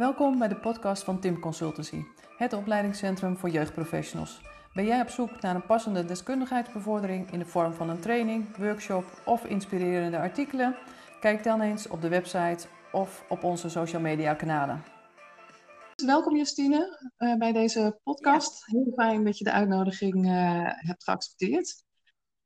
Welkom 0.00 0.38
bij 0.38 0.48
de 0.48 0.56
podcast 0.56 1.04
van 1.04 1.20
Tim 1.20 1.40
Consultancy, 1.40 2.02
het 2.36 2.52
opleidingscentrum 2.52 3.36
voor 3.36 3.48
jeugdprofessionals. 3.48 4.40
Ben 4.74 4.84
jij 4.84 5.00
op 5.00 5.08
zoek 5.08 5.40
naar 5.40 5.54
een 5.54 5.66
passende 5.66 6.04
deskundigheidsbevordering 6.04 7.32
in 7.32 7.38
de 7.38 7.44
vorm 7.44 7.72
van 7.72 7.90
een 7.90 8.00
training, 8.00 8.56
workshop 8.56 9.04
of 9.24 9.44
inspirerende 9.44 10.18
artikelen? 10.18 10.76
Kijk 11.20 11.44
dan 11.44 11.60
eens 11.60 11.88
op 11.88 12.00
de 12.00 12.08
website 12.08 12.66
of 12.92 13.24
op 13.28 13.44
onze 13.44 13.68
social 13.68 14.00
media 14.00 14.34
kanalen. 14.34 14.84
Welkom 16.06 16.36
Justine 16.36 17.12
uh, 17.18 17.36
bij 17.36 17.52
deze 17.52 17.98
podcast. 18.02 18.66
Heel 18.66 18.92
fijn 18.94 19.24
dat 19.24 19.38
je 19.38 19.44
de 19.44 19.52
uitnodiging 19.52 20.26
uh, 20.26 20.32
hebt 20.64 21.04
geaccepteerd. 21.04 21.84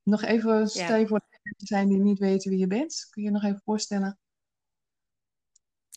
Nog 0.03 0.23
even, 0.23 0.69
stel 0.69 0.97
je 0.97 1.07
voor 1.07 1.19
de 1.19 1.39
mensen 1.43 1.67
zijn 1.67 1.89
die 1.89 1.99
niet 1.99 2.19
weten 2.19 2.51
wie 2.51 2.61
je 2.61 2.67
bent. 2.67 3.07
Kun 3.11 3.23
je 3.23 3.29
je 3.29 3.35
nog 3.35 3.45
even 3.45 3.63
voorstellen? 3.65 4.19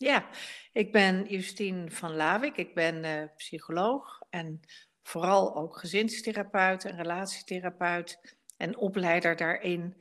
Ja, 0.00 0.28
ik 0.72 0.92
ben 0.92 1.26
Justine 1.28 1.90
van 1.90 2.14
Lawik. 2.14 2.56
Ik 2.56 2.74
ben 2.74 3.04
uh, 3.04 3.28
psycholoog 3.36 4.20
en 4.30 4.60
vooral 5.02 5.56
ook 5.56 5.78
gezinstherapeut 5.78 6.84
en 6.84 6.96
relatietherapeut 6.96 8.36
en 8.56 8.76
opleider 8.76 9.36
daarin. 9.36 9.96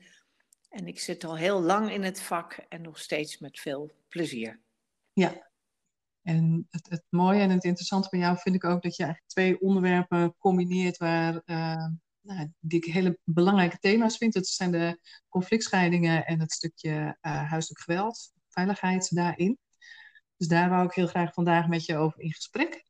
En 0.69 0.87
ik 0.87 0.99
zit 0.99 1.23
al 1.23 1.37
heel 1.37 1.61
lang 1.61 1.91
in 1.91 2.03
het 2.03 2.21
vak 2.21 2.53
en 2.69 2.81
nog 2.81 2.99
steeds 2.99 3.37
met 3.37 3.59
veel 3.59 3.91
plezier. 4.07 4.61
Ja, 5.13 5.49
en 6.21 6.67
het, 6.69 6.89
het 6.89 7.03
mooie 7.09 7.41
en 7.41 7.49
het 7.49 7.63
interessante 7.63 8.09
van 8.09 8.19
jou 8.19 8.37
vind 8.37 8.55
ik 8.55 8.63
ook 8.63 8.81
dat 8.81 8.95
je 8.95 9.03
eigenlijk 9.03 9.31
twee 9.33 9.61
onderwerpen 9.61 10.35
combineert 10.37 10.97
waar, 10.97 11.33
uh, 11.45 11.85
nou, 12.21 12.51
die 12.59 12.79
ik 12.79 12.93
hele 12.93 13.19
belangrijke 13.23 13.77
thema's 13.77 14.17
vind. 14.17 14.33
Dat 14.33 14.47
zijn 14.47 14.71
de 14.71 14.99
conflictscheidingen 15.29 16.25
en 16.25 16.39
het 16.39 16.51
stukje 16.51 16.91
uh, 16.91 17.49
huiselijk 17.49 17.81
geweld, 17.81 18.31
veiligheid 18.49 19.15
daarin. 19.15 19.57
Dus 20.37 20.47
daar 20.47 20.69
wou 20.69 20.85
ik 20.85 20.93
heel 20.93 21.07
graag 21.07 21.33
vandaag 21.33 21.67
met 21.67 21.85
je 21.85 21.97
over 21.97 22.19
in 22.19 22.33
gesprek. 22.33 22.85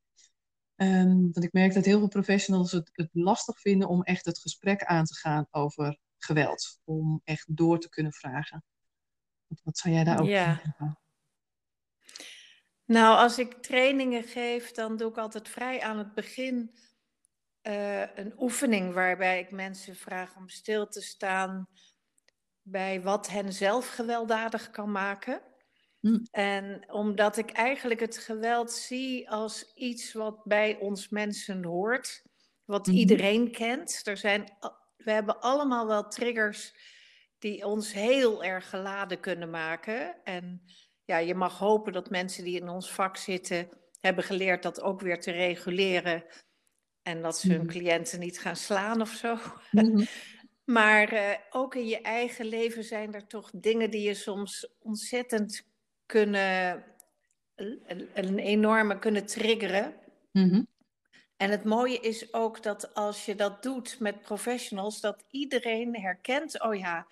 Um, 0.76 1.22
want 1.22 1.44
ik 1.44 1.54
merk 1.54 1.74
dat 1.74 1.86
heel 1.86 2.00
veel 2.00 2.08
professionals 2.08 2.72
het, 2.72 2.90
het, 2.94 3.10
lastig 3.12 3.60
vinden 3.60 3.88
om 3.88 4.04
echt 4.04 4.26
het 4.26 4.40
gesprek 4.40 4.84
aan 4.84 5.06
te 5.06 5.16
gaan 5.16 5.48
over 5.52 6.00
geweld. 6.18 6.80
Om 6.84 7.22
echt 7.24 7.58
door 7.58 7.80
te 7.80 7.90
kunnen 7.90 8.14
vragen. 8.14 8.64
Wat, 9.48 9.62
wat 9.64 9.78
zou 9.78 9.94
jij 9.94 10.04
daar 10.04 10.20
ook 10.20 10.28
ja. 10.28 10.58
Vinden? 10.58 11.00
Nou, 12.86 13.18
als 13.18 13.40
ik 13.40 13.54
trainingen 13.54 14.24
geef, 14.24 14.72
dan 14.72 14.98
doe 14.98 15.10
ik 15.10 15.18
altijd 15.18 15.50
vrij 15.50 15.82
aan 15.82 15.98
het 15.98 16.14
begin 16.14 16.72
uh, 17.64 18.16
een 18.16 18.34
oefening 18.38 18.94
waarbij 18.94 19.40
ik 19.40 19.52
mensen 19.52 19.96
vraag 19.96 20.36
om 20.36 20.50
stil 20.50 20.88
te 20.88 21.02
staan 21.02 21.70
bij 22.62 23.02
wat 23.02 23.30
hen 23.30 23.54
zelf 23.54 23.88
gewelddadig 23.88 24.70
kan 24.70 24.92
maken. 24.92 25.42
Hm. 26.08 26.26
En 26.32 26.92
omdat 26.92 27.38
ik 27.38 27.52
eigenlijk 27.52 28.00
het 28.00 28.18
geweld 28.18 28.72
zie 28.72 29.30
als 29.30 29.72
iets 29.76 30.14
wat 30.14 30.44
bij 30.44 30.78
ons 30.80 31.10
mensen 31.10 31.64
hoort, 31.64 32.24
wat 32.66 32.86
mm 32.86 32.94
-hmm. 32.94 33.02
iedereen 33.02 33.52
kent. 33.52 34.02
Er 34.04 34.18
zijn, 34.18 34.58
we 34.98 35.12
hebben 35.12 35.40
allemaal 35.40 35.88
wel 35.88 36.08
triggers 36.08 36.74
die 37.40 37.66
ons 37.66 37.94
heel 37.94 38.44
erg 38.44 38.70
geladen 38.70 39.20
kunnen 39.20 39.50
maken. 39.50 40.24
En 40.24 40.62
ja, 41.06 41.18
je 41.18 41.36
mag 41.36 41.60
hopen 41.60 41.94
dat 41.94 42.10
mensen 42.10 42.44
die 42.44 42.62
in 42.62 42.70
ons 42.70 42.92
vak 42.92 43.18
zitten, 43.18 43.70
hebben 44.00 44.24
geleerd 44.24 44.64
dat 44.64 44.82
ook 44.82 45.02
weer 45.02 45.20
te 45.20 45.32
reguleren. 45.32 46.24
En 47.02 47.22
dat 47.22 47.38
ze 47.38 47.48
hun 47.48 47.56
mm 47.56 47.62
-hmm. 47.62 47.72
cliënten 47.72 48.20
niet 48.20 48.40
gaan 48.40 48.56
slaan 48.56 49.02
of 49.02 49.10
zo. 49.10 49.38
Mm 49.72 49.86
-hmm. 49.86 50.06
maar 50.78 51.14
uh, 51.14 51.34
ook 51.50 51.76
in 51.76 51.88
je 51.88 52.02
eigen 52.02 52.46
leven 52.46 52.84
zijn 52.84 53.14
er 53.14 53.28
toch 53.28 53.52
dingen 53.54 53.92
die 53.92 54.02
je 54.02 54.14
soms 54.14 54.76
ontzettend 54.80 55.67
kunnen, 56.08 56.84
een, 58.14 58.40
enorme 58.40 59.00
kunnen 59.00 59.26
triggeren. 59.26 59.96
Mm-hmm. 60.32 60.68
En 61.38 61.50
het 61.50 61.64
mooie 61.64 62.00
is 62.00 62.34
ook 62.34 62.64
dat 62.64 62.94
als 62.94 63.26
je 63.26 63.36
dat 63.36 63.64
doet 63.64 64.00
met 64.00 64.22
professionals, 64.22 65.02
dat 65.02 65.24
iedereen 65.30 66.00
herkent, 66.00 66.62
oh 66.62 66.76
ja, 66.76 67.08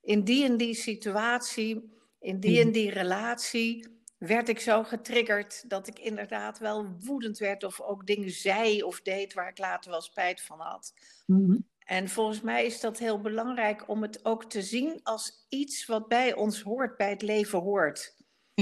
in 0.00 0.24
die 0.24 0.44
en 0.44 0.56
die 0.56 0.74
situatie, 0.74 1.94
in 2.18 2.40
die 2.40 2.60
en 2.60 2.72
die 2.72 2.90
relatie, 2.90 4.00
werd 4.18 4.48
ik 4.48 4.60
zo 4.60 4.82
getriggerd 4.82 5.70
dat 5.70 5.86
ik 5.86 5.98
inderdaad 5.98 6.58
wel 6.58 6.94
woedend 6.98 7.38
werd 7.38 7.64
of 7.64 7.80
ook 7.80 8.06
dingen 8.06 8.30
zei 8.30 8.82
of 8.82 9.00
deed 9.00 9.34
waar 9.34 9.48
ik 9.48 9.58
later 9.58 9.90
wel 9.90 10.00
spijt 10.00 10.42
van 10.42 10.60
had. 10.60 10.92
Mm-hmm. 11.26 11.68
En 11.78 12.08
volgens 12.08 12.40
mij 12.40 12.64
is 12.64 12.80
dat 12.80 12.98
heel 12.98 13.20
belangrijk 13.20 13.88
om 13.88 14.02
het 14.02 14.24
ook 14.24 14.44
te 14.44 14.62
zien 14.62 15.00
als 15.02 15.46
iets 15.48 15.86
wat 15.86 16.08
bij 16.08 16.34
ons 16.34 16.62
hoort, 16.62 16.96
bij 16.96 17.10
het 17.10 17.22
leven 17.22 17.58
hoort. 17.58 18.14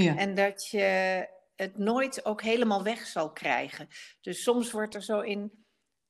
Ja. 0.03 0.17
En 0.17 0.35
dat 0.35 0.67
je 0.67 1.27
het 1.55 1.77
nooit 1.77 2.25
ook 2.25 2.41
helemaal 2.41 2.83
weg 2.83 3.05
zal 3.05 3.31
krijgen. 3.31 3.87
Dus 4.21 4.43
soms 4.43 4.71
wordt 4.71 4.95
er 4.95 5.03
zo 5.03 5.19
in 5.19 5.51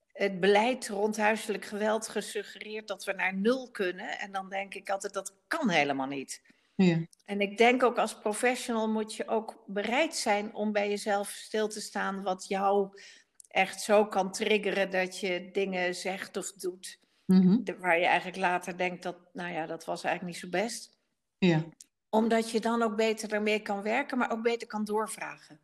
het 0.08 0.40
beleid 0.40 0.88
rond 0.88 1.18
huiselijk 1.18 1.66
geweld 1.66 2.08
gesuggereerd 2.08 2.88
dat 2.88 3.04
we 3.04 3.14
naar 3.14 3.36
nul 3.36 3.72
kunnen. 3.72 4.20
En 4.20 4.32
dan 4.32 4.50
denk 4.50 4.74
ik 4.74 4.90
altijd, 4.90 5.14
dat 5.14 5.36
kan 5.48 5.70
helemaal 5.70 6.08
niet. 6.08 6.42
Ja. 6.76 7.06
En 7.26 7.42
ik 7.42 7.58
denk 7.58 7.84
ook 7.84 7.98
als 7.98 8.20
professional 8.20 8.90
moet 8.90 9.16
je 9.16 9.28
ook 9.28 9.64
bereid 9.68 10.16
zijn 10.16 10.54
om 10.54 10.72
bij 10.72 10.90
jezelf 10.90 11.30
stil 11.30 11.68
te 11.68 11.82
staan 11.82 12.24
wat 12.24 12.48
jou 12.48 13.02
echt 13.48 13.82
zo 13.82 14.06
kan 14.06 14.32
triggeren 14.32 14.92
dat 14.92 15.20
je 15.20 15.50
dingen 15.52 15.96
zegt 15.96 16.38
of 16.38 16.52
doet. 16.52 17.00
Mm-hmm. 17.26 17.64
Waar 17.80 18.00
je 18.00 18.06
eigenlijk 18.06 18.38
later 18.38 18.78
denkt 18.78 19.04
dat, 19.04 19.18
nou 19.34 19.54
ja, 19.54 19.66
dat 19.66 19.86
was 19.86 20.04
eigenlijk 20.04 20.34
niet 20.36 20.44
zo 20.44 20.60
best. 20.62 20.98
Ja 21.38 21.66
omdat 22.10 22.52
je 22.52 22.60
dan 22.60 22.82
ook 22.82 22.96
beter 22.96 23.34
ermee 23.34 23.60
kan 23.60 23.82
werken, 23.82 24.18
maar 24.18 24.32
ook 24.32 24.42
beter 24.42 24.68
kan 24.68 24.84
doorvragen. 24.84 25.60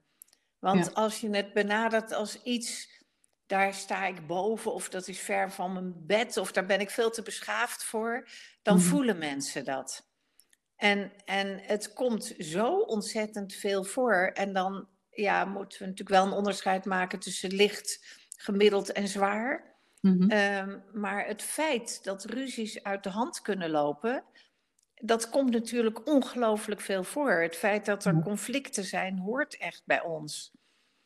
Want 0.59 0.85
ja. 0.85 0.91
als 0.91 1.21
je 1.21 1.29
het 1.29 1.53
benadert 1.53 2.13
als 2.13 2.41
iets, 2.43 2.89
daar 3.45 3.73
sta 3.73 4.05
ik 4.05 4.27
boven, 4.27 4.73
of 4.73 4.89
dat 4.89 5.07
is 5.07 5.19
ver 5.19 5.51
van 5.51 5.73
mijn 5.73 6.05
bed, 6.05 6.37
of 6.37 6.51
daar 6.51 6.65
ben 6.65 6.79
ik 6.79 6.89
veel 6.89 7.09
te 7.09 7.21
beschaafd 7.21 7.83
voor, 7.83 8.27
dan 8.61 8.75
mm. 8.75 8.81
voelen 8.81 9.17
mensen 9.17 9.65
dat. 9.65 10.05
En, 10.75 11.11
en 11.25 11.59
het 11.59 11.93
komt 11.93 12.35
zo 12.39 12.77
ontzettend 12.79 13.53
veel 13.53 13.83
voor. 13.83 14.31
En 14.33 14.53
dan 14.53 14.87
ja, 15.09 15.45
moeten 15.45 15.79
we 15.79 15.85
natuurlijk 15.85 16.17
wel 16.17 16.25
een 16.25 16.37
onderscheid 16.37 16.85
maken 16.85 17.19
tussen 17.19 17.53
licht, 17.53 18.05
gemiddeld 18.35 18.91
en 18.91 19.07
zwaar. 19.07 19.73
Mm-hmm. 20.01 20.31
Um, 20.31 20.83
maar 20.93 21.25
het 21.25 21.41
feit 21.41 22.03
dat 22.03 22.25
ruzies 22.25 22.83
uit 22.83 23.03
de 23.03 23.09
hand 23.09 23.41
kunnen 23.41 23.69
lopen, 23.69 24.23
dat 25.01 25.29
komt 25.29 25.51
natuurlijk 25.51 26.07
ongelooflijk 26.07 26.81
veel 26.81 27.03
voor. 27.03 27.31
Het 27.31 27.55
feit 27.55 27.85
dat 27.85 28.05
er 28.05 28.21
conflicten 28.23 28.83
zijn, 28.83 29.17
hoort 29.17 29.57
echt 29.57 29.81
bij 29.85 30.01
ons. 30.01 30.51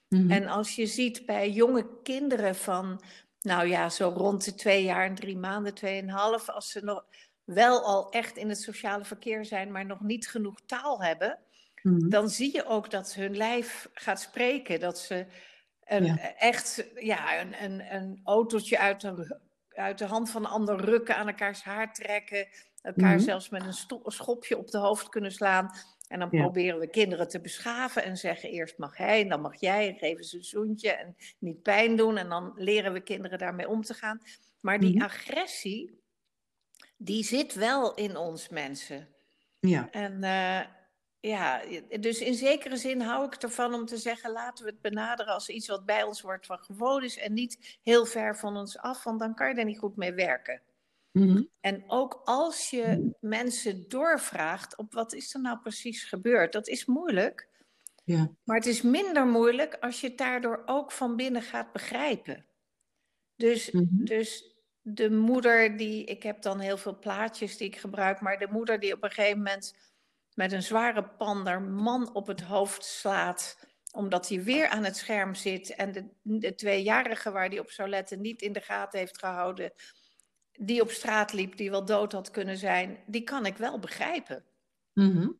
Mm-hmm. 0.07 0.31
En 0.31 0.47
als 0.47 0.75
je 0.75 0.85
ziet 0.85 1.25
bij 1.25 1.51
jonge 1.51 2.01
kinderen 2.03 2.55
van, 2.55 3.01
nou 3.41 3.67
ja, 3.67 3.89
zo 3.89 4.13
rond 4.15 4.45
de 4.45 4.55
twee 4.55 4.83
jaar 4.83 5.05
en 5.05 5.15
drie 5.15 5.37
maanden, 5.37 5.73
tweeënhalf, 5.73 6.49
als 6.49 6.71
ze 6.71 6.83
nog 6.83 7.05
wel 7.43 7.83
al 7.83 8.11
echt 8.11 8.37
in 8.37 8.49
het 8.49 8.61
sociale 8.61 9.05
verkeer 9.05 9.45
zijn, 9.45 9.71
maar 9.71 9.85
nog 9.85 10.01
niet 10.01 10.27
genoeg 10.27 10.59
taal 10.65 11.03
hebben, 11.03 11.39
mm-hmm. 11.81 12.09
dan 12.09 12.29
zie 12.29 12.53
je 12.53 12.65
ook 12.65 12.91
dat 12.91 13.13
hun 13.13 13.37
lijf 13.37 13.89
gaat 13.93 14.21
spreken. 14.21 14.79
Dat 14.79 14.99
ze 14.99 15.25
een, 15.83 16.05
ja. 16.05 16.35
echt 16.37 16.85
ja, 16.95 17.39
een, 17.39 17.63
een, 17.63 17.93
een 17.95 18.19
autootje 18.23 18.79
uit 18.79 19.01
de, 19.01 19.39
uit 19.69 19.97
de 19.97 20.05
hand 20.05 20.29
van 20.29 20.45
een 20.45 20.51
ander 20.51 20.75
rukken, 20.75 21.15
aan 21.15 21.27
elkaars 21.27 21.63
haar 21.63 21.93
trekken 21.93 22.47
elkaar 22.81 23.09
mm-hmm. 23.09 23.25
zelfs 23.25 23.49
met 23.49 23.63
een 23.65 24.11
schopje 24.11 24.57
op 24.57 24.71
de 24.71 24.77
hoofd 24.77 25.09
kunnen 25.09 25.31
slaan. 25.31 25.71
En 26.07 26.19
dan 26.19 26.27
ja. 26.31 26.41
proberen 26.41 26.79
we 26.79 26.87
kinderen 26.87 27.27
te 27.27 27.41
beschaven 27.41 28.03
en 28.03 28.17
zeggen 28.17 28.49
eerst 28.49 28.77
mag 28.77 28.97
hij 28.97 29.21
en 29.21 29.29
dan 29.29 29.41
mag 29.41 29.59
jij 29.59 29.87
en 29.87 29.95
geven 29.95 30.23
ze 30.23 30.37
een 30.37 30.43
zoentje 30.43 30.91
en 30.91 31.15
niet 31.39 31.61
pijn 31.61 31.95
doen. 31.95 32.17
En 32.17 32.29
dan 32.29 32.51
leren 32.55 32.93
we 32.93 32.99
kinderen 32.99 33.37
daarmee 33.37 33.69
om 33.69 33.81
te 33.81 33.93
gaan. 33.93 34.21
Maar 34.61 34.79
die 34.79 34.89
mm-hmm. 34.89 35.05
agressie, 35.05 36.01
die 36.97 37.23
zit 37.23 37.53
wel 37.53 37.93
in 37.93 38.17
ons 38.17 38.49
mensen. 38.49 39.07
Ja. 39.59 39.89
En 39.91 40.13
uh, 40.23 40.61
ja, 41.19 41.61
dus 41.99 42.19
in 42.19 42.33
zekere 42.33 42.77
zin 42.77 43.01
hou 43.01 43.25
ik 43.25 43.33
ervan 43.33 43.73
om 43.73 43.85
te 43.85 43.97
zeggen, 43.97 44.31
laten 44.31 44.65
we 44.65 44.71
het 44.71 44.81
benaderen 44.81 45.33
als 45.33 45.49
iets 45.49 45.67
wat 45.67 45.85
bij 45.85 46.03
ons 46.03 46.21
wordt 46.21 46.45
van 46.45 46.59
gewoon 46.59 47.03
is 47.03 47.17
en 47.17 47.33
niet 47.33 47.79
heel 47.83 48.05
ver 48.05 48.37
van 48.37 48.57
ons 48.57 48.77
af, 48.77 49.03
want 49.03 49.19
dan 49.19 49.35
kan 49.35 49.49
je 49.49 49.55
er 49.55 49.65
niet 49.65 49.79
goed 49.79 49.95
mee 49.95 50.13
werken. 50.13 50.61
Mm-hmm. 51.11 51.49
En 51.59 51.83
ook 51.87 52.21
als 52.23 52.69
je 52.69 53.15
mensen 53.19 53.87
doorvraagt 53.87 54.77
op 54.77 54.93
wat 54.93 55.13
is 55.13 55.33
er 55.33 55.41
nou 55.41 55.59
precies 55.59 56.03
gebeurd, 56.03 56.53
dat 56.53 56.67
is 56.67 56.85
moeilijk. 56.85 57.47
Ja. 58.03 58.31
Maar 58.43 58.55
het 58.55 58.65
is 58.65 58.81
minder 58.81 59.25
moeilijk 59.27 59.77
als 59.79 60.01
je 60.01 60.07
het 60.07 60.17
daardoor 60.17 60.63
ook 60.65 60.91
van 60.91 61.15
binnen 61.15 61.41
gaat 61.41 61.71
begrijpen. 61.71 62.45
Dus, 63.35 63.71
mm-hmm. 63.71 64.05
dus 64.05 64.55
de 64.81 65.11
moeder 65.11 65.77
die, 65.77 66.03
ik 66.03 66.23
heb 66.23 66.41
dan 66.41 66.59
heel 66.59 66.77
veel 66.77 66.99
plaatjes 66.99 67.57
die 67.57 67.67
ik 67.67 67.75
gebruik, 67.75 68.21
maar 68.21 68.39
de 68.39 68.47
moeder 68.51 68.79
die 68.79 68.93
op 68.93 69.03
een 69.03 69.11
gegeven 69.11 69.37
moment 69.37 69.75
met 70.33 70.51
een 70.51 70.63
zware 70.63 71.03
pan 71.03 71.47
haar 71.47 71.61
man 71.61 72.13
op 72.13 72.27
het 72.27 72.41
hoofd 72.41 72.83
slaat, 72.83 73.67
omdat 73.91 74.29
hij 74.29 74.43
weer 74.43 74.67
aan 74.67 74.83
het 74.83 74.97
scherm 74.97 75.35
zit 75.35 75.75
en 75.75 75.91
de, 75.91 76.05
de 76.21 76.55
tweejarige 76.55 77.31
waar 77.31 77.49
die 77.49 77.59
op 77.59 77.71
zou 77.71 77.89
letten 77.89 78.21
niet 78.21 78.41
in 78.41 78.53
de 78.53 78.61
gaten 78.61 78.99
heeft 78.99 79.19
gehouden, 79.19 79.73
die 80.61 80.81
op 80.81 80.89
straat 80.89 81.33
liep, 81.33 81.57
die 81.57 81.69
wel 81.69 81.85
dood 81.85 82.11
had 82.11 82.31
kunnen 82.31 82.57
zijn, 82.57 82.97
die 83.05 83.23
kan 83.23 83.45
ik 83.45 83.57
wel 83.57 83.79
begrijpen. 83.79 84.43
Mm-hmm. 84.93 85.39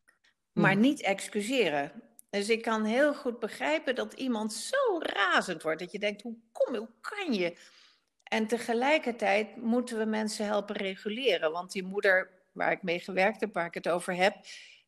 Maar 0.52 0.76
niet 0.76 1.02
excuseren. 1.02 1.92
Dus 2.30 2.48
ik 2.48 2.62
kan 2.62 2.84
heel 2.84 3.14
goed 3.14 3.38
begrijpen 3.38 3.94
dat 3.94 4.12
iemand 4.12 4.52
zo 4.52 4.98
razend 4.98 5.62
wordt 5.62 5.80
dat 5.80 5.92
je 5.92 5.98
denkt, 5.98 6.22
hoe 6.22 6.36
kom 6.52 6.74
hoe 6.74 6.88
kan 7.00 7.32
je? 7.32 7.56
En 8.22 8.46
tegelijkertijd 8.46 9.56
moeten 9.56 9.98
we 9.98 10.04
mensen 10.04 10.44
helpen 10.44 10.76
reguleren. 10.76 11.52
Want 11.52 11.72
die 11.72 11.84
moeder 11.84 12.30
waar 12.52 12.72
ik 12.72 12.82
mee 12.82 13.00
gewerkt 13.00 13.40
heb, 13.40 13.54
waar 13.54 13.66
ik 13.66 13.74
het 13.74 13.88
over 13.88 14.14
heb, 14.14 14.36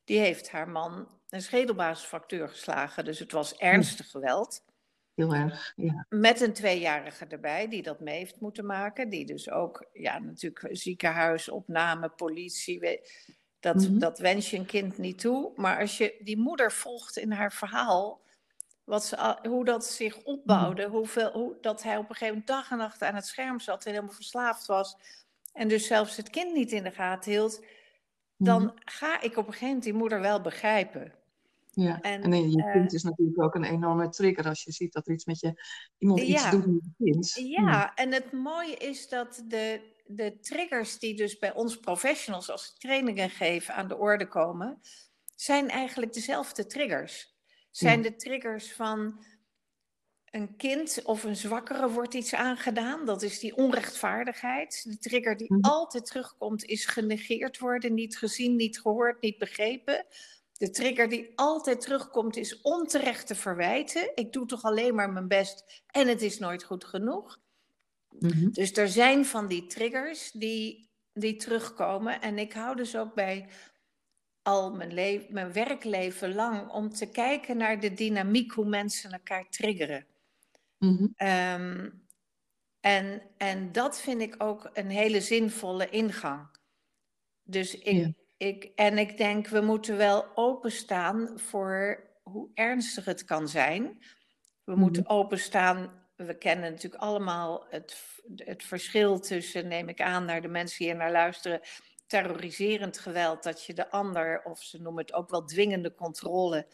die 0.04 0.18
heeft 0.18 0.50
haar 0.50 0.68
man 0.68 1.08
een 1.28 1.42
schedelbasisfractuur 1.42 2.48
geslagen. 2.48 3.04
Dus 3.04 3.18
het 3.18 3.32
was 3.32 3.56
ernstig 3.56 4.10
geweld. 4.10 4.64
Heel 5.14 5.34
erg, 5.34 5.72
ja. 5.76 6.06
Met 6.08 6.40
een 6.40 6.52
tweejarige 6.52 7.26
erbij, 7.26 7.68
die 7.68 7.82
dat 7.82 8.00
mee 8.00 8.18
heeft 8.18 8.40
moeten 8.40 8.66
maken. 8.66 9.08
Die 9.08 9.26
dus 9.26 9.50
ook, 9.50 9.86
ja, 9.92 10.18
natuurlijk 10.18 10.68
ziekenhuis, 10.70 11.48
opname, 11.48 12.08
politie. 12.08 13.00
Dat, 13.60 13.88
mm 13.88 13.98
dat 13.98 14.18
wens 14.18 14.50
je 14.50 14.56
een 14.56 14.66
kind 14.66 14.98
niet 14.98 15.18
toe. 15.18 15.52
Maar 15.56 15.80
als 15.80 15.98
je 15.98 16.16
die 16.20 16.38
moeder 16.38 16.72
volgt 16.72 17.16
in 17.16 17.32
haar 17.32 17.52
verhaal, 17.52 18.20
wat 18.84 19.04
ze, 19.04 19.38
hoe 19.48 19.64
dat 19.64 19.86
zich 19.86 20.22
opbouwde, 20.22 20.82
mhm. 20.86 20.96
hoeveel, 20.96 21.30
hoe, 21.30 21.56
dat 21.60 21.82
hij 21.82 21.96
op 21.96 22.08
een 22.08 22.16
gegeven 22.16 22.28
moment 22.28 22.46
dag 22.46 22.70
en 22.70 22.76
nacht 22.76 23.02
aan 23.02 23.14
het 23.14 23.26
scherm 23.26 23.60
zat 23.60 23.84
en 23.84 23.90
helemaal 23.90 24.14
verslaafd 24.14 24.66
was. 24.66 24.96
En 25.52 25.68
dus 25.68 25.86
zelfs 25.86 26.16
het 26.16 26.30
kind 26.30 26.52
niet 26.52 26.72
in 26.72 26.82
de 26.82 26.90
gaten 26.90 27.30
hield. 27.30 27.64
Dan 28.36 28.62
mhm. 28.62 28.72
ga 28.84 29.20
ik 29.20 29.36
op 29.36 29.46
een 29.46 29.52
gegeven 29.52 29.66
moment 29.66 29.84
die 29.84 29.94
moeder 29.94 30.20
wel 30.20 30.40
begrijpen. 30.40 31.12
Ja, 31.74 32.00
en, 32.00 32.22
en 32.22 32.50
je 32.50 32.70
kind 32.72 32.90
uh, 32.90 32.96
is 32.98 33.02
natuurlijk 33.02 33.42
ook 33.42 33.54
een 33.54 33.64
enorme 33.64 34.08
trigger 34.08 34.48
als 34.48 34.64
je 34.64 34.72
ziet 34.72 34.92
dat 34.92 35.06
er 35.06 35.12
iets 35.12 35.24
met 35.24 35.40
je, 35.40 35.62
iemand 35.98 36.20
iets 36.20 36.50
doet 36.50 36.66
met 36.66 36.82
je 36.96 37.04
kind. 37.04 37.32
Ja, 37.34 37.94
en 37.94 38.12
het 38.12 38.32
mooie 38.32 38.76
is 38.76 39.08
dat 39.08 39.44
de, 39.48 39.80
de 40.06 40.38
triggers 40.40 40.98
die 40.98 41.16
dus 41.16 41.38
bij 41.38 41.54
ons 41.54 41.78
professionals 41.78 42.50
als 42.50 42.74
trainingen 42.78 43.30
geven 43.30 43.74
aan 43.74 43.88
de 43.88 43.96
orde 43.96 44.28
komen, 44.28 44.80
zijn 45.36 45.68
eigenlijk 45.68 46.12
dezelfde 46.12 46.66
triggers. 46.66 47.36
Zijn 47.70 48.02
de 48.02 48.16
triggers 48.16 48.72
van 48.72 49.24
een 50.30 50.56
kind 50.56 51.00
of 51.04 51.24
een 51.24 51.36
zwakkere 51.36 51.90
wordt 51.90 52.14
iets 52.14 52.34
aangedaan. 52.34 53.06
Dat 53.06 53.22
is 53.22 53.38
die 53.38 53.56
onrechtvaardigheid. 53.56 54.84
De 54.84 54.98
trigger 54.98 55.36
die 55.36 55.52
mhm. 55.54 55.60
altijd 55.60 56.06
terugkomt 56.06 56.64
is 56.64 56.86
genegeerd 56.86 57.58
worden, 57.58 57.94
niet 57.94 58.18
gezien, 58.18 58.56
niet 58.56 58.80
gehoord, 58.80 59.20
niet 59.20 59.38
begrepen. 59.38 60.06
De 60.62 60.70
trigger 60.70 61.08
die 61.08 61.32
altijd 61.34 61.80
terugkomt 61.80 62.36
is 62.36 62.60
onterechte 62.60 63.34
verwijten. 63.34 64.12
Ik 64.14 64.32
doe 64.32 64.46
toch 64.46 64.62
alleen 64.62 64.94
maar 64.94 65.10
mijn 65.10 65.28
best 65.28 65.82
en 65.86 66.08
het 66.08 66.22
is 66.22 66.38
nooit 66.38 66.64
goed 66.64 66.84
genoeg. 66.84 67.40
Mhm. 68.08 68.50
Dus 68.50 68.72
er 68.72 68.88
zijn 68.88 69.24
van 69.24 69.48
die 69.48 69.66
triggers 69.66 70.30
die, 70.30 70.90
die 71.12 71.36
terugkomen. 71.36 72.20
En 72.20 72.38
ik 72.38 72.52
hou 72.52 72.76
dus 72.76 72.96
ook 72.96 73.14
bij 73.14 73.48
al 74.42 74.74
mijn, 74.74 74.92
leven, 74.92 75.32
mijn 75.32 75.52
werkleven 75.52 76.34
lang 76.34 76.70
om 76.70 76.90
te 76.90 77.10
kijken 77.10 77.56
naar 77.56 77.80
de 77.80 77.92
dynamiek, 77.92 78.52
hoe 78.52 78.68
mensen 78.68 79.12
elkaar 79.12 79.48
triggeren. 79.48 80.06
Mhm. 80.78 81.06
Ehm, 81.16 81.90
en, 82.80 83.22
en 83.36 83.72
dat 83.72 84.00
vind 84.00 84.20
ik 84.20 84.34
ook 84.38 84.70
een 84.72 84.90
hele 84.90 85.20
zinvolle 85.20 85.88
ingang. 85.88 86.48
Dus 87.42 87.74
ik, 87.78 88.14
ik, 88.42 88.70
en 88.74 88.98
ik 88.98 89.16
denk, 89.16 89.48
we 89.48 89.60
moeten 89.60 89.96
wel 89.96 90.26
openstaan 90.34 91.38
voor 91.38 92.02
hoe 92.22 92.50
ernstig 92.54 93.04
het 93.04 93.24
kan 93.24 93.48
zijn. 93.48 94.02
We 94.64 94.76
moeten 94.76 95.02
mhm. 95.02 95.12
openstaan. 95.12 96.00
We 96.16 96.38
kennen 96.38 96.70
natuurlijk 96.70 97.02
allemaal 97.02 97.66
het, 97.70 97.96
het 98.36 98.62
verschil 98.62 99.20
tussen, 99.20 99.68
neem 99.68 99.88
ik 99.88 100.00
aan, 100.00 100.24
naar 100.24 100.42
de 100.42 100.48
mensen 100.48 100.78
die 100.78 100.86
hier 100.86 100.96
naar 100.96 101.12
luisteren, 101.12 101.60
terroriserend 102.06 102.98
geweld, 102.98 103.42
dat 103.42 103.64
je 103.64 103.74
de 103.74 103.90
ander, 103.90 104.42
of 104.44 104.62
ze 104.62 104.80
noemen 104.80 105.02
het 105.02 105.12
ook 105.12 105.30
wel 105.30 105.44
dwingende 105.44 105.94
controle, 105.94 106.66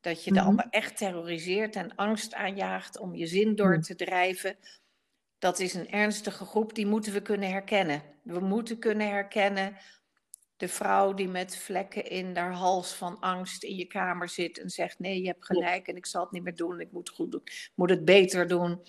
dat 0.00 0.24
je 0.24 0.32
de 0.32 0.38
mhm. 0.38 0.48
ander 0.48 0.66
echt 0.70 0.96
terroriseert 0.96 1.76
en 1.76 1.94
angst 1.94 2.34
aanjaagt 2.34 2.98
om 2.98 3.14
je 3.14 3.26
zin 3.26 3.54
door 3.54 3.80
te 3.80 3.94
drijven. 3.94 4.56
Dat 5.38 5.58
is 5.58 5.74
een 5.74 5.90
ernstige 5.90 6.44
groep, 6.44 6.74
die 6.74 6.86
moeten 6.86 7.12
we 7.12 7.22
kunnen 7.22 7.50
herkennen. 7.50 8.02
We 8.22 8.40
moeten 8.40 8.78
kunnen 8.78 9.08
herkennen 9.08 9.76
de 10.56 10.68
vrouw 10.68 11.14
die 11.14 11.28
met 11.28 11.56
vlekken 11.56 12.04
in 12.04 12.36
haar 12.36 12.52
hals 12.52 12.94
van 12.94 13.20
angst 13.20 13.62
in 13.62 13.76
je 13.76 13.86
kamer 13.86 14.28
zit 14.28 14.58
en 14.58 14.70
zegt: 14.70 14.98
Nee, 14.98 15.20
je 15.20 15.26
hebt 15.26 15.44
gelijk 15.44 15.88
en 15.88 15.96
ik 15.96 16.06
zal 16.06 16.22
het 16.22 16.30
niet 16.30 16.42
meer 16.42 16.56
doen, 16.56 16.80
ik 16.80 16.92
moet 16.92 17.08
het 17.08 17.16
goed 17.16 17.30
doen, 17.32 17.42
moet 17.74 17.90
het 17.90 18.04
beter 18.04 18.48
doen. 18.48 18.82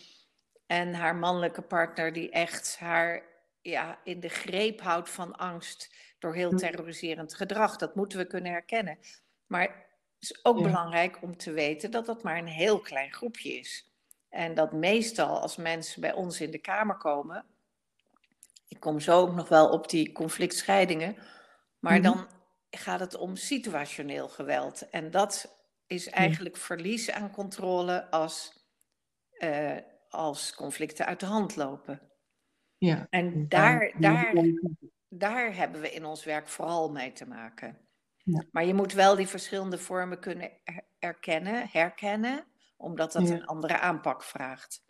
En 0.66 0.94
haar 0.94 1.16
mannelijke 1.16 1.62
partner 1.62 2.14
die 2.14 2.30
echt 2.30 2.78
haar 2.80 3.24
ja, 3.62 4.00
in 4.04 4.19
de 4.19 4.30
greep 4.30 4.81
houdt 4.81 5.10
van 5.10 5.36
angst 5.36 5.96
door 6.19 6.36
heel 6.36 6.52
terroriserend 6.52 7.36
gedrag. 7.36 7.75
Dat 7.75 7.96
moeten 7.96 8.18
we 8.18 8.28
kunnen 8.28 8.52
herkennen. 8.52 8.98
Maar 9.46 9.62
het 9.62 10.30
is 10.30 10.46
ook 10.46 10.64
belangrijk 10.64 11.22
om 11.22 11.38
te 11.38 11.52
weten 11.52 11.92
dat 11.92 12.06
dat 12.06 12.24
maar 12.24 12.38
een 12.38 12.48
heel 12.48 12.80
klein 12.80 13.14
groepje 13.14 13.54
is. 13.54 13.92
En 14.30 14.54
dat 14.54 14.72
meestal 14.72 15.40
als 15.40 15.56
mensen 15.56 16.02
bij 16.02 16.14
ons 16.14 16.42
in 16.42 16.52
de 16.52 16.58
kamer 16.58 16.98
komen, 16.98 17.46
ik 18.68 18.80
kom 18.80 19.00
zo 19.00 19.19
ook 19.19 19.34
nog 19.34 19.50
wel 19.50 19.69
op 19.69 19.90
die 19.90 20.12
conflictscheidingen, 20.12 21.18
maar 21.88 22.00
mhm. 22.00 22.04
dan 22.04 22.28
gaat 22.69 23.00
het 23.00 23.16
om 23.16 23.36
situationeel 23.36 24.30
geweld. 24.30 24.89
En 24.89 25.12
dat 25.12 25.57
is 25.88 26.10
eigenlijk 26.10 26.57
verlies 26.57 27.12
aan 27.12 27.31
controle 27.31 28.12
als, 28.12 28.66
uh, 29.39 29.78
als 30.10 30.56
conflicten 30.56 31.06
uit 31.06 31.19
de 31.19 31.25
hand 31.25 31.56
lopen. 31.56 32.01
Ja. 32.78 33.07
En 33.10 33.50
daar, 33.50 33.94
daar, 34.00 34.34
daar 35.10 35.56
hebben 35.56 35.81
we 35.81 35.92
in 35.92 36.06
ons 36.06 36.24
werk 36.24 36.48
vooral 36.48 36.92
mee 36.92 37.12
te 37.12 37.28
maken. 37.28 37.78
Ja. 38.24 38.44
Maar 38.51 38.66
je 38.66 38.74
moet 38.74 38.94
wel 38.94 39.16
die 39.16 39.28
verschillende 39.28 39.78
vormen 39.78 40.19
kunnen 40.19 40.51
erkennen, 41.00 41.68
herkennen, 41.72 42.45
omdat 42.78 43.12
dat 43.12 43.30
een 43.30 43.45
andere 43.45 43.80
aanpak 43.80 44.24
vraagt. 44.24 44.86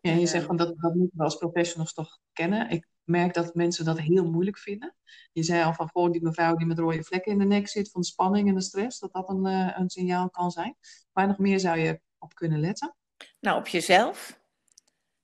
Ja, 0.00 0.12
je 0.12 0.26
zegt 0.26 0.46
van 0.46 0.56
dat, 0.56 0.80
dat 0.80 0.94
moeten 0.94 1.18
we 1.18 1.24
als 1.24 1.36
professionals 1.36 1.94
toch 1.94 2.18
kennen. 2.32 2.70
Ik 2.70 2.86
merk 3.04 3.34
dat 3.34 3.54
mensen 3.54 3.84
dat 3.84 4.00
heel 4.00 4.30
moeilijk 4.30 4.58
vinden. 4.58 4.94
Je 5.32 5.42
zei 5.42 5.64
al 5.64 5.74
van 5.74 5.88
voor 5.90 6.12
die 6.12 6.22
mevrouw 6.22 6.56
die 6.56 6.66
met 6.66 6.78
rode 6.78 7.04
vlekken 7.04 7.32
in 7.32 7.38
de 7.38 7.44
nek 7.44 7.68
zit 7.68 7.90
van 7.90 8.02
spanning 8.02 8.48
en 8.48 8.54
de 8.54 8.60
stress, 8.60 8.98
dat 8.98 9.12
dat 9.12 9.28
een, 9.28 9.46
uh, 9.46 9.78
een 9.78 9.90
signaal 9.90 10.30
kan 10.30 10.50
zijn. 10.50 10.76
Waar 11.12 11.26
nog 11.26 11.38
meer 11.38 11.60
zou 11.60 11.78
je 11.78 12.00
op 12.18 12.34
kunnen 12.34 12.60
letten? 12.60 12.96
Nou, 13.40 13.58
op 13.58 13.66
jezelf. 13.66 14.42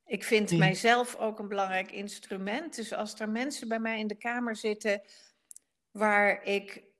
Ik 0.04 0.24
vind 0.24 0.56
mijzelf 0.56 1.16
ook 1.16 1.38
een 1.38 1.48
belangrijk 1.48 1.92
instrument. 1.92 2.76
Dus 2.76 2.92
als 2.92 3.20
er 3.20 3.28
mensen 3.28 3.68
bij 3.68 3.78
mij 3.78 3.98
in 3.98 4.06
de 4.06 4.18
kamer 4.18 4.56
zitten 4.56 5.02
waar 5.90 6.42
ik 6.42 6.90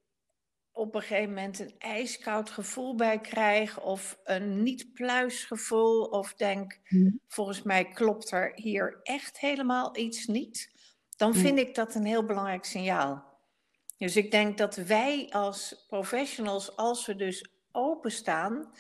op 0.73 0.95
een 0.95 1.01
gegeven 1.01 1.29
moment 1.29 1.59
een 1.59 1.75
ijskoud 1.79 2.51
gevoel 2.51 2.95
bij 2.95 3.21
krijg 3.21 3.81
of 3.81 4.19
een 4.25 4.63
niet-pluis 4.63 5.45
gevoel 5.45 6.05
of 6.05 6.35
denk, 6.35 6.81
volgens 7.29 7.63
mij 7.63 7.85
klopt 7.85 8.31
er 8.31 8.53
hier 8.55 9.01
echt 9.03 9.41
helemaal 9.41 9.97
iets 9.97 10.27
niet, 10.27 10.70
dan 11.21 11.33
hm. 11.33 11.39
vind 11.39 11.59
ik 11.59 11.75
dat 11.75 11.95
een 11.95 12.05
heel 12.05 12.25
belangrijk 12.25 12.65
signaal. 12.65 13.25
Dus 13.99 14.17
ik 14.17 14.31
denk 14.31 14.59
dat 14.59 14.77
wij 14.77 15.27
als 15.31 15.85
professionals, 15.89 16.77
als 16.77 17.07
we 17.07 17.17
dus 17.17 17.51
openstaan 17.73 18.73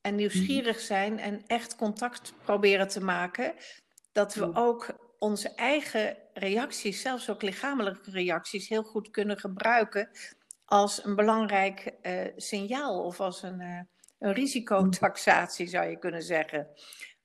en 0.00 0.14
nieuwsgierig 0.14 0.78
hm. 0.78 0.84
zijn 0.84 1.18
en 1.18 1.42
echt 1.46 1.76
contact 1.76 2.32
proberen 2.44 2.88
te 2.88 3.04
maken, 3.04 3.54
dat 4.12 4.34
we 4.34 4.54
ook 4.54 4.86
onze 5.18 5.54
eigen 5.54 6.16
reacties, 6.34 7.00
zelfs 7.00 7.30
ook 7.30 7.42
lichamelijke 7.42 8.10
reacties, 8.10 8.68
heel 8.68 8.82
goed 8.82 9.10
kunnen 9.10 9.38
gebruiken 9.38 10.10
als 10.64 11.04
een 11.04 11.14
belangrijk 11.14 11.94
uh, 12.02 12.26
signaal 12.36 13.04
of 13.04 13.20
als 13.20 13.42
een, 13.42 13.60
uh, 13.60 13.80
een 14.18 14.32
risicotaxatie, 14.32 15.66
zou 15.66 15.88
je 15.88 15.98
kunnen 15.98 16.22
zeggen. 16.22 16.68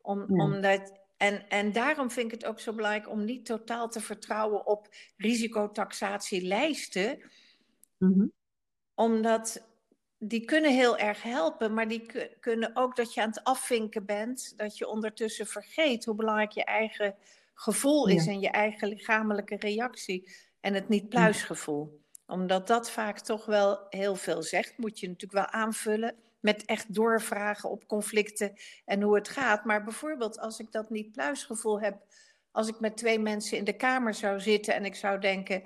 Om, 0.02 0.42
omdat, 0.42 1.03
en, 1.24 1.50
en 1.50 1.72
daarom 1.72 2.12
vind 2.12 2.26
ik 2.26 2.40
het 2.40 2.50
ook 2.50 2.60
zo 2.60 2.74
belangrijk 2.74 3.10
om 3.10 3.26
niet 3.26 3.46
totaal 3.46 3.90
te 3.90 4.00
vertrouwen 4.00 4.66
op 4.66 4.88
risicotaxatielijsten. 5.18 7.32
Mm 7.98 8.32
Omdat 8.96 9.68
die 10.18 10.46
kunnen 10.46 10.72
heel 10.72 10.98
erg 10.98 11.22
helpen, 11.22 11.74
maar 11.74 11.88
die 11.88 12.06
kunnen 12.40 12.76
ook 12.76 12.96
dat 12.96 13.14
je 13.14 13.22
aan 13.22 13.30
het 13.30 13.44
afvinken 13.44 14.06
bent, 14.06 14.54
dat 14.58 14.78
je 14.78 14.88
ondertussen 14.88 15.48
vergeet 15.48 16.06
hoe 16.06 16.16
belangrijk 16.16 16.52
je 16.52 16.66
eigen 16.66 17.16
gevoel 17.54 18.08
is 18.08 18.28
en 18.28 18.40
je 18.40 18.50
eigen 18.50 18.88
lichamelijke 18.88 19.56
reactie 19.56 20.32
en 20.60 20.74
het 20.74 20.90
niet 20.90 21.10
pluisgevoel. 21.10 22.02
Omdat 22.26 22.68
dat 22.68 22.92
vaak 22.92 23.20
toch 23.20 23.46
wel 23.46 23.86
heel 23.90 24.16
veel 24.16 24.44
zegt, 24.44 24.78
moet 24.78 25.00
je 25.00 25.08
natuurlijk 25.08 25.52
wel 25.52 25.62
aanvullen 25.62 26.16
met 26.44 26.66
echt 26.66 26.94
doorvragen 26.94 27.70
op 27.70 27.88
conflicten 27.88 28.54
en 28.86 29.02
hoe 29.02 29.16
het 29.16 29.30
gaat. 29.30 29.66
Maar 29.66 29.84
bijvoorbeeld 29.84 30.40
als 30.40 30.60
ik 30.60 30.72
dat 30.72 30.90
niet 30.90 31.12
pluisgevoel 31.12 31.82
heb, 31.82 32.06
als 32.52 32.68
ik 32.68 32.80
met 32.80 32.98
twee 32.98 33.20
mensen 33.20 33.58
in 33.58 33.64
de 33.64 33.76
kamer 33.76 34.14
zou 34.14 34.40
zitten 34.40 34.74
en 34.74 34.86
ik 34.86 34.96
zou 34.96 35.20
denken, 35.20 35.64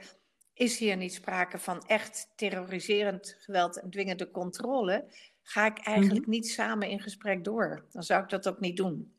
is 0.54 0.78
hier 0.78 0.98
niet 0.98 1.14
sprake 1.14 1.60
van 1.60 1.84
echt 1.88 2.32
terroriserend 2.36 3.36
geweld 3.40 3.80
en 3.80 3.90
dwingende 3.90 4.32
controle, 4.32 5.06
ga 5.42 5.66
ik 5.66 5.78
eigenlijk 5.78 6.22
mhm. 6.22 6.30
niet 6.30 6.48
samen 6.50 6.90
in 6.90 7.02
gesprek 7.02 7.44
door. 7.44 7.86
Dan 7.92 8.04
zou 8.04 8.24
ik 8.24 8.30
dat 8.30 8.48
ook 8.48 8.60
niet 8.60 8.78
doen. 8.78 9.16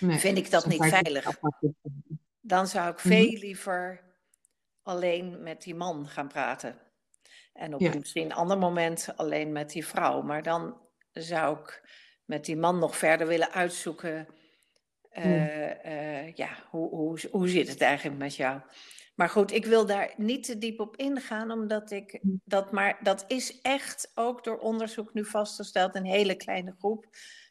Nee, 0.00 0.18
Vind 0.18 0.38
ik 0.38 0.50
dat 0.50 0.66
niet 0.66 0.84
veilig. 0.84 1.38
Dan 2.40 2.66
zou 2.66 2.90
ik 2.92 2.98
veel 2.98 3.26
mhm. 3.26 3.38
liever 3.38 4.04
alleen 4.82 5.42
met 5.42 5.62
die 5.62 5.74
man 5.74 6.08
gaan 6.08 6.28
praten. 6.28 6.78
En 7.52 7.74
op 7.74 7.80
misschien 7.80 8.24
een 8.24 8.32
ander 8.32 8.58
moment 8.58 9.12
alleen 9.16 9.52
met 9.52 9.70
die 9.70 9.86
vrouw. 9.86 10.22
Maar 10.22 10.42
dan 10.42 10.80
zou 11.12 11.58
ik 11.58 11.82
met 12.24 12.44
die 12.44 12.56
man 12.56 12.78
nog 12.78 12.96
verder 12.96 13.26
willen 13.26 13.52
uitzoeken. 13.52 14.26
Uh, 15.18 15.84
uh, 15.84 16.32
ja, 16.32 16.48
hoe, 16.70 16.88
hoe, 16.88 17.18
hoe 17.30 17.48
zit 17.48 17.68
het 17.68 17.80
eigenlijk 17.80 18.18
met 18.18 18.36
jou? 18.36 18.60
Maar 19.14 19.28
goed, 19.28 19.52
ik 19.52 19.66
wil 19.66 19.86
daar 19.86 20.12
niet 20.16 20.44
te 20.44 20.58
diep 20.58 20.80
op 20.80 20.96
ingaan, 20.96 21.50
omdat 21.50 21.90
ik 21.90 22.18
hm. 22.22 22.28
dat 22.44 22.72
maar, 22.72 22.98
dat 23.02 23.24
is 23.28 23.60
echt 23.60 24.12
ook 24.14 24.44
door 24.44 24.58
onderzoek 24.58 25.14
nu 25.14 25.24
vastgesteld, 25.24 25.94
een 25.94 26.06
hele 26.06 26.36
kleine 26.36 26.74
groep. 26.78 27.06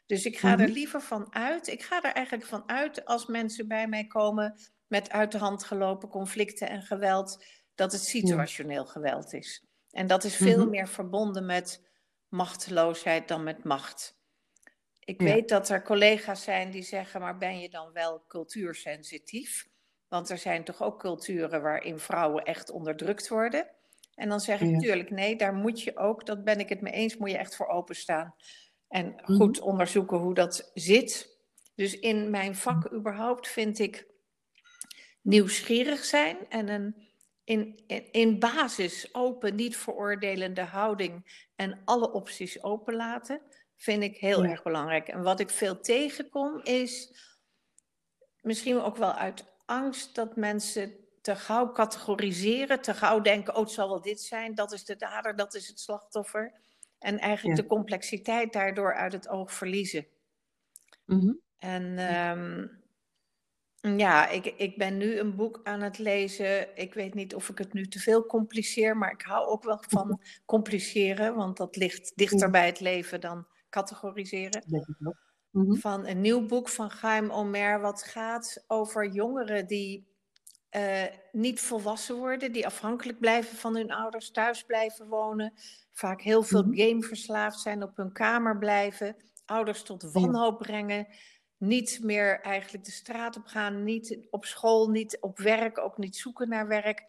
Dus 0.06 0.26
ik 0.26 0.38
ga 0.38 0.52
er 0.52 0.58
mhm. 0.58 0.72
liever 0.72 1.02
van 1.02 1.34
uit. 1.34 1.68
Ik 1.68 1.84
ga 1.84 2.04
er 2.04 2.14
eigenlijk 2.14 2.46
van 2.46 2.64
uit 2.70 3.06
als 3.06 3.26
mensen 3.26 3.68
bij 3.68 3.88
mij 3.88 4.08
komen 4.08 4.60
met 4.88 5.10
uit 5.10 5.32
de 5.32 5.38
hand 5.38 5.64
gelopen 5.64 6.10
conflicten 6.10 6.70
en 6.70 6.82
geweld, 6.82 7.46
dat 7.76 7.92
het 7.92 8.04
situationeel 8.04 8.86
geweld 8.86 9.34
is. 9.34 9.66
En 9.92 10.08
dat 10.08 10.24
is 10.24 10.36
veel 10.36 10.60
mhm. 10.60 10.70
meer 10.70 10.88
verbonden 10.88 11.46
met 11.46 11.82
machteloosheid 12.28 13.28
dan 13.28 13.44
met 13.44 13.64
macht. 13.64 14.20
Ik 15.00 15.22
weet 15.22 15.50
dat 15.50 15.70
er 15.70 15.84
collega's 15.84 16.44
zijn 16.44 16.72
die 16.72 16.84
zeggen, 16.84 17.22
maar 17.22 17.38
ben 17.38 17.60
je 17.60 17.70
dan 17.70 17.92
wel 17.92 18.24
cultuursensitief? 18.28 19.68
Want 20.08 20.30
er 20.30 20.38
zijn 20.38 20.64
toch 20.64 20.82
ook 20.82 21.00
culturen 21.00 21.62
waarin 21.62 22.00
vrouwen 22.00 22.44
echt 22.44 22.70
onderdrukt 22.70 23.28
worden. 23.28 23.68
En 24.16 24.30
dan 24.30 24.40
zeg 24.40 24.62
ik 24.62 24.70
natuurlijk, 24.70 25.10
nee, 25.10 25.36
daar 25.36 25.54
moet 25.54 25.82
je 25.82 25.98
ook, 25.98 26.26
dat 26.26 26.44
ben 26.44 26.60
ik 26.60 26.70
het 26.70 26.82
mee 26.82 26.94
eens, 26.94 27.18
moet 27.18 27.32
je 27.32 27.38
echt 27.38 27.56
voor 27.56 27.68
openstaan. 27.68 28.36
En 28.88 29.08
mhm. 29.08 29.34
goed 29.34 29.60
onderzoeken 29.60 30.18
hoe 30.18 30.34
dat 30.34 30.72
zit. 30.74 31.40
Dus 31.76 32.00
in 32.00 32.30
mijn 32.30 32.56
vak 32.56 32.94
überhaupt 32.94 33.48
vind 33.48 33.80
ik 33.80 34.08
nieuwsgierig 35.22 36.04
zijn 36.04 36.38
en 36.50 36.70
een 36.70 37.11
in, 37.44 37.84
in, 37.88 38.12
in 38.12 38.40
basis 38.40 39.14
open, 39.14 39.56
niet 39.56 39.78
veroordelende 39.78 40.62
houding 40.62 41.46
en 41.56 41.82
alle 41.86 42.12
opties 42.12 42.64
openlaten, 42.64 43.42
vind 43.76 44.04
ik 44.04 44.18
heel 44.18 44.44
erg 44.44 44.64
belangrijk. 44.64 45.08
En 45.08 45.24
wat 45.24 45.40
ik 45.40 45.50
veel 45.50 45.80
tegenkom 45.80 46.60
is 46.64 47.14
misschien 48.42 48.82
ook 48.82 48.98
wel 48.98 49.14
uit 49.14 49.46
angst 49.66 50.16
dat 50.16 50.36
mensen 50.36 50.94
te 51.22 51.36
gauw 51.36 51.72
categoriseren, 51.72 52.82
te 52.82 52.94
gauw 52.94 53.22
denken, 53.22 53.56
oh 53.56 53.62
het 53.62 53.72
zal 53.72 53.90
wel 53.90 54.02
dit 54.02 54.22
zijn, 54.22 54.56
dat 54.56 54.72
is 54.72 54.86
de 54.86 54.96
dader, 54.96 55.36
dat 55.36 55.54
is 55.54 55.68
het 55.68 55.80
slachtoffer. 55.80 56.54
En 57.00 57.20
eigenlijk 57.20 57.58
de 57.58 57.68
complexiteit 57.68 58.54
daardoor 58.54 58.96
uit 58.96 59.14
het 59.14 59.28
oog 59.28 59.54
verliezen. 59.54 60.08
Mm 61.06 61.40
En 61.58 61.98
ehm, 61.98 62.68
ja, 63.82 64.28
ik, 64.28 64.46
ik 64.46 64.78
ben 64.78 64.98
nu 64.98 65.20
een 65.20 65.36
boek 65.36 65.60
aan 65.64 65.82
het 65.82 65.98
lezen. 65.98 66.78
Ik 66.78 66.94
weet 66.94 67.14
niet 67.14 67.36
of 67.36 67.50
ik 67.50 67.58
het 67.58 67.74
nu 67.74 67.88
te 67.88 68.00
veel 68.00 68.26
compliceer, 68.26 68.98
maar 68.98 69.12
ik 69.12 69.22
hou 69.22 69.48
ook 69.48 69.64
wel 69.64 69.84
van 69.88 70.22
compliceren, 70.46 71.36
want 71.36 71.58
dat 71.58 71.76
ligt 71.76 72.12
dichter 72.16 72.50
bij 72.50 72.66
het 72.66 72.80
leven 72.80 73.22
dan 73.22 73.48
categoriseren. 73.70 74.64
Mhm. 75.52 75.76
Van 75.76 76.08
een 76.08 76.22
nieuw 76.22 76.46
boek 76.46 76.70
van 76.70 76.90
Chaim 76.90 77.30
Omer, 77.30 77.82
wat 77.82 78.04
gaat 78.04 78.64
over 78.68 79.12
jongeren 79.12 79.68
die 79.68 80.10
uh, 80.78 81.04
niet 81.32 81.62
volwassen 81.62 82.16
worden, 82.16 82.52
die 82.52 82.66
afhankelijk 82.66 83.20
blijven 83.20 83.58
van 83.58 83.76
hun 83.76 83.92
ouders, 83.92 84.32
thuis 84.32 84.64
blijven 84.64 85.08
wonen, 85.08 85.54
vaak 85.92 86.22
heel 86.22 86.44
veel 86.44 86.64
mm 86.64 86.76
gameverslaafd 86.76 87.60
zijn, 87.60 87.84
op 87.84 87.98
hun 87.98 88.12
kamer 88.12 88.58
blijven, 88.58 89.16
ouders 89.46 89.84
tot 89.84 90.12
wanhoop 90.12 90.58
brengen, 90.58 91.08
niet 91.62 92.00
meer 92.04 92.40
eigenlijk 92.40 92.86
de 92.86 92.92
straat 92.92 93.38
op 93.38 93.46
gaan, 93.46 93.84
niet 93.84 94.28
op 94.30 94.46
school, 94.46 94.90
niet 94.90 95.18
op 95.20 95.40
werk, 95.40 95.78
ook 95.78 95.98
niet 95.98 96.16
zoeken 96.16 96.50
naar 96.50 96.68
werk. 96.68 97.06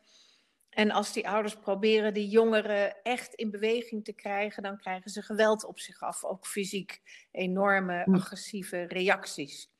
En 0.70 0.90
als 0.90 1.12
die 1.12 1.28
ouders 1.28 1.56
proberen 1.56 2.14
die 2.14 2.28
jongeren 2.28 3.02
echt 3.02 3.34
in 3.34 3.50
beweging 3.50 4.04
te 4.04 4.12
krijgen, 4.12 4.62
dan 4.62 4.78
krijgen 4.78 5.10
ze 5.10 5.22
geweld 5.22 5.64
op 5.64 5.78
zich 5.78 6.00
af, 6.00 6.24
ook 6.24 6.46
fysiek 6.46 7.02
enorme 7.30 8.04
agressieve 8.04 8.82
reacties. 8.82 9.70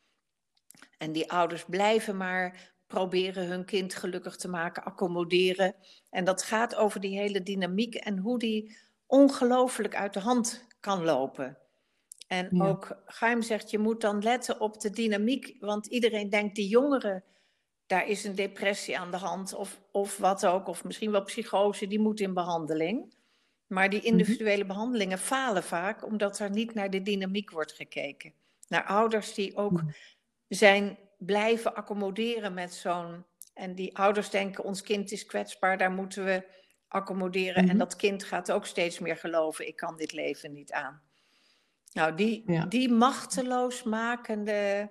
En 0.99 1.13
die 1.13 1.31
ouders 1.31 1.65
blijven 1.65 2.17
maar 2.17 2.75
proberen 2.87 3.47
hun 3.47 3.65
kind 3.65 3.95
gelukkig 3.95 4.37
te 4.37 4.49
maken, 4.49 4.85
accommoderen. 4.85 5.75
En 6.11 6.25
dat 6.25 6.43
gaat 6.43 6.75
over 6.75 7.01
die 7.01 7.19
hele 7.19 7.43
dynamiek 7.43 7.95
en 7.95 8.19
hoe 8.19 8.39
die 8.39 8.77
ongelooflijk 9.07 9.95
uit 9.95 10.13
de 10.13 10.21
hand 10.21 10.67
kan 10.81 11.05
lopen. 11.05 11.62
En 12.33 12.63
ook 12.63 13.03
Gaim 13.07 13.43
zegt, 13.43 13.71
je 13.71 13.79
moet 13.79 14.01
dan 14.01 14.23
letten 14.23 14.61
op 14.61 14.81
de 14.81 14.91
dynamiek, 14.91 15.57
want 15.61 15.87
iedereen 15.87 16.31
denkt, 16.31 16.55
die 16.55 16.69
jongeren, 16.69 17.25
daar 17.87 18.09
is 18.09 18.25
een 18.25 18.35
depressie 18.35 18.99
aan 18.99 19.11
de 19.11 19.17
hand 19.17 19.55
of, 19.55 19.81
of 19.91 20.17
wat 20.17 20.47
ook, 20.47 20.67
of 20.67 20.85
misschien 20.85 21.11
wel 21.11 21.25
psychose, 21.25 21.87
die 21.87 22.01
moet 22.01 22.21
in 22.21 22.35
behandeling. 22.35 23.15
Maar 23.67 23.91
die 23.91 23.99
mhm. 23.99 24.09
individuele 24.09 24.65
behandelingen 24.65 25.19
falen 25.19 25.63
vaak 25.63 26.05
omdat 26.05 26.39
er 26.39 26.51
niet 26.51 26.75
naar 26.75 26.91
de 26.91 27.03
dynamiek 27.03 27.51
wordt 27.51 27.73
gekeken. 27.73 28.33
Naar 28.69 28.85
ouders 28.85 29.35
die 29.35 29.57
ook 29.57 29.83
zijn 30.49 30.99
blijven 31.19 31.75
accommoderen 31.75 32.55
met 32.55 32.75
zo'n. 32.75 33.25
En 33.55 33.75
die 33.75 33.97
ouders 33.97 34.31
denken: 34.31 34.65
ons 34.65 34.83
kind 34.83 35.11
is 35.11 35.27
kwetsbaar, 35.27 35.79
daar 35.79 35.93
moeten 35.93 36.25
we 36.25 36.47
accommoderen. 36.89 37.57
En 37.63 37.65
mhm. 37.65 37.79
dat 37.79 37.97
kind 37.97 38.25
gaat 38.25 38.53
ook 38.53 38.67
steeds 38.67 38.99
meer 38.99 39.17
geloven: 39.17 39.67
ik 39.67 39.77
kan 39.77 39.97
dit 39.97 40.13
leven 40.13 40.53
niet 40.53 40.73
aan. 40.73 41.03
Nou, 41.93 42.15
die, 42.15 42.67
die 42.69 42.93
machteloos 42.93 43.83
makende 43.83 44.91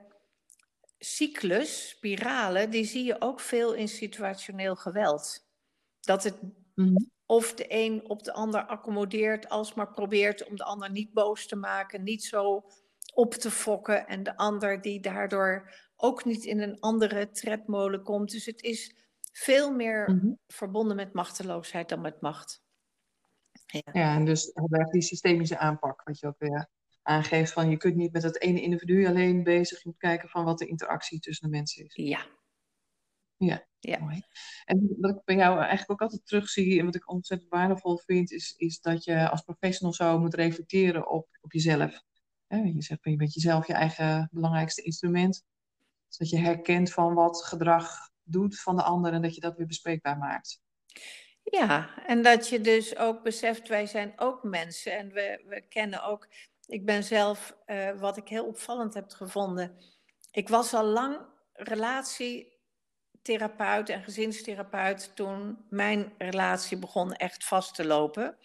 cyclus, 0.98 1.90
spiralen, 1.90 2.70
die 2.70 2.86
zie 2.86 3.04
je 3.04 3.22
ook 3.22 3.40
veel 3.40 3.74
in 3.74 3.88
situationeel 3.88 4.76
geweld. 4.76 5.48
Dat 6.00 6.24
het 6.24 6.42
mhm. 6.76 6.96
of 7.26 7.54
de 7.54 7.66
een 7.68 8.10
op 8.10 8.24
de 8.24 8.34
ander 8.34 8.66
accommodeert, 8.66 9.50
alsmaar 9.50 9.92
probeert 9.92 10.50
om 10.50 10.56
de 10.56 10.64
ander 10.64 10.92
niet 10.92 11.14
boos 11.14 11.48
te 11.48 11.56
maken, 11.56 12.04
niet 12.04 12.24
zo 12.24 12.66
op 13.14 13.34
te 13.34 13.52
fokken. 13.52 14.08
En 14.08 14.24
de 14.24 14.38
ander 14.38 14.82
die 14.82 15.00
daardoor 15.00 15.74
ook 15.96 16.26
niet 16.26 16.46
in 16.46 16.62
een 16.62 16.80
andere 16.80 17.32
tredmolen 17.32 18.04
komt. 18.04 18.32
Dus 18.32 18.46
het 18.46 18.62
is 18.62 18.96
veel 19.32 19.74
meer 19.74 20.12
mhm. 20.12 20.34
verbonden 20.48 20.96
met 20.96 21.14
machteloosheid 21.14 21.90
dan 21.90 22.02
met 22.02 22.22
macht. 22.22 22.64
Ja, 23.66 23.82
ja 23.92 24.16
en 24.16 24.26
dus 24.26 24.54
die 24.92 25.02
systemische 25.02 25.58
aanpak, 25.58 26.04
wat 26.04 26.20
je 26.20 26.28
ook 26.28 26.40
weer 26.40 26.70
aangeeft 27.02 27.52
van 27.52 27.70
je 27.70 27.78
kunt 27.78 27.96
niet 27.96 28.12
met 28.12 28.24
het 28.24 28.42
ene 28.42 28.62
individu 28.62 29.08
alleen 29.08 29.44
bezig, 29.44 29.78
je 29.78 29.90
moet 29.90 29.98
kijken 29.98 30.30
van 30.30 30.46
wat 30.46 30.58
de 30.58 30.68
interactie 30.68 31.20
tussen 31.20 31.50
de 31.50 31.58
mensen 31.58 31.86
is. 31.86 31.96
Ja. 31.96 32.26
Ja, 33.38 33.68
ja. 33.80 34.00
mooi. 34.00 34.22
En 34.66 34.96
wat 35.00 35.16
ik 35.16 35.24
bij 35.24 35.36
jou 35.36 35.60
eigenlijk 35.60 35.92
ook 35.92 36.02
altijd 36.02 36.26
terugzie 36.26 36.80
en 36.80 36.86
wat 36.86 36.96
ik 36.96 37.12
ontzettend 37.12 37.50
waardevol 37.50 37.98
vind, 37.98 38.32
is, 38.32 38.54
is 38.58 38.80
dat 38.80 39.04
je 39.04 39.30
als 39.30 39.42
professional 39.42 39.94
zo 39.94 40.20
moet 40.20 40.34
reflecteren 40.34 41.10
op, 41.10 41.28
op 41.42 41.52
jezelf. 41.52 42.04
je 42.48 42.74
zegt, 42.78 43.00
je 43.04 43.16
bent 43.16 43.34
jezelf 43.34 43.68
je 43.68 43.74
eigen 43.74 44.30
belangrijkste 44.32 44.82
instrument. 44.82 45.44
Dus 46.08 46.18
dat 46.18 46.30
je 46.30 46.38
herkent 46.38 46.92
van 46.92 47.14
wat 47.14 47.44
gedrag 47.44 48.10
doet 48.24 48.60
van 48.60 48.76
de 48.76 48.84
ander 48.84 49.14
en 49.14 49.22
dat 49.22 49.36
je 49.36 49.42
dat 49.42 49.58
weer 49.58 49.68
bespreekbaar 49.68 50.18
maakt. 50.18 50.62
Ja, 51.44 52.04
en 52.06 52.22
dat 52.22 52.50
je 52.50 52.62
dus 52.62 52.98
ook 52.98 53.24
beseft, 53.24 53.68
wij 53.68 53.86
zijn 53.86 54.14
ook 54.16 54.44
mensen 54.44 54.98
en 54.98 55.12
we, 55.12 55.44
we 55.48 55.62
kennen 55.62 56.04
ook. 56.04 56.28
Ik 56.72 56.86
ben 56.86 57.04
zelf, 57.04 57.58
uh, 57.68 58.00
wat 58.00 58.18
ik 58.18 58.28
heel 58.28 58.46
opvallend 58.46 58.94
heb 58.94 59.12
gevonden. 59.12 59.78
Ik 60.32 60.50
was 60.50 60.74
al 60.74 60.86
lang 60.86 61.20
relatietherapeut 61.54 63.90
en 63.90 64.04
gezinstherapeut 64.04 65.16
toen 65.16 65.66
mijn 65.70 66.14
relatie 66.18 66.78
begon 66.78 67.14
echt 67.14 67.44
vast 67.44 67.76
te 67.76 67.86
lopen. 67.86 68.38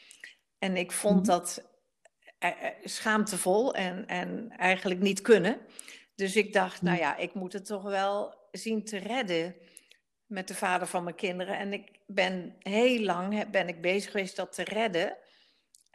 En 0.59 0.76
ik 0.76 0.92
vond 0.92 1.21
mhm. 1.21 1.26
dat 1.26 1.62
uh, 2.45 2.50
schaamtevol 2.85 3.75
en, 3.75 4.06
en 4.06 4.50
eigenlijk 4.50 5.00
niet 5.00 5.21
kunnen. 5.21 5.61
Dus 6.14 6.37
ik 6.37 6.52
dacht, 6.52 6.83
nou 6.83 6.99
ja, 6.99 7.16
ik 7.16 7.35
moet 7.35 7.52
het 7.52 7.66
toch 7.66 7.83
wel 7.83 8.35
zien 8.50 8.85
te 8.85 8.97
redden 8.97 9.54
met 10.26 10.49
de 10.49 10.54
vader 10.54 10.87
van 10.87 11.04
mijn 11.04 11.16
kinderen. 11.16 11.59
En 11.59 11.73
ik 11.73 11.99
ben 12.06 12.56
heel 12.59 13.00
lang 13.00 13.50
ben 13.50 13.68
ik 13.68 13.80
bezig 13.80 14.11
geweest 14.11 14.37
dat 14.37 14.52
te 14.52 14.64
redden. 14.64 15.16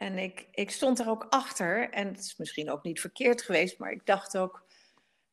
En 0.02 0.18
ik, 0.18 0.46
ik 0.50 0.70
stond 0.70 0.98
er 0.98 1.08
ook 1.08 1.26
achter. 1.30 1.90
En 1.90 2.06
het 2.06 2.18
is 2.18 2.36
misschien 2.36 2.70
ook 2.70 2.82
niet 2.82 3.00
verkeerd 3.00 3.42
geweest, 3.42 3.78
maar 3.78 3.92
ik 3.92 4.06
dacht 4.06 4.36
ook, 4.36 4.66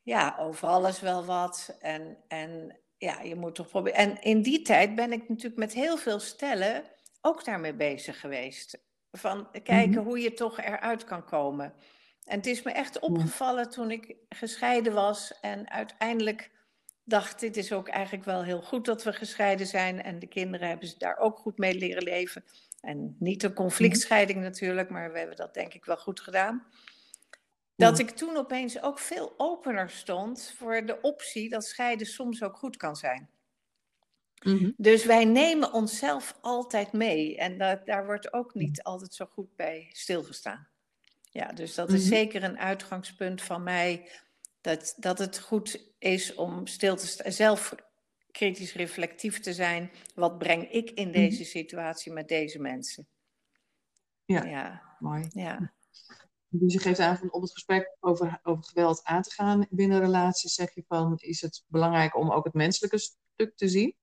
ja, 0.02 0.36
over 0.40 0.68
alles 0.68 1.00
wel 1.00 1.26
wat. 1.26 1.78
En, 1.80 2.18
en 2.28 2.80
ja, 2.98 3.22
je 3.22 3.36
moet 3.36 3.56
toch 3.56 3.68
proberen. 3.68 3.98
En 3.98 4.22
in 4.22 4.42
die 4.42 4.62
tijd 4.62 4.96
ben 4.96 5.12
ik 5.12 5.30
natuurlijk 5.30 5.58
met 5.58 5.74
heel 5.74 5.98
veel 5.98 6.20
stellen 6.20 6.84
ook 7.22 7.46
daarmee 7.46 7.74
bezig 7.74 8.20
geweest. 8.20 8.80
Van 9.12 9.52
kijken 9.52 9.90
mhm. 9.90 10.04
hoe 10.04 10.20
je 10.20 10.34
toch 10.34 10.60
eruit 10.60 11.04
kan 11.04 11.26
komen. 11.26 11.74
En 12.26 12.38
het 12.38 12.46
is 12.46 12.62
me 12.62 12.72
echt 12.72 13.00
opgevallen 13.00 13.70
toen 13.70 13.92
ik 13.92 14.16
gescheiden 14.30 14.94
was 14.94 15.40
en 15.40 15.70
uiteindelijk 15.70 16.52
dacht, 17.04 17.40
dit 17.40 17.58
is 17.58 17.72
ook 17.72 17.88
eigenlijk 17.88 18.26
wel 18.26 18.44
heel 18.44 18.62
goed 18.62 18.86
dat 18.86 19.04
we 19.04 19.14
gescheiden 19.14 19.68
zijn. 19.68 20.04
En 20.04 20.20
de 20.20 20.28
kinderen 20.28 20.68
hebben 20.68 20.88
ze 20.88 20.98
daar 20.98 21.18
ook 21.18 21.38
goed 21.38 21.58
mee 21.58 21.74
leren 21.74 22.04
leven. 22.04 22.44
En 22.81 23.15
niet 23.19 23.43
een 23.43 23.53
conflictscheiding 23.53 24.41
natuurlijk, 24.41 24.89
maar 24.89 25.12
we 25.12 25.17
hebben 25.17 25.36
dat 25.36 25.53
denk 25.53 25.74
ik 25.74 25.86
wel 25.86 25.98
goed 25.98 26.19
gedaan. 26.19 26.65
Dat 27.75 28.00
ik 28.00 28.09
toen 28.09 28.38
opeens 28.38 28.81
ook 28.81 29.00
veel 29.00 29.33
opener 29.38 29.89
stond 29.89 30.53
voor 30.57 30.86
de 30.86 31.01
optie 31.01 31.50
dat 31.50 31.65
scheiden 31.65 32.07
soms 32.07 32.43
ook 32.43 32.57
goed 32.57 32.77
kan 32.77 32.95
zijn. 32.95 33.29
Mhm. 34.39 34.71
Dus 34.77 35.05
wij 35.05 35.25
nemen 35.25 35.74
onszelf 35.74 36.38
altijd 36.41 36.91
mee 36.91 37.38
en 37.38 37.57
dat, 37.57 37.86
daar 37.86 38.05
wordt 38.05 38.33
ook 38.33 38.53
niet 38.53 38.83
altijd 38.83 39.13
zo 39.13 39.25
goed 39.25 39.55
bij 39.55 39.89
stilgestaan. 39.91 40.67
Ja, 41.31 41.48
dus 41.48 41.75
dat 41.75 41.91
is 41.91 42.01
mhm. 42.01 42.09
zeker 42.09 42.43
een 42.43 42.59
uitgangspunt 42.59 43.41
van 43.41 43.63
mij. 43.63 44.09
Dat, 44.62 44.95
dat 44.98 45.19
het 45.19 45.39
goed 45.39 45.93
is 46.00 46.36
om 46.36 46.67
stil 46.67 46.95
te 46.95 47.07
staan, 47.07 47.31
zelf 47.31 47.75
kritisch 48.39 48.74
reflectief 48.74 49.39
te 49.39 49.53
zijn. 49.53 49.91
Wat 50.15 50.38
breng 50.38 50.72
ik 50.72 50.89
in 50.89 51.08
mhm. 51.08 51.17
deze 51.17 51.43
situatie 51.43 52.12
met 52.12 52.27
deze 52.27 52.60
mensen? 52.60 53.08
Ja, 54.25 54.43
ja. 54.43 54.96
mooi. 55.00 55.27
Ja. 55.29 55.74
Dus 56.48 56.74
je 56.74 56.79
geeft 56.79 57.00
aan 57.00 57.17
van 57.17 57.31
om 57.31 57.41
het 57.41 57.51
gesprek 57.51 57.98
over, 58.00 58.39
over 58.43 58.63
geweld 58.63 59.03
aan 59.03 59.22
te 59.22 59.34
gaan 59.34 59.67
binnen 59.69 60.00
relaties, 60.00 60.53
zeg 60.53 60.74
je 60.74 60.84
van 60.88 61.17
is 61.17 61.41
het 61.41 61.63
belangrijk 61.67 62.15
om 62.15 62.31
ook 62.31 62.43
het 62.43 62.53
menselijke 62.53 62.98
stuk 62.98 63.55
te 63.55 63.67
zien? 63.67 63.96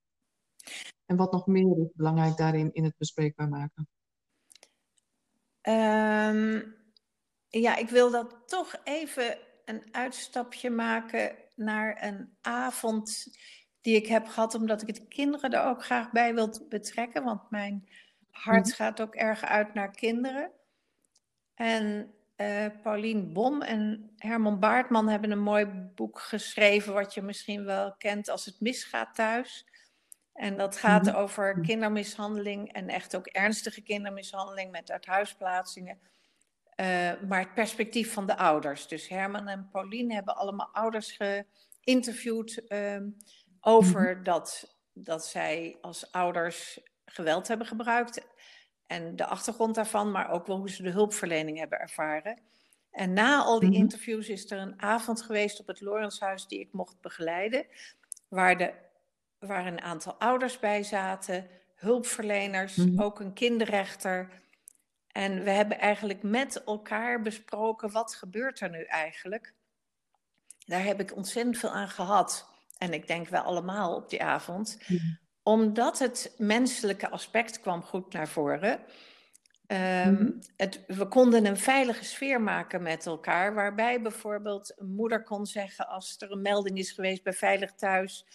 En 1.05 1.15
wat 1.15 1.31
nog 1.31 1.47
meer 1.47 1.77
is 1.79 1.91
belangrijk 1.93 2.37
daarin 2.37 2.73
in 2.73 2.83
het 2.83 2.97
bespreekbaar 2.97 3.49
maken? 3.49 3.89
Um, 5.61 6.75
ja, 7.47 7.75
ik 7.75 7.89
wil 7.89 8.11
dat 8.11 8.35
toch 8.45 8.81
even 8.83 9.37
een 9.65 9.83
uitstapje 9.91 10.69
maken 10.69 11.35
naar 11.55 12.03
een 12.03 12.37
avond 12.41 13.27
die 13.87 13.95
ik 13.95 14.07
heb 14.07 14.27
gehad, 14.27 14.55
omdat 14.55 14.81
ik 14.81 14.95
de 14.95 15.07
kinderen 15.07 15.51
er 15.51 15.63
ook 15.63 15.83
graag 15.85 16.11
bij 16.11 16.33
wil 16.33 16.65
betrekken. 16.69 17.23
Want 17.23 17.49
mijn 17.49 17.87
hart 18.31 18.65
mhm. 18.65 18.75
gaat 18.75 19.01
ook 19.01 19.15
erg 19.15 19.43
uit 19.43 19.73
naar 19.73 19.91
kinderen. 19.91 20.51
En 21.55 22.13
uh, 22.37 22.65
Paulien 22.83 23.33
Bom 23.33 23.61
en 23.61 24.11
Herman 24.17 24.59
Baartman 24.59 25.07
hebben 25.07 25.31
een 25.31 25.39
mooi 25.39 25.65
boek 25.95 26.19
geschreven, 26.19 26.93
wat 26.93 27.13
je 27.13 27.21
misschien 27.21 27.63
wel 27.63 27.95
kent 27.97 28.29
als 28.29 28.45
Het 28.45 28.59
misgaat 28.59 29.15
thuis. 29.15 29.65
En 30.33 30.57
dat 30.57 30.77
gaat 30.77 31.05
mhm. 31.05 31.15
over 31.15 31.61
kindermishandeling 31.61 32.73
en 32.73 32.87
echt 32.87 33.15
ook 33.15 33.27
ernstige 33.27 33.81
kindermishandeling 33.81 34.71
met 34.71 34.91
uithuisplaatsingen. 34.91 35.99
Uh, 36.75 37.11
maar 37.27 37.39
het 37.39 37.53
perspectief 37.53 38.13
van 38.13 38.25
de 38.25 38.37
ouders. 38.37 38.87
Dus 38.87 39.07
Herman 39.07 39.47
en 39.47 39.69
Pauline 39.71 40.13
hebben 40.13 40.35
allemaal 40.35 40.69
ouders 40.71 41.17
geïnterviewd 41.83 42.61
uh, 42.67 42.97
over 43.61 44.15
mhm. 44.15 44.23
dat, 44.23 44.77
dat 44.93 45.25
zij 45.25 45.77
als 45.81 46.11
ouders 46.11 46.79
geweld 47.05 47.47
hebben 47.47 47.67
gebruikt. 47.67 48.27
En 48.87 49.15
de 49.15 49.25
achtergrond 49.25 49.75
daarvan, 49.75 50.11
maar 50.11 50.29
ook 50.29 50.45
wel 50.45 50.57
hoe 50.57 50.69
ze 50.69 50.83
de 50.83 50.89
hulpverlening 50.89 51.57
hebben 51.57 51.79
ervaren. 51.79 52.41
En 52.91 53.13
na 53.13 53.43
al 53.43 53.59
die 53.59 53.69
mhm. 53.69 53.77
interviews 53.77 54.29
is 54.29 54.51
er 54.51 54.59
een 54.59 54.81
avond 54.81 55.21
geweest 55.21 55.59
op 55.59 55.67
het 55.67 55.81
Lorenshuis 55.81 56.47
die 56.47 56.59
ik 56.59 56.71
mocht 56.71 57.01
begeleiden. 57.01 57.65
Waar, 58.27 58.57
de, 58.57 58.73
waar 59.39 59.65
een 59.65 59.81
aantal 59.81 60.13
ouders 60.13 60.59
bij 60.59 60.83
zaten, 60.83 61.47
hulpverleners, 61.75 62.75
mhm. 62.75 63.01
ook 63.01 63.19
een 63.19 63.33
kinderrechter 63.33 64.45
en 65.17 65.43
we 65.43 65.49
hebben 65.49 65.79
eigenlijk 65.79 66.23
met 66.23 66.63
elkaar 66.63 67.21
besproken, 67.21 67.91
wat 67.91 68.15
gebeurt 68.15 68.59
er 68.59 68.69
nu 68.69 68.83
eigenlijk? 68.83 69.53
Daar 70.65 70.83
heb 70.83 70.99
ik 70.99 71.15
ontzettend 71.15 71.57
veel 71.57 71.71
aan 71.71 71.89
gehad. 71.89 72.49
En 72.77 72.93
ik 72.93 73.07
denk 73.07 73.27
wel 73.27 73.41
allemaal 73.41 73.95
op 73.95 74.09
die 74.09 74.23
avond. 74.23 74.77
Omdat 75.43 75.99
het 75.99 76.33
menselijke 76.37 77.09
aspect 77.09 77.59
kwam 77.59 77.81
goed 77.81 78.13
naar 78.13 78.27
voren. 78.27 78.79
Um, 80.05 80.39
het, 80.55 80.83
we 80.87 81.07
konden 81.07 81.45
een 81.45 81.57
veilige 81.57 82.05
sfeer 82.05 82.41
maken 82.41 82.81
met 82.81 83.05
elkaar, 83.05 83.53
waarbij 83.53 84.01
bijvoorbeeld 84.01 84.73
een 84.75 84.95
moeder 84.95 85.23
kon 85.23 85.45
zeggen 85.45 85.87
als 85.87 86.15
er 86.17 86.31
een 86.31 86.41
melding 86.41 86.77
is 86.77 86.91
geweest 86.91 87.23
bij 87.23 87.33
Veilig 87.33 87.73
Thuis 87.73 88.25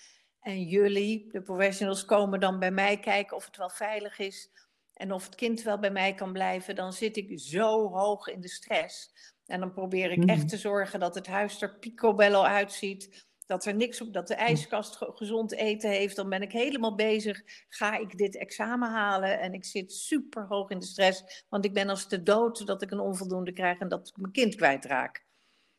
en 0.40 0.62
jullie, 0.62 1.28
de 1.30 1.42
professionals, 1.42 2.04
komen 2.04 2.40
dan 2.40 2.58
bij 2.58 2.70
mij 2.70 2.98
kijken 2.98 3.36
of 3.36 3.44
het 3.44 3.56
wel 3.56 3.70
veilig 3.70 4.18
is 4.18 4.50
en 4.92 5.12
of 5.12 5.24
het 5.24 5.34
kind 5.34 5.62
wel 5.62 5.78
bij 5.78 5.90
mij 5.90 6.14
kan 6.14 6.32
blijven, 6.32 6.74
dan 6.74 6.92
zit 6.92 7.16
ik 7.16 7.40
zo 7.40 7.88
hoog 7.88 8.26
in 8.26 8.40
de 8.40 8.48
stress. 8.48 9.10
En 9.46 9.60
dan 9.60 9.72
probeer 9.72 10.10
ik 10.10 10.24
echt 10.24 10.38
mhm. 10.38 10.46
te 10.46 10.56
zorgen 10.56 11.00
dat 11.00 11.14
het 11.14 11.26
huis 11.26 11.62
er 11.62 11.78
picobello 11.78 12.42
uitziet. 12.42 13.26
Dat 13.52 13.64
er 13.64 13.74
niks 13.74 14.00
op, 14.00 14.12
dat 14.12 14.28
de 14.28 14.34
ijskast 14.34 14.96
gezond 14.98 15.52
eten 15.52 15.90
heeft. 15.90 16.16
Dan 16.16 16.28
ben 16.28 16.42
ik 16.42 16.52
helemaal 16.52 16.94
bezig. 16.94 17.42
Ga 17.68 17.98
ik 17.98 18.18
dit 18.18 18.36
examen 18.36 18.90
halen? 18.90 19.40
En 19.40 19.52
ik 19.52 19.64
zit 19.64 19.92
super 19.92 20.46
hoog 20.46 20.70
in 20.70 20.78
de 20.78 20.86
stress. 20.86 21.44
Want 21.48 21.64
ik 21.64 21.74
ben 21.74 21.88
als 21.88 22.08
de 22.08 22.22
dood 22.22 22.66
dat 22.66 22.82
ik 22.82 22.90
een 22.90 23.00
onvoldoende 23.00 23.52
krijg 23.52 23.78
en 23.78 23.88
dat 23.88 24.08
ik 24.08 24.16
mijn 24.16 24.32
kind 24.32 24.54
kwijtraak. 24.54 25.24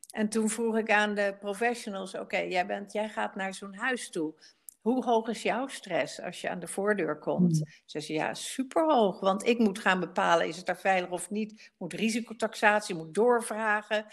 En 0.10 0.30
toen 0.30 0.50
vroeg 0.50 0.78
ik 0.78 0.92
aan 0.92 1.16
de 1.16 1.36
professionals: 1.40 2.16
Oké, 2.16 2.38
jij 2.38 2.66
jij, 2.66 2.86
jij 2.88 3.10
gaat 3.10 3.36
naar 3.36 3.54
zo'n 3.54 3.76
huis 3.76 4.10
toe. 4.10 4.34
Hoe 4.82 5.04
hoog 5.04 5.28
is 5.28 5.42
jouw 5.42 5.68
stress 5.68 6.22
als 6.22 6.42
je 6.42 6.50
aan 6.50 6.60
de 6.60 6.68
voordeur 6.68 7.20
komt? 7.20 7.60
Mm. 7.60 7.66
Ze 7.86 8.00
zei 8.00 8.18
ja, 8.18 8.34
superhoog. 8.34 9.20
Want 9.20 9.46
ik 9.46 9.60
moet 9.60 9.80
gaan 9.80 10.00
bepalen, 10.00 10.48
is 10.48 10.58
het 10.58 10.66
daar 10.66 10.80
veilig 10.80 11.10
of 11.10 11.30
niet? 11.30 11.72
Moet 11.78 11.94
risicotaxatie, 11.94 12.96
moet 12.96 13.14
doorvragen. 13.14 14.06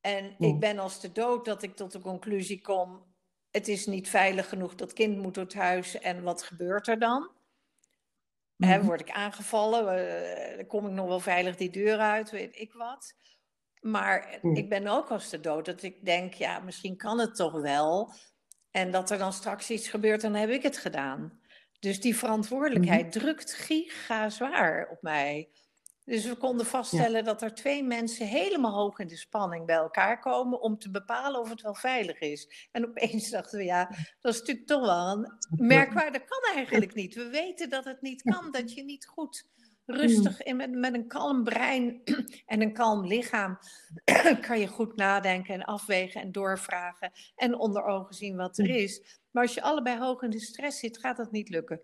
En 0.00 0.24
ik 0.24 0.52
mm. 0.52 0.58
ben 0.58 0.78
als 0.78 1.00
de 1.00 1.12
dood 1.12 1.44
dat 1.44 1.62
ik 1.62 1.76
tot 1.76 1.92
de 1.92 2.00
conclusie 2.00 2.60
kom... 2.60 3.04
het 3.50 3.68
is 3.68 3.86
niet 3.86 4.08
veilig 4.08 4.48
genoeg, 4.48 4.74
dat 4.74 4.92
kind 4.92 5.18
moet 5.18 5.38
uit 5.38 5.54
huis. 5.54 5.98
En 5.98 6.22
wat 6.22 6.42
gebeurt 6.42 6.88
er 6.88 6.98
dan? 6.98 7.30
Mm. 8.56 8.82
word 8.82 9.00
ik 9.00 9.10
aangevallen? 9.10 9.98
Uh, 10.58 10.68
kom 10.68 10.86
ik 10.86 10.92
nog 10.92 11.06
wel 11.06 11.20
veilig 11.20 11.56
die 11.56 11.70
deur 11.70 11.98
uit? 11.98 12.30
Weet 12.30 12.58
ik 12.58 12.72
wat? 12.72 13.14
Maar 13.80 14.38
ik 14.42 14.68
ben 14.68 14.86
ook 14.86 15.10
als 15.10 15.30
de 15.30 15.40
dood 15.40 15.64
dat 15.64 15.82
ik 15.82 16.04
denk, 16.04 16.34
ja, 16.34 16.58
misschien 16.58 16.96
kan 16.96 17.18
het 17.18 17.34
toch 17.36 17.60
wel... 17.60 18.12
En 18.70 18.90
dat 18.90 19.10
er 19.10 19.18
dan 19.18 19.32
straks 19.32 19.70
iets 19.70 19.88
gebeurt, 19.88 20.20
dan 20.20 20.34
heb 20.34 20.50
ik 20.50 20.62
het 20.62 20.78
gedaan. 20.78 21.40
Dus 21.80 22.00
die 22.00 22.16
verantwoordelijkheid 22.16 23.04
mm 23.04 23.10
drukt 23.10 23.54
giga 23.54 24.28
zwaar 24.28 24.88
op 24.90 25.02
mij. 25.02 25.48
Dus 26.08 26.24
we 26.24 26.36
konden 26.36 26.66
vaststellen 26.66 27.24
dat 27.24 27.42
er 27.42 27.54
twee 27.54 27.84
mensen 27.84 28.26
helemaal 28.26 28.72
hoog 28.72 28.98
in 28.98 29.06
de 29.06 29.16
spanning 29.16 29.66
bij 29.66 29.76
elkaar 29.76 30.20
komen 30.20 30.60
om 30.60 30.78
te 30.78 30.90
bepalen 30.90 31.40
of 31.40 31.50
het 31.50 31.60
wel 31.60 31.74
veilig 31.74 32.18
is. 32.18 32.68
En 32.72 32.88
opeens 32.88 33.30
dachten 33.30 33.58
we, 33.58 33.64
ja, 33.64 33.84
dat 34.20 34.34
is 34.34 34.38
natuurlijk 34.38 34.66
toch 34.66 34.80
wel 34.80 35.06
een 35.06 35.32
merkwaardig. 35.66 36.20
Dat 36.20 36.28
kan 36.28 36.54
eigenlijk 36.54 36.94
niet. 36.94 37.14
We 37.14 37.28
weten 37.28 37.70
dat 37.70 37.84
het 37.84 38.02
niet 38.02 38.22
kan, 38.22 38.50
dat 38.50 38.72
je 38.72 38.84
niet 38.84 39.06
goed 39.06 39.46
rustig 39.86 40.42
in, 40.42 40.56
met, 40.56 40.70
met 40.70 40.94
een 40.94 41.08
kalm 41.08 41.44
brein 41.44 42.02
en 42.46 42.62
een 42.62 42.72
kalm 42.72 43.06
lichaam 43.06 43.58
kan 44.46 44.60
je 44.60 44.66
goed 44.66 44.96
nadenken 44.96 45.54
en 45.54 45.64
afwegen 45.64 46.20
en 46.20 46.32
doorvragen 46.32 47.12
en 47.36 47.58
onder 47.58 47.84
ogen 47.84 48.14
zien 48.14 48.36
wat 48.36 48.58
er 48.58 48.70
is. 48.70 49.20
Maar 49.30 49.42
als 49.42 49.54
je 49.54 49.62
allebei 49.62 49.98
hoog 49.98 50.22
in 50.22 50.30
de 50.30 50.40
stress 50.40 50.78
zit, 50.78 50.98
gaat 50.98 51.16
dat 51.16 51.32
niet 51.32 51.48
lukken. 51.48 51.80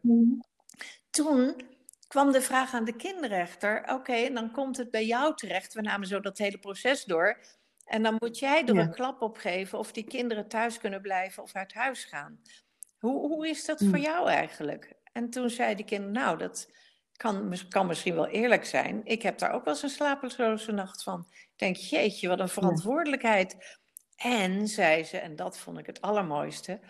Toen 1.10 1.73
kwam 2.14 2.33
de 2.33 2.40
vraag 2.40 2.74
aan 2.74 2.85
de 2.85 2.96
kinderrechter: 2.96 3.83
oké, 3.87 4.33
dan 4.33 4.50
komt 4.50 4.77
het 4.77 4.90
bij 4.90 5.07
jou 5.07 5.37
terecht. 5.37 5.74
We 5.74 5.81
namen 5.81 6.07
zo 6.07 6.20
dat 6.20 6.38
hele 6.38 6.59
proces 6.59 7.05
door. 7.05 7.38
En 7.85 8.03
dan 8.03 8.16
moet 8.18 8.38
jij 8.38 8.64
er 8.64 8.77
een 8.77 8.94
klap 8.94 9.22
op 9.22 9.37
geven 9.37 9.79
of 9.79 9.92
die 9.92 10.05
kinderen 10.05 10.48
thuis 10.48 10.79
kunnen 10.79 11.03
blijven 11.03 11.42
of 11.42 11.55
uit 11.55 11.74
huis 11.74 12.05
gaan. 12.05 12.40
Hoe, 12.98 13.18
hoe 13.18 13.48
is 13.48 13.64
dat 13.64 13.85
voor 13.85 13.98
jou 13.98 14.29
eigenlijk? 14.29 14.92
En 15.12 15.31
toen 15.31 15.50
zei 15.50 15.74
die 15.74 15.85
kind: 15.85 16.11
nou, 16.11 16.38
dat, 16.38 16.70
kan, 17.16 17.57
kan 17.68 17.87
misschien 17.87 18.14
wel 18.14 18.29
eerlijk 18.29 18.64
zijn. 18.64 19.00
Ik 19.05 19.22
heb 19.22 19.38
daar 19.38 19.53
ook 19.53 19.64
wel 19.64 19.74
eens 19.74 19.83
een 19.83 19.88
slapeloze 19.88 20.72
nacht 20.72 21.03
van. 21.03 21.27
Ik 21.31 21.59
denk, 21.59 21.77
jeetje, 21.77 22.29
wat 22.29 22.40
een 22.40 22.48
verantwoordelijkheid. 22.48 23.79
En, 24.16 24.68
zei 24.68 25.05
ze, 25.05 25.18
en 25.18 25.37
dat 25.37 25.59
vond 25.59 25.79
ik 25.79 25.87
het 25.87 26.00
allermooiste. 26.00 26.81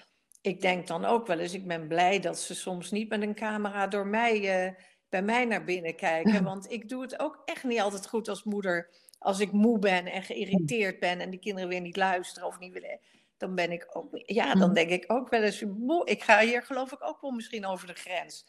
Ik 0.40 0.60
denk 0.60 0.86
dan 0.86 1.04
ook 1.04 1.26
wel 1.26 1.38
eens, 1.38 1.54
ik 1.54 1.66
ben 1.66 1.88
blij 1.88 2.20
dat 2.20 2.38
ze 2.38 2.54
soms 2.54 2.90
niet 2.90 3.08
met 3.08 3.22
een 3.22 3.34
camera 3.34 3.86
door 3.86 4.06
mij, 4.06 4.66
uh, 4.66 4.72
bij 5.14 5.22
mij 5.22 5.44
naar 5.44 5.64
binnen 5.64 5.96
kijken. 5.96 6.44
Want 6.52 6.70
ik 6.70 6.88
doe 6.88 7.02
het 7.02 7.18
ook 7.18 7.42
echt 7.44 7.64
niet 7.64 7.80
altijd 7.80 8.06
goed 8.06 8.28
als 8.28 8.44
moeder. 8.44 8.90
Als 9.18 9.40
ik 9.40 9.52
moe 9.52 9.78
ben 9.78 10.06
en 10.06 10.22
geïrriteerd 10.22 10.98
ben 11.00 11.20
en 11.20 11.30
die 11.30 11.40
kinderen 11.40 11.68
weer 11.68 11.80
niet 11.80 11.96
luisteren 11.96 12.48
of 12.48 12.58
niet 12.58 12.72
willen. 12.72 13.00
Dan 13.36 13.54
ben 13.54 13.72
ik 13.72 13.86
ook, 13.92 14.08
ja, 14.12 14.54
dan 14.54 14.74
denk 14.74 14.90
ik 14.90 15.04
ook 15.06 15.28
wel 15.28 15.42
eens, 15.42 15.64
moe. 15.64 16.06
Ik 16.06 16.22
ga 16.22 16.40
hier 16.40 16.62
geloof 16.62 16.92
ik 16.92 17.04
ook 17.04 17.20
wel 17.20 17.30
misschien 17.30 17.66
over 17.66 17.86
de 17.86 17.94
grens. 17.94 18.46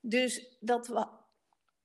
Dus 0.00 0.56
dat, 0.60 1.08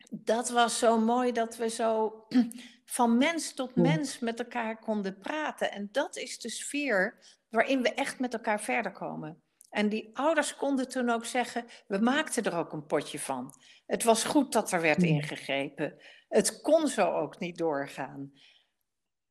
dat 0.09 0.49
was 0.49 0.79
zo 0.79 0.99
mooi 0.99 1.31
dat 1.31 1.57
we 1.57 1.69
zo 1.69 2.25
van 2.85 3.17
mens 3.17 3.53
tot 3.53 3.75
mens 3.75 4.19
met 4.19 4.39
elkaar 4.39 4.79
konden 4.79 5.17
praten. 5.17 5.71
En 5.71 5.89
dat 5.91 6.17
is 6.17 6.39
de 6.39 6.49
sfeer 6.49 7.17
waarin 7.49 7.81
we 7.81 7.93
echt 7.93 8.19
met 8.19 8.33
elkaar 8.33 8.61
verder 8.61 8.91
komen. 8.91 9.41
En 9.71 9.89
die 9.89 10.09
ouders 10.13 10.55
konden 10.55 10.89
toen 10.89 11.09
ook 11.09 11.25
zeggen: 11.25 11.65
we 11.87 11.97
maakten 11.97 12.43
er 12.43 12.57
ook 12.57 12.73
een 12.73 12.85
potje 12.85 13.19
van. 13.19 13.53
Het 13.85 14.03
was 14.03 14.23
goed 14.23 14.51
dat 14.51 14.71
er 14.71 14.81
werd 14.81 15.03
ingegrepen. 15.03 16.01
Het 16.29 16.61
kon 16.61 16.87
zo 16.87 17.11
ook 17.11 17.39
niet 17.39 17.57
doorgaan. 17.57 18.33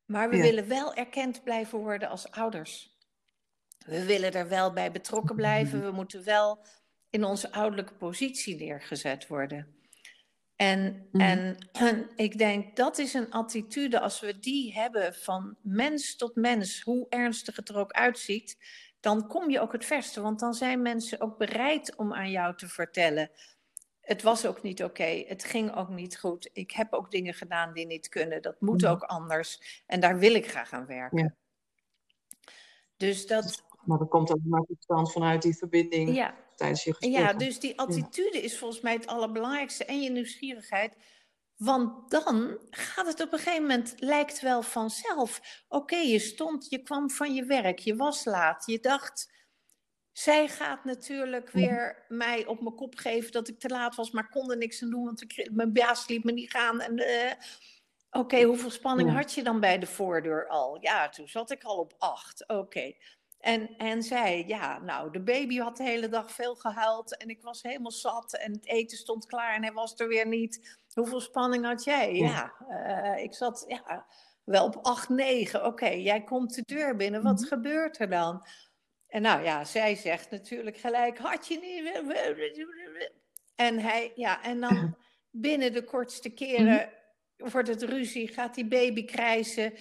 Maar 0.04 0.30
we 0.30 0.36
willen 0.36 0.68
wel 0.68 0.94
erkend 0.94 1.42
blijven 1.44 1.78
worden 1.78 2.08
als 2.08 2.30
ouders. 2.30 2.98
We 3.86 4.04
willen 4.04 4.32
er 4.32 4.48
wel 4.48 4.72
bij 4.72 4.92
betrokken 4.92 5.36
blijven. 5.36 5.82
We 5.82 5.90
moeten 5.90 6.24
wel 6.24 6.66
in 7.10 7.24
onze 7.24 7.52
ouderlijke 7.52 7.94
positie 7.94 8.56
neergezet 8.56 9.26
worden. 9.26 9.74
En, 10.56 11.08
mm. 11.12 11.20
en, 11.20 11.56
en, 11.72 12.10
ik 12.16 12.38
denk 12.38 12.76
dat 12.76 12.98
is 12.98 13.14
een 13.14 13.30
attitude, 13.30 14.00
als 14.00 14.20
we 14.20 14.38
die 14.38 14.72
hebben 14.74 15.14
van 15.14 15.56
mens 15.62 16.16
tot 16.16 16.34
mens, 16.34 16.80
hoe 16.80 17.06
ernstig 17.08 17.56
het 17.56 17.68
er 17.68 17.76
ook 17.76 17.92
uitziet, 17.92 18.56
dan 19.00 19.26
kom 19.28 19.50
je 19.50 19.60
ook 19.60 19.72
het 19.72 19.84
verste. 19.84 20.20
Want 20.20 20.40
dan 20.40 20.54
zijn 20.54 20.82
mensen 20.82 21.20
ook 21.20 21.38
bereid 21.38 21.96
om 21.96 22.14
aan 22.14 22.30
jou 22.30 22.56
te 22.56 22.68
vertellen 22.68 23.30
Het 24.00 24.22
was 24.22 24.46
ook 24.46 24.62
niet 24.62 24.82
oké. 24.84 25.24
Het 25.26 25.44
ging 25.44 25.74
ook 25.76 25.88
niet 25.88 26.18
goed. 26.18 26.50
Ik 26.52 26.70
heb 26.70 26.92
ook 26.92 27.10
dingen 27.10 27.34
gedaan 27.34 27.72
die 27.72 27.86
niet 27.86 28.08
kunnen. 28.08 28.42
Dat 28.42 28.60
moet 28.60 28.80
Mhm. 28.82 28.90
ook 28.90 29.02
anders. 29.02 29.82
En 29.86 30.00
daar 30.00 30.18
wil 30.18 30.34
ik 30.34 30.48
graag 30.50 30.72
aan 30.72 30.86
werken. 30.86 31.18
Ja. 31.18 31.34
Dus 32.96 33.26
dat, 33.26 33.62
Maar 33.84 33.98
dat 33.98 34.08
komt 34.08 34.30
ook 34.32 34.38
maar 34.44 34.64
stand 34.78 35.12
vanuit 35.12 35.42
die 35.42 35.56
verbinding 35.56 36.14
ja, 36.14 36.34
tijdens 36.56 36.84
je 36.84 36.94
gesprek. 36.94 37.12
ja, 37.18 37.32
dus 37.32 37.60
die 37.60 37.78
attitude 37.78 38.42
is 38.42 38.58
volgens 38.58 38.80
mij 38.80 38.92
het 38.92 39.06
allerbelangrijkste. 39.06 39.84
En 39.84 40.00
je 40.02 40.10
nieuwsgierigheid. 40.10 40.96
Want 41.60 42.10
dan 42.10 42.58
gaat 42.70 43.06
het 43.06 43.20
op 43.20 43.32
een 43.32 43.38
gegeven 43.38 43.62
moment, 43.62 43.94
lijkt 43.98 44.40
wel 44.40 44.62
vanzelf. 44.62 45.40
Oké, 45.68 45.96
je 45.96 46.18
stond, 46.18 46.66
je 46.68 46.82
kwam 46.82 47.10
van 47.10 47.34
je 47.34 47.44
werk, 47.44 47.78
je 47.78 47.96
was 47.96 48.24
laat, 48.24 48.66
je 48.66 48.80
dacht, 48.80 49.32
zij 50.12 50.48
gaat 50.48 50.84
natuurlijk 50.84 51.50
weer 51.50 52.04
mij 52.08 52.46
op 52.46 52.60
mijn 52.60 52.74
kop 52.74 52.94
geven 52.96 53.32
dat 53.32 53.48
ik 53.48 53.58
te 53.58 53.68
laat 53.68 53.94
was, 53.94 54.10
maar 54.10 54.28
kon 54.28 54.50
er 54.50 54.56
niks 54.56 54.82
aan 54.82 54.90
doen, 54.90 55.04
want 55.04 55.22
ik, 55.22 55.48
mijn 55.52 55.72
baas 55.72 56.08
liet 56.08 56.24
me 56.24 56.32
niet 56.32 56.50
gaan. 56.50 56.80
En, 56.80 56.96
eh, 56.98 57.32
Oké, 58.10 58.42
hoeveel 58.42 58.70
spanning 58.70 59.08
Ja. 59.08 59.14
had 59.16 59.34
je 59.34 59.42
dan 59.42 59.60
bij 59.60 59.78
de 59.78 59.86
voordeur 59.86 60.48
al? 60.48 60.78
Ja, 60.80 61.08
toen 61.08 61.28
zat 61.28 61.50
ik 61.50 61.62
al 61.64 61.78
op 61.78 61.94
acht. 61.98 62.48
Oké. 62.48 62.92
En, 63.38 63.76
en 63.76 64.02
zij, 64.02 64.44
ja, 64.46 64.78
nou, 64.78 65.12
de 65.12 65.22
baby 65.22 65.58
had 65.58 65.76
de 65.76 65.82
hele 65.82 66.08
dag 66.08 66.32
veel 66.32 66.54
gehuild 66.54 67.16
en 67.16 67.28
ik 67.28 67.42
was 67.42 67.62
helemaal 67.62 67.90
zat 67.90 68.34
en 68.34 68.52
het 68.52 68.66
eten 68.66 68.98
stond 68.98 69.26
klaar 69.26 69.54
en 69.54 69.62
hij 69.62 69.72
was 69.72 69.94
er 70.00 70.08
weer 70.08 70.26
niet. 70.26 70.79
Hoeveel 70.94 71.20
spanning 71.20 71.64
had 71.64 71.84
jij? 71.84 72.14
Ja, 72.14 72.54
eh, 72.68 73.22
ik 73.24 73.34
zat 73.34 73.64
ja, 73.68 74.06
wel 74.44 74.64
op 74.64 74.76
acht, 74.82 75.08
negen. 75.08 75.64
Oké, 75.66 75.88
jij 75.88 76.24
komt 76.24 76.54
de 76.54 76.62
deur 76.66 76.96
binnen, 76.96 77.22
wat 77.22 77.40
Mhm. 77.40 77.48
gebeurt 77.48 77.98
er 77.98 78.10
dan? 78.10 78.46
En 79.06 79.22
nou 79.22 79.42
ja, 79.42 79.64
zij 79.64 79.94
zegt 79.94 80.30
natuurlijk 80.30 80.76
gelijk, 80.76 81.18
had 81.18 81.46
je 81.46 81.58
niet... 81.58 82.12
En 83.54 83.78
hij, 83.78 84.12
ja, 84.14 84.42
en 84.42 84.60
dan 84.60 84.96
binnen 85.30 85.72
de 85.72 85.84
kortste 85.84 86.28
keren 86.30 86.92
wordt 87.36 87.68
het 87.68 87.82
ruzie, 87.82 88.28
gaat 88.28 88.54
die 88.54 88.66
baby 88.68 89.04
krijsen, 89.04 89.72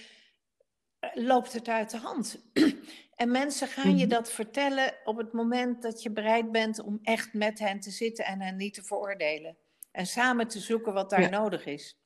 eh, 1.00 1.10
loopt 1.13 1.54
het 1.54 1.67
uit 1.67 1.89
de 1.89 1.98
hand. 1.98 2.38
En 3.15 3.32
mensen 3.32 3.67
gaan 3.67 3.98
je 3.98 4.06
Mhm. 4.06 4.13
dat 4.13 4.32
vertellen 4.32 4.93
op 5.04 5.17
het 5.17 5.34
moment 5.34 5.82
dat 5.82 6.04
je 6.04 6.12
bereid 6.12 6.52
bent 6.52 6.80
om 6.80 7.00
echt 7.04 7.34
met 7.34 7.60
hen 7.60 7.80
te 7.80 7.91
zitten 7.91 8.26
en 8.26 8.41
hen 8.41 8.56
niet 8.56 8.74
te 8.74 8.84
veroordelen. 8.84 9.58
En 9.91 10.06
samen 10.06 10.47
te 10.47 10.60
zoeken 10.60 10.93
wat 10.93 11.10
daar 11.10 11.21
Ja. 11.21 11.30
nodig 11.30 11.65
is. 11.65 11.97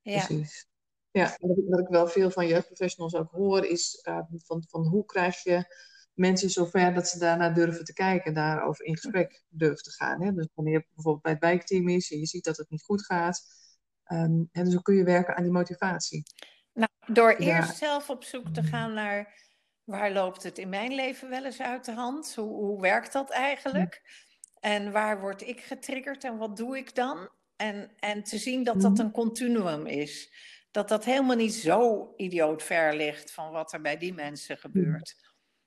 Ja, 0.00 0.24
Precies. 0.26 0.66
Ja, 1.10 1.36
wat 1.40 1.58
ik, 1.58 1.64
wat 1.68 1.80
ik 1.80 1.88
wel 1.88 2.06
veel 2.08 2.30
van 2.30 2.46
jeugdprofessionals 2.46 3.14
ook 3.14 3.30
hoor, 3.30 3.64
is 3.64 4.00
eh, 4.02 4.20
van, 4.44 4.64
van 4.68 4.86
hoe 4.86 5.04
krijg 5.04 5.42
je 5.42 5.74
mensen 6.12 6.50
zover 6.50 6.94
dat 6.94 7.08
ze 7.08 7.18
daarna 7.18 7.50
durven 7.50 7.84
te 7.84 7.92
kijken, 7.92 8.34
daarover 8.34 8.84
in 8.84 8.96
gesprek 8.96 9.42
durven 9.48 9.82
te 9.82 9.90
gaan. 9.90 10.22
Hè? 10.22 10.32
Dus 10.32 10.48
wanneer 10.54 10.72
je 10.74 10.86
bijvoorbeeld 10.94 11.22
bij 11.22 11.32
het 11.32 11.40
wijkteam 11.40 11.88
is 11.88 12.10
en 12.12 12.18
je 12.18 12.26
ziet 12.26 12.44
dat 12.44 12.56
het 12.56 12.70
niet 12.70 12.82
goed 12.82 13.04
gaat, 13.04 13.42
ehm, 14.04 14.42
en 14.52 14.64
dus 14.64 14.72
hoe 14.74 14.82
kun 14.82 14.94
je 14.94 15.04
werken 15.04 15.36
aan 15.36 15.42
die 15.42 15.52
motivatie. 15.52 16.22
nou, 16.72 16.90
door 17.06 17.42
Ja. 17.42 17.56
eerst 17.56 17.76
zelf 17.76 18.10
op 18.10 18.24
zoek 18.24 18.48
te 18.48 18.62
gaan 18.62 18.92
naar 18.94 19.46
waar 19.84 20.12
loopt 20.12 20.42
het 20.42 20.58
in 20.58 20.68
mijn 20.68 20.94
leven 20.94 21.28
wel 21.28 21.44
eens 21.44 21.60
uit 21.60 21.84
de 21.84 21.92
hand? 21.92 22.34
Hoe, 22.34 22.48
hoe 22.54 22.80
werkt 22.80 23.12
dat 23.12 23.30
eigenlijk? 23.30 24.02
En 24.60 24.92
waar 24.92 25.20
word 25.20 25.42
ik 25.42 25.60
getriggerd 25.60 26.24
en 26.24 26.36
wat 26.36 26.56
doe 26.56 26.76
ik 26.76 26.94
dan? 26.94 27.28
En, 27.56 27.90
en 27.98 28.22
te 28.22 28.38
zien 28.38 28.64
dat 28.64 28.80
dat 28.80 28.92
Mhm. 28.92 29.00
een 29.00 29.10
continuum 29.12 29.86
is. 29.86 30.32
Dat 30.70 30.88
dat 30.88 31.04
helemaal 31.04 31.36
niet 31.36 31.54
zo 31.54 32.12
idioot 32.16 32.62
ver 32.62 32.96
ligt 32.96 33.32
van 33.32 33.50
wat 33.50 33.72
er 33.72 33.80
bij 33.80 33.96
die 33.96 34.14
mensen 34.14 34.56
gebeurt. 34.58 35.14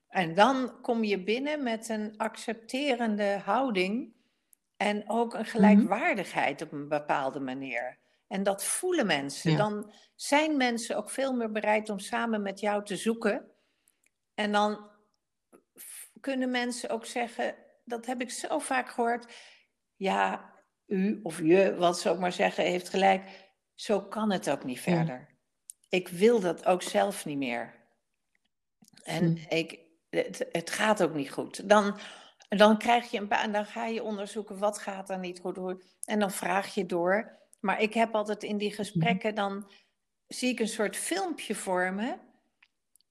En 0.08 0.34
dan 0.34 0.82
kom 0.82 1.04
je 1.04 1.24
binnen 1.24 1.64
met 1.64 1.90
een 1.90 2.18
accepterende 2.18 3.42
houding 3.44 4.14
en 4.78 5.10
ook 5.10 5.34
een 5.34 5.46
gelijkwaardigheid 5.46 6.62
op 6.62 6.72
een 6.72 6.88
bepaalde 6.88 7.40
manier. 7.40 8.00
En 8.28 8.44
dat 8.44 8.64
voelen 8.64 9.06
mensen. 9.06 9.52
Ja. 9.52 9.58
Dan 9.58 9.94
zijn 10.16 10.58
mensen 10.58 10.98
ook 10.98 11.10
veel 11.10 11.34
meer 11.34 11.52
bereid 11.52 11.90
om 11.90 12.00
samen 12.00 12.42
met 12.42 12.60
jou 12.60 12.84
te 12.86 12.96
zoeken. 12.96 13.52
En 14.34 14.52
dan 14.52 14.90
kunnen 16.20 16.52
mensen 16.52 16.90
ook 16.90 17.06
zeggen, 17.06 17.56
dat 17.92 18.06
heb 18.06 18.22
ik 18.22 18.32
zo 18.32 18.60
vaak 18.60 18.90
gehoord. 18.90 19.34
Ja, 19.96 20.54
u 20.86 21.20
of 21.24 21.40
je, 21.40 21.76
wat 21.76 22.00
ze 22.00 22.10
ook 22.10 22.20
maar 22.20 22.32
zeggen, 22.32 22.64
heeft 22.64 22.90
gelijk. 22.90 23.50
Zo 23.76 24.02
kan 24.02 24.32
het 24.32 24.50
ook 24.50 24.64
niet 24.64 24.78
Ja. 24.78 24.82
verder. 24.82 25.30
Ik 25.90 26.08
wil 26.08 26.40
dat 26.40 26.66
ook 26.66 26.82
zelf 26.82 27.26
niet 27.26 27.38
meer. 27.38 27.74
En 29.04 29.38
Hm. 29.38 29.54
ik, 29.56 29.80
het, 30.10 30.48
het 30.52 30.70
gaat 30.70 31.04
ook 31.04 31.14
niet 31.14 31.32
goed. 31.32 31.70
Dan, 31.70 31.98
dan 32.50 32.78
krijg 32.78 33.12
je 33.12 33.18
een 33.18 33.28
paar, 33.28 33.44
en 33.44 33.52
dan 33.52 33.66
ga 33.66 33.86
je 33.86 34.04
onderzoeken 34.04 34.58
wat 34.58 34.78
gaat 34.80 35.10
er 35.10 35.20
niet 35.20 35.40
goed. 35.40 35.56
Hoe- 35.58 35.84
En 36.06 36.20
dan 36.20 36.32
vraag 36.32 36.74
je 36.74 36.86
door. 36.86 37.40
Maar 37.60 37.82
ik 37.82 37.94
heb 37.94 38.16
altijd 38.16 38.44
in 38.44 38.58
die 38.58 38.72
gesprekken, 38.74 39.36
dan 39.36 39.72
zie 40.28 40.50
ik 40.50 40.60
een 40.60 40.68
soort 40.68 40.96
filmpje 40.98 41.56
vormen. 41.56 42.22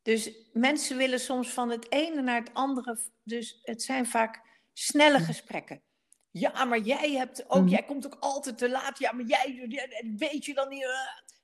Dus 0.02 0.50
mensen 0.52 0.96
willen 0.96 1.20
soms 1.20 1.50
van 1.50 1.70
het 1.70 1.92
ene 1.92 2.22
naar 2.22 2.38
het 2.40 2.54
andere. 2.54 2.98
Dus 3.22 3.60
het 3.62 3.82
zijn 3.82 4.06
vaak 4.06 4.49
snelle 4.72 5.18
gesprekken. 5.20 5.82
Ja, 6.30 6.64
maar 6.64 6.78
jij 6.78 7.10
hebt 7.12 7.50
ook, 7.50 7.60
Mhm. 7.60 7.68
jij 7.68 7.82
komt 7.82 8.06
ook 8.06 8.16
altijd 8.20 8.58
te 8.58 8.70
laat. 8.70 8.98
Ja, 8.98 9.12
maar 9.12 9.24
jij, 9.24 9.66
weet 10.16 10.44
je 10.44 10.54
dan 10.54 10.68
niet. 10.68 10.82
eh. 10.82 10.90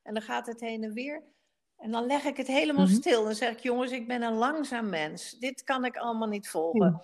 En 0.03 0.15
dan 0.15 0.23
gaat 0.23 0.47
het 0.47 0.61
heen 0.61 0.83
en 0.85 0.93
weer. 0.93 1.23
En 1.77 1.91
dan 1.91 2.07
leg 2.07 2.25
ik 2.25 2.37
het 2.37 2.47
helemaal 2.47 2.85
Mhm. 2.87 2.95
stil. 2.95 3.25
Dan 3.25 3.35
zeg 3.35 3.53
ik, 3.53 3.59
jongens, 3.59 3.91
ik 3.93 4.07
ben 4.09 4.23
een 4.23 4.35
langzaam 4.35 4.89
mens. 4.89 5.31
Dit 5.31 5.63
kan 5.65 5.85
ik 5.85 5.97
allemaal 5.97 6.29
niet 6.29 6.49
volgen. 6.49 7.01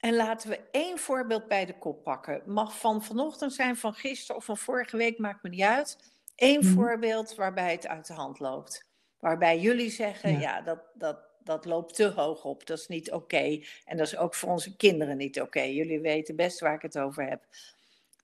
En 0.00 0.14
laten 0.14 0.48
we 0.50 0.60
één 0.70 0.98
voorbeeld 0.98 1.48
bij 1.48 1.64
de 1.66 1.78
kop 1.78 2.02
pakken. 2.02 2.42
Mag 2.46 2.78
van 2.78 3.02
vanochtend 3.02 3.52
zijn, 3.52 3.76
van 3.76 3.94
gisteren 3.94 4.36
of 4.36 4.44
van 4.44 4.56
vorige 4.56 4.96
week, 4.96 5.18
maakt 5.18 5.42
me 5.42 5.48
niet 5.48 5.60
uit. 5.62 5.98
Eén 6.36 6.58
Mhm. 6.58 6.72
voorbeeld 6.74 7.34
waarbij 7.34 7.72
het 7.72 7.86
uit 7.86 8.06
de 8.06 8.12
hand 8.12 8.38
loopt. 8.38 8.84
Waarbij 9.18 9.58
jullie 9.60 9.90
zeggen, 9.90 10.32
Ja. 10.32 10.38
ja, 10.40 10.60
dat, 10.60 10.78
dat, 10.94 11.18
dat 11.44 11.64
loopt 11.64 11.94
te 11.94 12.04
hoog 12.08 12.44
op. 12.44 12.66
Dat 12.66 12.78
is 12.78 12.86
niet 12.86 13.12
oké. 13.12 13.60
En 13.84 13.96
dat 13.96 14.06
is 14.06 14.16
ook 14.16 14.34
voor 14.34 14.48
onze 14.50 14.76
kinderen 14.76 15.16
niet 15.16 15.40
oké. 15.40 15.62
Jullie 15.62 16.00
weten 16.00 16.36
best 16.36 16.60
waar 16.60 16.74
ik 16.74 16.82
het 16.82 16.98
over 16.98 17.28
heb. 17.28 17.44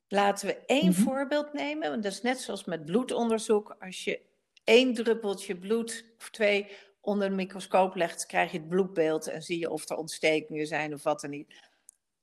Laten 0.09 0.47
we 0.47 0.57
één 0.67 0.89
Mhm. 0.91 1.01
voorbeeld 1.03 1.53
nemen. 1.53 1.91
Want 1.91 2.03
dat 2.03 2.13
is 2.13 2.23
net 2.23 2.41
zoals 2.41 2.65
met 2.65 2.85
bloedonderzoek. 2.85 3.77
Als 3.81 4.05
je 4.05 4.21
één 4.65 4.95
druppeltje 4.95 5.57
bloed 5.57 6.05
of 6.19 6.31
twee 6.31 6.67
onder 7.01 7.29
de 7.29 7.35
microscoop 7.35 7.95
legt, 7.95 8.27
krijg 8.27 8.53
je 8.53 8.59
het 8.59 8.69
bloedbeeld 8.69 9.27
en 9.27 9.43
zie 9.43 9.59
je 9.59 9.71
of 9.71 9.89
er 9.89 9.97
ontstekingen 9.97 10.67
zijn 10.67 10.95
of 10.95 11.03
wat 11.03 11.23
er 11.23 11.29
niet. 11.29 11.55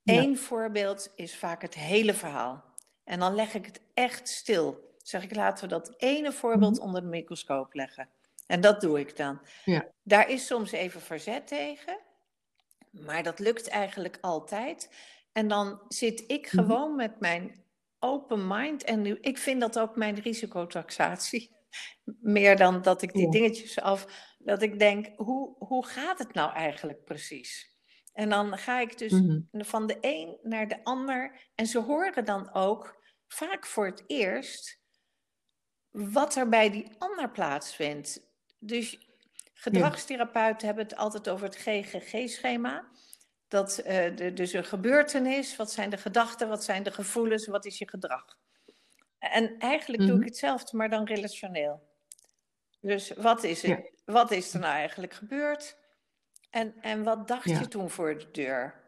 Ja. 0.02 0.14
Eén 0.14 0.38
voorbeeld 0.38 1.12
is 1.16 1.36
vaak 1.36 1.62
het 1.62 1.76
hele 1.76 2.14
verhaal. 2.14 2.64
En 3.04 3.20
dan 3.20 3.36
leg 3.36 3.54
ik 3.54 3.66
het 3.66 3.82
echt 3.94 4.28
stil. 4.30 4.94
Zeg 4.98 5.24
ik, 5.24 5.36
laten 5.36 5.64
we 5.64 5.70
dat 5.70 5.94
ene 5.98 6.32
voorbeeld 6.32 6.80
onder 6.80 7.02
de 7.02 7.08
microscoop 7.08 7.74
leggen. 7.74 8.10
En 8.46 8.62
dat 8.62 8.82
doe 8.82 9.00
ik 9.00 9.18
dan. 9.18 9.40
Ja. 9.66 9.88
Daar 10.04 10.30
is 10.30 10.46
soms 10.46 10.72
even 10.72 11.02
verzet 11.02 11.48
tegen, 11.48 12.00
maar 12.92 13.24
dat 13.24 13.40
lukt 13.40 13.68
eigenlijk 13.68 14.18
altijd. 14.22 14.94
En 15.32 15.48
dan 15.48 15.82
zit 15.88 16.24
ik 16.28 16.54
Mhm. 16.54 16.56
gewoon 16.64 16.96
met 16.96 17.20
mijn 17.20 17.64
open 18.00 18.48
mind. 18.48 18.84
En 18.84 19.02
nu, 19.02 19.18
ik 19.22 19.38
vind 19.38 19.62
dat 19.62 19.80
ook 19.80 19.96
mijn 19.96 20.16
risicotaxatie. 20.20 21.56
Meer 22.22 22.58
dan 22.58 22.82
dat 22.82 23.02
ik 23.02 23.14
die 23.14 23.26
Ja. 23.26 23.32
dingetjes 23.32 23.80
af. 23.80 24.34
Dat 24.40 24.62
ik 24.62 24.80
denk, 24.80 25.08
hoe, 25.16 25.56
hoe 25.58 25.86
gaat 25.86 26.20
het 26.20 26.34
nou 26.34 26.54
eigenlijk 26.54 27.04
precies? 27.04 27.74
En 28.14 28.30
dan 28.30 28.58
ga 28.58 28.80
ik 28.80 28.98
dus 28.98 29.12
Mhm. 29.12 29.40
van 29.52 29.88
de 29.88 29.98
een 30.02 30.38
naar 30.44 30.68
de 30.68 30.84
ander. 30.84 31.50
En 31.56 31.66
ze 31.68 31.80
horen 31.80 32.26
dan 32.26 32.54
ook 32.54 33.04
vaak 33.28 33.66
voor 33.66 33.86
het 33.86 34.04
eerst 34.08 34.80
wat 35.90 36.36
er 36.36 36.50
bij 36.50 36.70
die 36.70 36.92
ander 36.98 37.32
plaatsvindt. 37.32 38.34
Dus 38.66 39.08
gedragstherapeuten 39.54 40.66
hebben 40.68 40.84
het 40.84 40.96
altijd 40.96 41.30
over 41.30 41.46
het 41.46 41.56
GGG-schema. 41.56 42.88
Dat 43.48 43.76
de, 44.16 44.32
dus 44.34 44.54
een 44.54 44.66
gebeurtenis, 44.66 45.56
wat 45.56 45.72
zijn 45.72 45.90
de 45.90 45.98
gedachten, 45.98 46.48
wat 46.50 46.64
zijn 46.64 46.84
de 46.84 46.92
gevoelens, 46.92 47.48
wat 47.48 47.66
is 47.66 47.78
je 47.78 47.90
gedrag. 47.90 48.38
En 49.20 49.58
eigenlijk 49.60 50.02
doe 50.02 50.12
Mhm. 50.12 50.20
ik 50.22 50.26
hetzelfde, 50.28 50.78
maar 50.78 50.90
dan 50.90 51.06
relationeel. 51.06 51.94
Dus 52.82 53.10
wat 53.12 53.44
is, 53.44 53.62
het, 53.62 53.72
Ja. 53.72 54.14
wat 54.14 54.32
is 54.32 54.54
er 54.54 54.60
nou 54.60 54.74
eigenlijk 54.74 55.14
gebeurd? 55.14 55.78
En, 56.50 56.76
en 56.82 57.04
wat 57.04 57.28
dacht 57.28 57.50
Ja. 57.50 57.60
je 57.60 57.68
toen 57.68 57.90
voor 57.90 58.18
de 58.18 58.32
deur? 58.32 58.84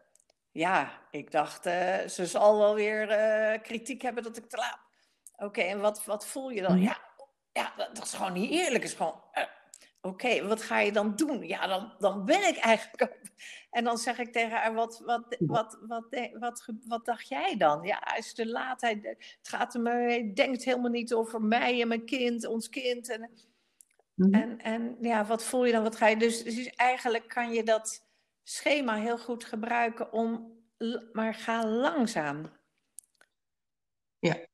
Ja, 0.50 1.00
ik 1.10 1.30
dacht, 1.30 1.66
eh, 1.66 2.06
ze 2.06 2.26
zal 2.26 2.58
wel 2.58 2.74
weer 2.74 3.08
eh, 3.10 3.62
kritiek 3.62 4.02
hebben 4.02 4.22
dat 4.22 4.36
ik 4.36 4.48
te 4.48 4.56
laat. 4.56 4.80
Oké, 5.36 5.60
en 5.60 5.80
wat, 5.80 6.04
wat 6.04 6.26
voel 6.26 6.50
je 6.50 6.62
dan? 6.62 6.74
Mhm. 6.74 6.82
Ja, 6.84 6.98
ja 7.52 7.72
dat, 7.76 7.96
dat 7.96 8.04
is 8.04 8.12
gewoon 8.14 8.32
niet 8.32 8.50
eerlijk. 8.50 8.84
is 8.84 8.92
gewoon. 8.94 9.22
Eh, 10.00 10.10
Oké, 10.10 10.46
wat 10.46 10.62
ga 10.62 10.78
je 10.78 10.92
dan 10.92 11.16
doen? 11.16 11.46
Ja, 11.46 11.66
dan, 11.66 11.94
dan 11.98 12.24
ben 12.24 12.48
ik 12.48 12.56
eigenlijk. 12.56 13.16
En 13.70 13.84
dan 13.84 13.98
zeg 13.98 14.18
ik 14.18 14.32
tegen 14.32 14.50
haar: 14.50 14.74
wat, 14.74 15.02
wat, 15.04 15.36
wat, 15.38 15.78
wat, 15.80 16.06
wat, 16.38 16.68
wat 16.86 17.04
dacht 17.04 17.28
jij 17.28 17.56
dan? 17.56 17.82
Ja, 17.82 17.98
hij 18.00 18.18
is 18.18 18.34
te 18.34 18.46
laat. 18.48 18.80
Hij, 18.80 18.98
het 19.02 19.48
gaat 19.48 19.72
hem, 19.72 19.86
hij 19.86 20.30
denkt 20.34 20.64
helemaal 20.64 20.90
niet 20.90 21.14
over 21.14 21.42
mij 21.42 21.80
en 21.80 21.88
mijn 21.88 22.04
kind, 22.04 22.46
ons 22.46 22.68
kind. 22.68 23.10
En, 23.10 23.30
Mhm. 24.18 24.34
en, 24.34 24.58
en 24.58 24.96
ja, 25.00 25.24
wat 25.24 25.44
voel 25.44 25.64
je 25.64 25.72
dan? 25.72 25.82
Wat 25.82 25.96
ga 25.96 26.06
je 26.06 26.16
dus, 26.16 26.42
dus 26.44 26.66
eigenlijk 26.74 27.28
kan 27.28 27.52
je 27.52 27.62
dat 27.62 28.06
schema 28.42 28.94
heel 28.96 29.18
goed 29.18 29.44
gebruiken 29.44 30.12
om, 30.12 30.52
maar 31.12 31.34
ga 31.34 31.66
langzaam. 31.66 32.50
Ja. 34.18 34.47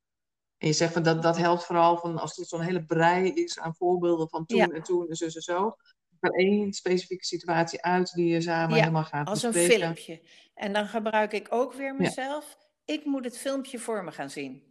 En 0.65 0.71
je 0.71 0.77
zegt 0.77 0.93
van 0.93 1.03
dat, 1.03 1.21
dat 1.21 1.37
helpt 1.37 1.63
vooral 1.63 1.97
van 1.97 2.17
als 2.17 2.35
het 2.35 2.47
zo'n 2.47 2.61
hele 2.61 2.85
brei 2.85 3.33
is 3.33 3.59
aan 3.59 3.75
voorbeelden 3.75 4.29
van 4.29 4.45
toen 4.45 4.57
Ja. 4.57 4.67
en 4.67 4.83
toen 4.83 5.09
en 5.09 5.15
zo 5.15 5.25
en 5.25 5.31
zo. 5.31 5.75
Er 6.19 6.31
één 6.31 6.73
specifieke 6.73 7.25
situatie 7.25 7.81
uit 7.83 8.13
die 8.13 8.27
je 8.27 8.41
samen 8.41 8.75
Ja, 8.75 8.81
helemaal 8.81 9.03
gaat 9.03 9.27
Als 9.27 9.43
een 9.43 9.53
filmpje. 9.53 10.21
En 10.53 10.73
dan 10.73 10.87
gebruik 10.87 11.33
ik 11.33 11.47
ook 11.49 11.73
weer 11.73 11.95
mezelf. 11.95 12.57
Ik 12.85 13.05
moet 13.05 13.25
het 13.25 13.37
filmpje 13.37 13.79
voor 13.79 14.03
me 14.03 14.11
gaan 14.11 14.29
zien. 14.29 14.63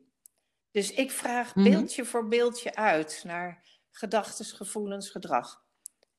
Dus 0.71 0.93
ik 0.93 1.11
vraag 1.11 1.55
Mhm. 1.55 1.71
beeldje 1.71 2.05
voor 2.05 2.29
beeldje 2.29 2.75
uit 2.75 3.23
naar 3.27 3.67
gedachten, 3.91 4.45
gevoelens, 4.45 5.11
gedrag. 5.11 5.65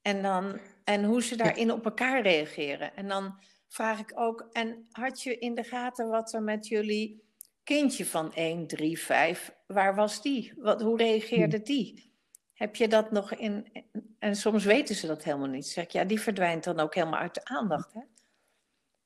En, 0.01 0.21
dan, 0.21 0.59
en 0.83 1.03
hoe 1.03 1.23
ze 1.23 1.35
daarin 1.35 1.71
op 1.71 1.85
elkaar 1.85 2.21
reageren. 2.21 2.95
En 2.95 3.07
dan 3.07 3.39
vraag 3.67 3.99
ik 3.99 4.11
ook, 4.15 4.47
en 4.51 4.87
had 4.91 5.21
je 5.21 5.37
in 5.37 5.55
de 5.55 5.63
gaten 5.63 6.09
wat 6.09 6.33
er 6.33 6.43
met 6.43 6.67
jullie 6.67 7.23
kindje 7.65 8.05
van 8.05 8.33
1, 8.33 8.67
3, 8.67 8.99
5, 8.99 9.55
waar 9.67 9.95
was 9.95 10.21
die? 10.21 10.53
Wat, 10.57 10.81
hoe 10.81 10.97
reageerde 10.97 11.61
die? 11.61 12.13
Heb 12.53 12.75
je 12.75 12.87
dat 12.87 13.11
nog 13.11 13.33
in... 13.33 13.85
En 14.19 14.35
soms 14.35 14.63
weten 14.63 14.95
ze 14.95 15.07
dat 15.07 15.23
helemaal 15.23 15.47
niet. 15.47 15.67
Zeg 15.67 15.83
ik, 15.83 15.91
ja, 15.91 16.03
die 16.03 16.19
verdwijnt 16.21 16.63
dan 16.63 16.79
ook 16.79 16.95
helemaal 16.95 17.19
uit 17.19 17.33
de 17.33 17.45
aandacht. 17.45 17.93
Hè? 17.93 18.01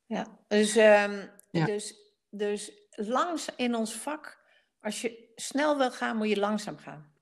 Ja, 0.05 0.39
dus, 0.47 0.73
Ja. 0.73 1.65
dus, 1.65 1.95
dus 2.29 2.71
langs 2.91 3.55
in 3.55 3.75
ons 3.75 3.93
vak, 3.93 4.43
als 4.79 5.01
je 5.01 5.31
snel 5.35 5.77
wil 5.77 5.91
gaan, 5.91 6.17
moet 6.17 6.29
je 6.29 6.39
langzaam 6.39 6.77
gaan. 6.77 7.13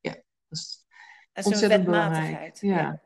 Dat 0.00 0.60
is 0.60 0.86
Dat 1.32 1.46
is 1.46 1.62
een 1.62 1.68
wetmatigheid. 1.68 2.60
belangrijk. 2.60 2.60
Ja. 2.60 3.02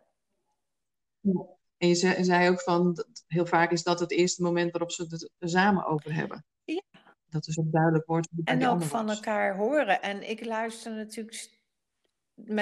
Ja. 1.20 1.55
En 1.78 1.88
je 1.88 1.94
zei, 1.94 2.24
zei 2.24 2.48
ook 2.50 2.60
van, 2.60 2.94
dat 2.94 3.24
heel 3.26 3.46
vaak 3.46 3.70
is 3.70 3.82
dat 3.82 4.00
het 4.00 4.10
eerste 4.10 4.42
moment 4.42 4.70
waarop 4.70 4.90
ze 4.90 5.02
het 5.08 5.30
er 5.38 5.48
samen 5.48 5.84
over 5.86 6.14
hebben. 6.14 6.44
Ja. 6.64 6.82
Dat 7.28 7.44
dus 7.44 7.58
ook 7.58 7.72
duidelijk 7.72 8.06
wordt 8.06 8.28
En 8.44 8.66
ook 8.66 8.82
van 8.82 9.06
was. 9.06 9.14
elkaar 9.16 9.56
horen. 9.56 10.02
En 10.02 10.28
ik 10.30 10.44
luister 10.44 10.92
natuurlijk 10.92 11.50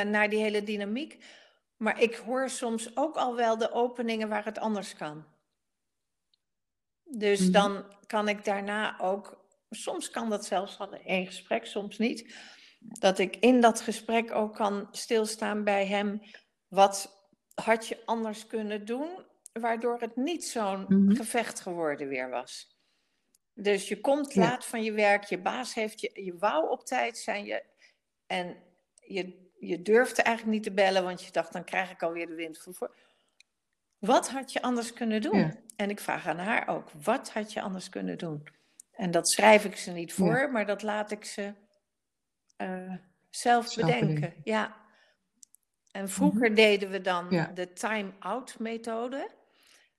naar 0.05 0.29
die 0.31 0.39
hele 0.41 0.63
dynamiek. 0.63 1.25
Maar 1.77 2.01
ik 2.01 2.15
hoor 2.15 2.49
soms 2.51 2.97
ook 2.97 3.17
al 3.17 3.37
wel 3.37 3.59
de 3.59 3.73
openingen 3.73 4.29
waar 4.29 4.45
het 4.45 4.59
anders 4.59 4.95
kan. 4.95 5.25
Dus 7.05 7.41
Mhm. 7.41 7.51
dan 7.51 7.85
kan 8.07 8.29
ik 8.29 8.45
daarna 8.45 9.01
ook, 9.01 9.45
soms 9.71 10.11
kan 10.11 10.31
dat 10.31 10.45
zelfs 10.45 10.79
al 10.79 10.95
in 10.95 11.05
één 11.05 11.27
gesprek, 11.27 11.67
soms 11.67 11.99
niet. 11.99 12.35
Dat 12.79 13.19
ik 13.19 13.37
in 13.37 13.61
dat 13.61 13.81
gesprek 13.81 14.33
ook 14.35 14.55
kan 14.55 14.89
stilstaan 14.91 15.65
bij 15.65 15.87
hem. 15.87 16.21
Wat 16.69 17.24
had 17.55 17.87
je 17.89 18.03
anders 18.05 18.47
kunnen 18.47 18.85
doen, 18.85 19.09
waardoor 19.53 20.01
het 20.01 20.17
niet 20.17 20.45
zo'n 20.45 20.85
Mhm. 20.89 21.15
gevecht 21.15 21.61
geworden 21.61 22.09
weer 22.09 22.31
was? 22.31 22.73
Dus 23.55 23.89
je 23.89 24.01
komt 24.01 24.33
Ja. 24.35 24.41
laat 24.41 24.67
van 24.67 24.83
je 24.83 24.93
werk, 24.93 25.25
je 25.25 25.39
baas 25.39 25.75
heeft 25.75 26.01
je, 26.01 26.11
je 26.25 26.37
wou 26.39 26.69
op 26.71 26.87
tijd 26.87 27.19
zijn 27.19 27.45
je, 27.45 27.63
en 28.27 28.57
je, 29.01 29.51
je 29.59 29.83
durfde 29.83 30.23
eigenlijk 30.23 30.57
niet 30.57 30.65
te 30.67 30.73
bellen, 30.73 31.05
want 31.05 31.23
je 31.25 31.31
dacht 31.33 31.53
dan 31.53 31.65
krijg 31.65 31.91
ik 31.91 32.03
alweer 32.03 32.27
de 32.27 32.35
wind 32.35 32.59
van 32.59 32.75
voor. 32.75 32.95
Wat 33.99 34.31
had 34.31 34.53
je 34.53 34.63
anders 34.63 34.93
kunnen 34.93 35.21
doen? 35.23 35.39
Ja. 35.39 35.53
En 35.77 35.91
ik 35.91 36.01
vraag 36.01 36.27
aan 36.27 36.39
haar 36.39 36.69
ook, 36.69 36.91
wat 37.03 37.31
had 37.31 37.53
je 37.53 37.61
anders 37.61 37.89
kunnen 37.89 38.19
doen? 38.19 38.47
En 38.93 39.11
dat 39.11 39.31
schrijf 39.31 39.65
ik 39.65 39.77
ze 39.77 39.91
niet 39.91 40.13
voor, 40.13 40.51
maar 40.53 40.67
dat 40.67 40.83
laat 40.83 41.11
ik 41.11 41.25
ze 41.25 41.55
eh, 42.57 42.93
zelf, 43.31 43.69
Zelf 43.73 43.75
bedenken. 43.75 44.15
bedenken. 44.15 44.41
Ja. 44.45 44.77
En 45.95 46.09
vroeger 46.09 46.55
deden 46.55 46.91
we 46.91 47.01
dan 47.01 47.27
Ja. 47.31 47.47
de 47.55 47.73
time-out 47.73 48.59
methode. 48.59 49.31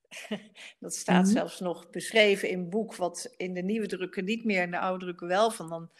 dat 0.80 0.94
staat 0.94 1.22
Mhm. 1.24 1.32
zelfs 1.32 1.60
nog 1.60 1.90
beschreven 1.90 2.48
in 2.48 2.70
boek, 2.70 2.94
wat 2.96 3.34
in 3.36 3.54
de 3.54 3.62
nieuwe 3.62 3.86
drukken 3.86 4.24
niet 4.24 4.44
meer, 4.44 4.62
in 4.62 4.70
de 4.70 4.78
oude 4.78 5.04
drukken 5.04 5.26
wel. 5.26 5.50
Van 5.50 5.68
dan 5.68 5.90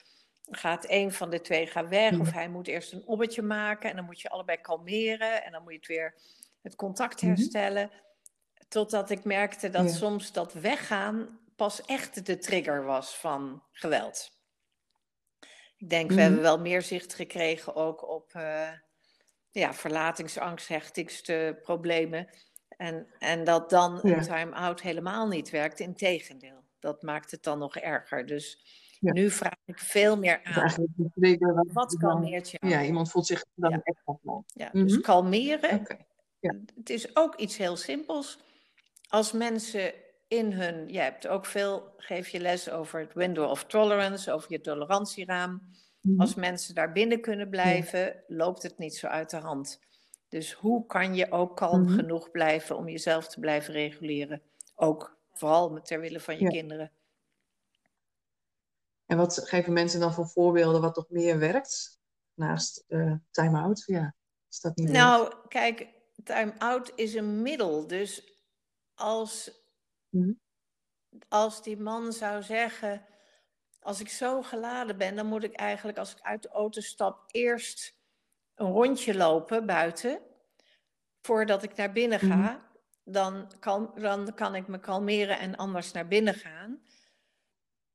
gaat 0.51 0.85
een 0.89 1.13
van 1.13 1.31
de 1.31 1.41
twee 1.41 1.67
gaan 1.67 1.89
weg, 1.89 2.11
Mhm. 2.11 2.21
of 2.21 2.33
hij 2.33 2.49
moet 2.49 2.69
eerst 2.69 2.93
een 2.93 3.07
obbetje 3.07 3.43
maken 3.43 3.91
en 3.91 3.97
dan 3.97 4.05
moet 4.05 4.21
je 4.21 4.29
allebei 4.29 4.59
kalmeren 4.61 5.45
en 5.45 5.53
dan 5.53 5.63
moet 5.63 5.73
je 5.73 5.79
het 5.79 5.87
weer 5.87 6.15
het 6.63 6.75
contact 6.77 7.23
Mhm. 7.23 7.31
herstellen. 7.31 7.91
Totdat 8.69 9.11
ik 9.11 9.25
merkte 9.25 9.71
dat 9.71 9.85
Ja. 9.85 9.95
soms 9.97 10.33
dat 10.33 10.53
weggaan 10.53 11.39
pas 11.57 11.83
echt 11.85 12.27
de 12.27 12.39
trigger 12.39 12.85
was 12.85 13.17
van 13.17 13.63
geweld. 13.73 14.31
Ik 15.77 15.89
denk, 15.91 16.09
we 16.09 16.15
Mhm. 16.15 16.23
hebben 16.23 16.41
wel 16.43 16.59
meer 16.61 16.83
zicht 16.83 17.15
gekregen 17.15 17.75
ook 17.75 18.09
op 18.09 18.35
eh, 18.35 18.71
ja, 19.59 19.75
verlatingsangst, 19.75 20.69
hechtingsproblemen. 20.69 22.29
En, 22.69 23.07
en 23.19 23.45
dat 23.45 23.71
dan 23.71 24.01
Ja. 24.03 24.17
een 24.17 24.23
time-out 24.23 24.81
helemaal 24.81 25.29
niet 25.29 25.51
werkt. 25.51 25.81
Integendeel, 25.81 26.65
dat 26.79 27.03
maakt 27.03 27.31
het 27.31 27.43
dan 27.43 27.59
nog 27.59 27.77
erger. 27.77 28.27
Dus 28.27 28.65
Ja. 29.01 29.13
nu 29.13 29.31
vraag 29.31 29.57
ik 29.65 29.79
veel 29.79 30.19
meer 30.19 30.41
aan. 30.45 30.73
Wat 31.73 31.97
kalmeert 31.97 32.51
jou? 32.51 32.73
Ja, 32.73 32.83
iemand 32.83 33.11
voelt 33.11 33.27
zich 33.27 33.45
dan 33.55 33.71
Ja. 33.71 33.81
extra 33.83 34.19
knap. 34.23 34.45
Ja, 34.47 34.71
dus 34.73 34.93
Mhm. 34.93 35.01
kalmeren. 35.01 35.81
Oké. 35.81 35.97
Het 36.75 36.91
is 36.91 37.17
ook 37.17 37.35
iets 37.37 37.57
heel 37.57 37.77
simpels. 37.77 38.39
Als 39.09 39.33
mensen 39.33 39.93
in 40.29 40.53
hun, 40.53 40.89
je 40.89 40.99
hebt 40.99 41.27
ook 41.27 41.47
veel, 41.47 41.93
geef 41.97 42.29
je 42.29 42.41
les 42.41 42.71
over 42.71 43.01
het 43.01 43.15
window 43.15 43.51
of 43.51 43.65
tolerance, 43.65 44.33
over 44.33 44.53
je 44.53 44.61
tolerantieraam. 44.61 45.63
Mhm. 46.07 46.21
Als 46.21 46.35
mensen 46.35 46.75
daar 46.75 46.93
binnen 46.93 47.21
kunnen 47.21 47.51
blijven, 47.51 48.23
loopt 48.27 48.63
het 48.63 48.79
niet 48.79 48.97
zo 48.97 49.07
uit 49.07 49.31
de 49.31 49.37
hand. 49.37 49.81
Dus 50.29 50.53
hoe 50.53 50.87
kan 50.87 51.15
je 51.15 51.31
ook 51.31 51.57
kalm 51.57 51.83
Mhm. 51.83 51.95
genoeg 51.95 52.31
blijven 52.31 52.77
om 52.77 52.89
jezelf 52.89 53.29
te 53.29 53.41
blijven 53.41 53.73
reguleren? 53.73 54.43
Ook 54.75 55.17
vooral 55.33 55.71
met 55.71 55.85
ter 55.87 56.01
wille 56.01 56.21
van 56.21 56.35
je 56.35 56.41
Ja. 56.45 56.49
kinderen. 56.51 56.93
En 59.07 59.17
wat 59.17 59.49
geven 59.49 59.73
mensen 59.73 60.01
dan 60.01 60.13
voor 60.15 60.29
voorbeelden 60.29 60.81
wat 60.81 60.97
nog 60.97 61.09
meer 61.11 61.39
werkt? 61.39 62.01
Naast 62.35 62.85
eh 62.89 63.13
time-out, 63.31 63.83
ja. 63.87 64.15
Als 64.47 64.61
dat 64.61 64.77
niet 64.77 64.91
werkt. 64.91 65.03
Nou, 65.03 65.35
kijk, 65.49 65.89
time-out 66.25 66.93
is 66.95 67.15
een 67.15 67.43
middel. 67.43 67.87
Dus 67.87 68.41
als, 68.95 69.61
Mhm. 70.09 70.33
als 71.29 71.63
die 71.63 71.77
man 71.77 72.13
zou 72.13 72.43
zeggen: 72.43 73.07
Als 73.87 74.01
ik 74.01 74.09
zo 74.09 74.43
geladen 74.43 74.99
ben, 74.99 75.17
dan 75.17 75.27
moet 75.27 75.43
ik 75.43 75.55
eigenlijk, 75.55 75.99
als 75.99 76.13
ik 76.13 76.21
uit 76.21 76.43
de 76.43 76.49
auto 76.49 76.81
stap, 76.81 77.25
eerst 77.31 77.95
een 78.55 78.71
rondje 78.71 79.17
lopen 79.17 79.67
buiten. 79.67 80.21
Voordat 81.23 81.63
ik 81.63 81.75
naar 81.77 81.93
binnen 81.93 82.19
ga. 82.19 82.37
Mhm. 82.37 82.57
Dan 83.05 83.53
kan, 83.61 83.93
dan 83.95 84.35
kan 84.35 84.55
ik 84.55 84.67
me 84.67 84.81
kalmeren 84.81 85.39
en 85.39 85.57
anders 85.57 85.93
naar 85.93 86.09
binnen 86.09 86.35
gaan. 86.35 86.83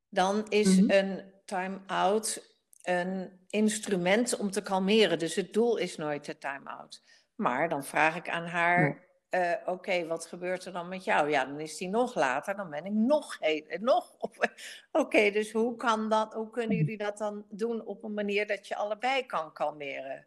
Dan 0.10 0.48
is 0.50 0.80
Mhm. 0.80 0.92
een 0.92 1.34
time-out 1.46 2.56
een 2.82 3.46
instrument 3.50 4.38
om 4.38 4.52
te 4.52 4.62
kalmeren. 4.62 5.20
Dus 5.20 5.36
het 5.36 5.54
doel 5.54 5.78
is 5.78 5.98
nooit 5.98 6.26
de 6.26 6.38
time-out. 6.38 7.04
Maar 7.36 7.70
dan 7.70 7.84
vraag 7.84 8.16
ik 8.16 8.30
aan 8.30 8.46
haar: 8.46 9.08
eh, 9.32 9.52
Oké, 9.65 10.08
wat 10.08 10.26
gebeurt 10.26 10.65
er 10.65 10.72
dan 10.74 10.88
met 10.88 11.04
jou? 11.04 11.30
Ja, 11.30 11.46
dan 11.46 11.60
is 11.60 11.78
die 11.78 11.89
nog 11.89 12.15
later, 12.15 12.56
dan 12.56 12.70
ben 12.70 12.86
ik 12.86 12.91
nog. 12.91 13.38
nog 13.80 14.15
op- 14.17 14.50
Oké, 14.91 15.32
dus 15.32 15.52
hoe, 15.52 15.76
kan 15.76 16.10
dat, 16.10 16.34
hoe 16.34 16.50
kunnen 16.50 16.78
jullie 16.78 16.98
dat 16.98 17.17
dan 17.17 17.46
doen 17.50 17.86
op 17.86 18.04
een 18.04 18.13
manier 18.13 18.48
dat 18.48 18.67
je 18.67 18.76
allebei 18.76 19.26
kan 19.26 19.54
kalmeren? 19.54 20.26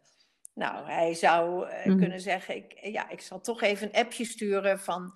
Nou, 0.53 0.85
hij 0.89 1.13
zou 1.13 1.67
eh, 1.69 1.85
Mhm. 1.85 1.97
kunnen 1.97 2.19
zeggen: 2.21 2.55
ik, 2.55 2.79
ja, 2.81 3.09
ik 3.09 3.21
zal 3.21 3.39
toch 3.41 3.61
even 3.61 3.87
een 3.87 4.01
appje 4.05 4.25
sturen 4.25 4.79
van. 4.79 5.13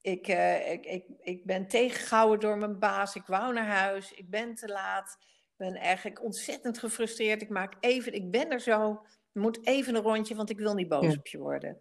Ik, 0.00 0.28
eh, 0.28 0.72
ik, 0.72 0.84
ik, 0.86 1.04
ik 1.20 1.44
ben 1.46 1.66
tegengehouden 1.68 2.40
door 2.40 2.58
mijn 2.58 2.78
baas. 2.78 3.14
Ik 3.14 3.26
wou 3.26 3.52
naar 3.54 3.66
huis. 3.66 4.12
Ik 4.12 4.30
ben 4.30 4.54
te 4.54 4.68
laat. 4.68 5.16
Ik 5.20 5.56
ben 5.56 5.74
eigenlijk 5.74 6.22
ontzettend 6.22 6.78
gefrustreerd. 6.78 7.42
Ik 7.42 7.48
maak 7.48 7.74
even, 7.80 8.12
ik 8.14 8.30
ben 8.30 8.50
er 8.50 8.60
zo. 8.60 8.90
Ik 9.32 9.42
moet 9.42 9.66
even 9.66 9.94
een 9.94 10.02
rondje, 10.02 10.34
want 10.34 10.50
ik 10.50 10.58
wil 10.58 10.74
niet 10.74 10.88
boos 10.88 11.12
Ja. 11.12 11.18
op 11.18 11.26
je 11.26 11.38
worden. 11.38 11.80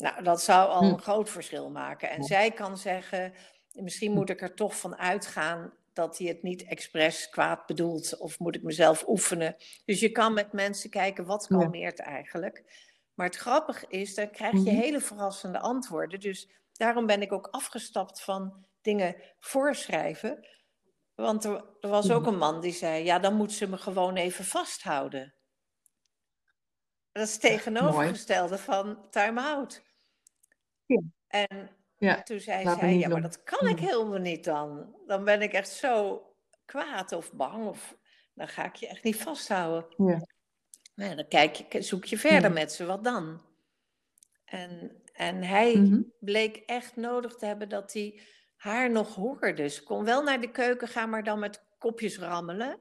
Nou, 0.00 0.22
dat 0.22 0.42
zou 0.42 0.68
al 0.70 0.82
Hm. 0.82 0.84
een 0.92 1.00
groot 1.00 1.30
verschil 1.30 1.70
maken. 1.70 2.10
En 2.10 2.20
Ja. 2.20 2.26
zij 2.26 2.50
kan 2.50 2.78
zeggen, 2.78 3.34
misschien 3.72 4.12
moet 4.12 4.30
ik 4.30 4.40
er 4.42 4.54
toch 4.54 4.76
van 4.78 4.96
uitgaan 4.96 5.72
dat 5.92 6.18
hij 6.18 6.28
het 6.28 6.42
niet 6.42 6.64
expres 6.64 7.28
kwaad 7.28 7.66
bedoelt. 7.66 8.16
Of 8.18 8.38
moet 8.38 8.54
ik 8.56 8.62
mezelf 8.62 9.08
oefenen. 9.08 9.56
Dus 9.84 10.00
je 10.00 10.10
kan 10.10 10.32
met 10.32 10.52
mensen 10.52 10.90
kijken, 10.90 11.24
wat 11.26 11.46
Ja. 11.48 11.56
kalmeert 11.58 11.98
eigenlijk? 11.98 12.64
Maar 13.14 13.26
het 13.26 13.36
grappige 13.36 13.86
is, 13.88 14.14
dan 14.14 14.30
krijg 14.30 14.52
je 14.52 14.58
Mhm. 14.58 14.80
hele 14.80 15.00
verrassende 15.00 15.58
antwoorden. 15.58 16.20
Dus 16.20 16.48
daarom 16.72 17.06
ben 17.06 17.22
ik 17.22 17.32
ook 17.32 17.46
afgestapt 17.46 18.22
van 18.22 18.66
dingen 18.80 19.16
voorschrijven. 19.38 20.46
Want 21.14 21.44
er, 21.44 21.64
er 21.80 21.88
was 21.88 22.10
ook 22.10 22.20
Mhm. 22.22 22.28
een 22.32 22.38
man 22.38 22.60
die 22.60 22.72
zei, 22.72 23.04
ja, 23.04 23.18
dan 23.18 23.34
moet 23.34 23.52
ze 23.52 23.68
me 23.68 23.76
gewoon 23.78 24.16
even 24.16 24.44
vasthouden. 24.44 25.34
Dat 27.12 27.26
is 27.26 27.32
het 27.32 27.40
tegenovergestelde 27.40 28.58
van 28.58 29.10
time-out. 29.10 29.82
Ja. 30.94 31.00
En 31.28 31.70
Ja, 31.98 32.22
toen 32.22 32.40
zei 32.40 32.64
laat 32.64 32.78
zij, 32.78 32.96
ja, 32.96 33.08
maar 33.08 33.22
dat 33.22 33.42
kan 33.42 33.68
ik 33.68 33.78
Ja. 33.78 33.86
helemaal 33.86 34.18
niet 34.18 34.44
dan. 34.44 34.94
Dan 35.06 35.24
ben 35.24 35.42
ik 35.42 35.52
echt 35.52 35.68
zo 35.68 36.22
kwaad 36.64 37.12
of 37.12 37.32
bang 37.32 37.66
of 37.66 37.96
dan 38.34 38.48
ga 38.48 38.64
ik 38.64 38.74
je 38.76 38.86
echt 38.88 39.02
niet 39.02 39.16
vasthouden. 39.22 39.86
Ja. 40.08 40.26
Nou 40.94 41.14
dan 41.16 41.28
kijk 41.28 41.54
je, 41.72 41.82
zoek 41.82 42.04
je 42.04 42.18
verder 42.18 42.42
Ja. 42.48 42.48
met 42.54 42.72
ze, 42.72 42.84
wat 42.86 43.04
dan? 43.04 43.42
En, 44.44 45.02
en 45.12 45.42
hij 45.42 45.76
Mhm. 45.76 46.02
bleek 46.20 46.56
echt 46.56 46.96
nodig 46.96 47.34
te 47.36 47.46
hebben 47.46 47.68
dat 47.68 47.92
hij 47.92 48.20
haar 48.56 48.90
nog 48.90 49.14
hoorde. 49.14 49.68
Ze 49.68 49.82
kon 49.82 50.04
wel 50.04 50.22
naar 50.22 50.40
de 50.40 50.50
keuken 50.50 50.88
gaan, 50.88 51.10
maar 51.10 51.24
dan 51.24 51.38
met 51.38 51.64
kopjes 51.78 52.18
rammelen, 52.18 52.78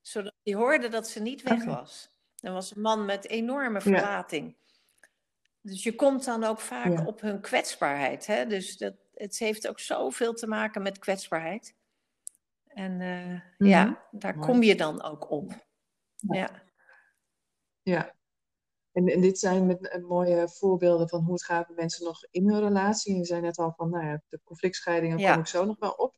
zodat 0.00 0.34
hij 0.42 0.54
hoorde 0.54 0.88
dat 0.88 1.08
ze 1.08 1.20
niet 1.20 1.42
weg 1.42 1.64
was. 1.64 2.10
Dat 2.34 2.52
was 2.52 2.76
een 2.76 2.82
man 2.82 3.04
met 3.04 3.28
enorme 3.28 3.80
verlating. 3.80 4.56
Dus 5.60 5.82
je 5.82 5.94
komt 5.94 6.24
dan 6.24 6.44
ook 6.44 6.60
vaak 6.60 6.92
Ja. 6.92 7.04
op 7.04 7.20
hun 7.20 7.40
kwetsbaarheid. 7.40 8.26
Hè? 8.26 8.46
Dus 8.46 8.76
dat, 8.76 8.94
het 9.14 9.38
heeft 9.38 9.68
ook 9.68 9.80
zoveel 9.80 10.34
te 10.34 10.46
maken 10.46 10.82
met 10.82 10.98
kwetsbaarheid. 10.98 11.74
En 12.66 13.00
eh, 13.00 13.40
ja, 13.68 13.84
Mhm. 13.84 13.94
daar 14.18 14.36
Mooi. 14.36 14.48
kom 14.50 14.62
je 14.62 14.74
dan 14.76 15.02
ook 15.02 15.30
op. 15.30 15.50
Ja. 16.16 16.34
Ja. 16.34 16.62
Ja. 17.82 18.16
En, 18.92 19.06
en 19.06 19.20
dit 19.20 19.38
zijn 19.38 19.66
met, 19.66 19.88
eh, 19.88 20.02
mooie 20.02 20.48
voorbeelden 20.48 21.08
van 21.08 21.22
hoe 21.24 21.32
het 21.32 21.44
gaat 21.44 21.68
met 21.68 21.76
mensen 21.76 22.04
nog 22.04 22.24
in 22.30 22.48
hun 22.48 22.60
relatie. 22.60 23.12
En 23.12 23.18
je 23.18 23.24
zei 23.24 23.40
net 23.40 23.58
al 23.58 23.72
van, 23.76 23.90
nou 23.90 24.04
ja, 24.06 24.22
de 24.28 24.40
conflictscheidingen 24.44 25.18
Ja. 25.18 25.32
kom 25.32 25.40
ik 25.40 25.46
zo 25.46 25.64
nog 25.64 25.78
wel 25.78 25.90
op. 25.92 26.16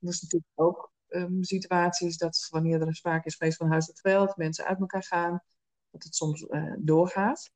Er 0.00 0.08
is 0.08 0.20
natuurlijk 0.22 0.52
ook 0.54 0.94
ehm, 1.06 1.42
situaties 1.42 2.16
dat 2.16 2.46
wanneer 2.50 2.80
er 2.80 2.94
sprake 2.94 3.26
is 3.26 3.34
geweest 3.34 3.56
van 3.56 3.68
huiselijk 3.70 4.00
geweld, 4.00 4.36
mensen 4.36 4.64
uit 4.64 4.80
elkaar 4.80 5.02
gaan, 5.02 5.42
dat 5.90 6.02
het 6.02 6.14
soms 6.14 6.46
eh, 6.46 6.72
doorgaat. 6.78 7.50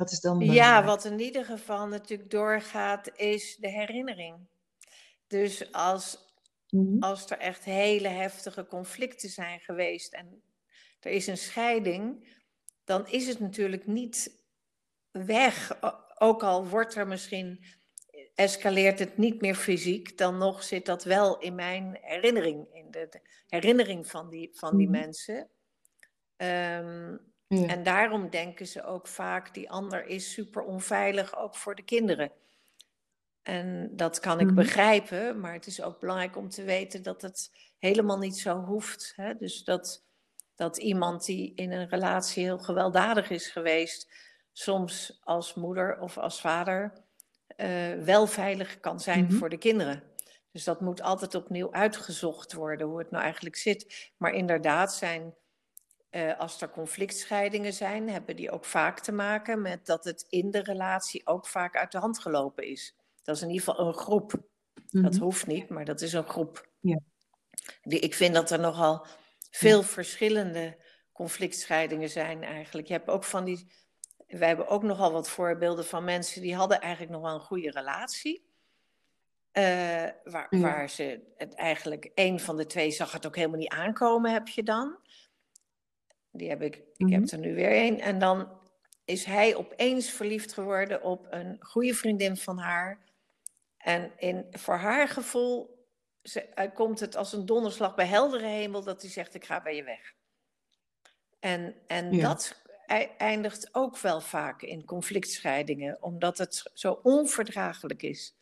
Wat 0.00 0.10
is 0.10 0.20
dan 0.20 0.40
Ja, 0.40 0.84
wat 0.84 1.04
in 1.04 1.20
ieder 1.20 1.44
geval 1.44 1.86
natuurlijk 1.86 2.30
doorgaat, 2.30 3.10
is 3.18 3.56
de 3.56 3.68
herinnering. 3.68 4.48
Dus 5.26 5.72
als, 5.72 6.18
Mhm. 6.70 6.98
als 7.02 7.30
er 7.30 7.38
echt 7.38 7.64
hele 7.64 8.08
heftige 8.08 8.66
conflicten 8.66 9.28
zijn 9.28 9.60
geweest 9.60 10.12
en 10.12 10.42
er 11.00 11.10
is 11.12 11.26
een 11.26 11.38
scheiding, 11.38 12.28
dan 12.84 13.08
is 13.08 13.26
het 13.26 13.40
natuurlijk 13.40 13.86
niet 13.86 14.44
weg. 15.10 15.78
Ook 16.18 16.42
al 16.42 16.66
wordt 16.68 16.94
er 16.94 17.06
misschien, 17.06 17.64
escaleert 18.34 18.98
het 18.98 19.16
niet 19.16 19.40
meer 19.40 19.54
fysiek, 19.54 20.18
dan 20.18 20.38
nog 20.38 20.62
zit 20.62 20.86
dat 20.86 21.04
wel 21.04 21.38
in 21.38 21.54
mijn 21.54 21.98
herinnering, 22.00 22.74
in 22.74 22.90
de, 22.90 23.06
de 23.10 23.20
herinnering 23.46 24.06
van 24.06 24.28
die, 24.30 24.50
van 24.52 24.76
die 24.76 24.88
Mhm. 24.88 24.98
mensen. 25.00 25.50
Ehm, 26.36 27.16
Ja. 27.54 27.66
en 27.66 27.82
daarom 27.82 28.30
denken 28.30 28.66
ze 28.66 28.84
ook 28.84 29.06
vaak, 29.06 29.54
die 29.54 29.70
ander 29.70 30.06
is 30.06 30.32
super 30.32 30.62
onveilig, 30.62 31.36
ook 31.38 31.56
voor 31.56 31.74
de 31.74 31.82
kinderen. 31.82 32.32
En 33.42 33.90
dat 33.96 34.20
kan 34.20 34.40
ik 34.40 34.46
Mhm. 34.46 34.54
begrijpen, 34.54 35.40
maar 35.40 35.52
het 35.52 35.66
is 35.66 35.82
ook 35.82 36.00
belangrijk 36.00 36.36
om 36.36 36.48
te 36.48 36.62
weten 36.62 37.02
dat 37.02 37.22
het 37.22 37.50
helemaal 37.78 38.18
niet 38.18 38.38
zo 38.38 38.58
hoeft. 38.64 39.12
Hè? 39.16 39.34
Dus 39.34 39.64
dat, 39.64 40.04
dat 40.54 40.76
iemand 40.76 41.24
die 41.24 41.52
in 41.54 41.72
een 41.72 41.88
relatie 41.88 42.42
heel 42.44 42.58
gewelddadig 42.58 43.30
is 43.30 43.48
geweest, 43.48 44.08
soms 44.52 45.20
als 45.24 45.54
moeder 45.54 46.00
of 46.00 46.18
als 46.18 46.40
vader 46.40 46.92
eh, 47.56 47.92
wel 47.94 48.26
veilig 48.26 48.80
kan 48.80 49.00
zijn 49.00 49.24
Mhm. 49.24 49.32
voor 49.34 49.48
de 49.48 49.58
kinderen. 49.58 50.02
Dus 50.52 50.64
dat 50.64 50.80
moet 50.80 51.02
altijd 51.02 51.34
opnieuw 51.34 51.72
uitgezocht 51.72 52.52
worden, 52.52 52.86
hoe 52.86 52.98
het 52.98 53.10
nou 53.10 53.24
eigenlijk 53.24 53.56
zit. 53.56 54.10
Maar 54.16 54.32
inderdaad 54.32 54.94
zijn, 54.94 55.34
eh, 56.10 56.38
als 56.38 56.60
er 56.62 56.70
conflictscheidingen 56.70 57.72
zijn, 57.72 58.08
hebben 58.08 58.36
die 58.36 58.50
ook 58.50 58.64
vaak 58.64 59.00
te 59.00 59.12
maken 59.12 59.62
met 59.62 59.86
dat 59.86 60.04
het 60.04 60.26
in 60.28 60.50
de 60.50 60.62
relatie 60.62 61.26
ook 61.26 61.46
vaak 61.46 61.76
uit 61.76 61.92
de 61.92 61.98
hand 61.98 62.18
gelopen 62.18 62.64
is. 62.66 62.94
Dat 63.22 63.36
is 63.36 63.42
in 63.42 63.50
ieder 63.50 63.64
geval 63.64 63.86
een 63.86 63.94
groep. 63.94 64.32
Dat 64.90 65.12
Mhm. 65.12 65.22
hoeft 65.22 65.46
niet, 65.46 65.68
maar 65.68 65.84
dat 65.84 66.00
is 66.00 66.12
een 66.12 66.28
groep. 66.28 66.68
Ja. 66.80 66.98
Die, 67.82 67.98
ik 68.00 68.14
vind 68.14 68.34
dat 68.34 68.50
er 68.50 68.58
nogal 68.60 69.06
veel 69.50 69.82
verschillende 69.82 70.76
conflictscheidingen 71.12 72.08
zijn 72.10 72.42
eigenlijk. 72.42 72.86
Je 72.88 72.92
hebt 72.92 73.08
ook 73.08 73.24
van 73.24 73.44
die. 73.44 73.72
Wij 74.26 74.48
hebben 74.48 74.68
ook 74.68 74.82
nogal 74.82 75.12
wat 75.12 75.28
voorbeelden 75.30 75.84
van 75.86 76.04
mensen 76.04 76.42
die 76.42 76.54
hadden 76.54 76.80
eigenlijk 76.80 77.12
nog 77.12 77.22
wel 77.22 77.34
een 77.34 77.40
goede 77.40 77.70
relatie. 77.70 78.48
eh, 79.52 79.62
waar, 80.24 80.46
Ja. 80.50 80.58
waar 80.60 80.90
ze 80.90 81.32
het 81.36 81.54
eigenlijk, 81.54 82.10
een 82.14 82.40
van 82.40 82.56
de 82.56 82.66
twee 82.66 82.90
zag 82.90 83.12
het 83.12 83.26
ook 83.26 83.36
helemaal 83.36 83.58
niet 83.58 83.68
aankomen, 83.72 84.32
heb 84.32 84.48
je 84.48 84.62
dan. 84.62 84.98
Die 86.32 86.48
heb 86.48 86.62
ik, 86.62 86.76
ik 86.76 86.84
Mhm. 86.98 87.12
heb 87.12 87.30
er 87.30 87.38
nu 87.38 87.54
weer 87.54 87.86
een. 87.86 88.00
En 88.00 88.18
dan 88.18 88.58
is 89.04 89.24
hij 89.24 89.54
opeens 89.56 90.10
verliefd 90.10 90.52
geworden 90.52 91.02
op 91.02 91.26
een 91.30 91.56
goede 91.60 91.94
vriendin 91.94 92.36
van 92.36 92.58
haar. 92.58 92.98
En 93.76 94.12
in, 94.16 94.46
voor 94.50 94.74
haar 94.76 95.08
gevoel 95.08 95.78
ze, 96.22 96.40
eh, 96.40 96.74
komt 96.74 97.00
het 97.00 97.16
als 97.16 97.32
een 97.32 97.46
donderslag 97.46 97.94
bij 97.94 98.06
heldere 98.06 98.46
hemel 98.46 98.82
dat 98.84 99.00
hij 99.02 99.10
zegt: 99.10 99.34
Ik 99.34 99.44
ga 99.44 99.62
bij 99.62 99.76
je 99.76 99.84
weg. 99.84 100.14
En, 101.40 101.74
en 101.86 102.12
Ja. 102.12 102.28
dat 102.28 102.62
ei- 102.86 103.10
eindigt 103.18 103.68
ook 103.72 103.98
wel 103.98 104.20
vaak 104.20 104.62
in 104.62 104.84
conflictscheidingen, 104.84 106.02
omdat 106.02 106.38
het 106.38 106.70
zo 106.74 107.00
onverdraaglijk 107.02 108.02
is. 108.02 108.34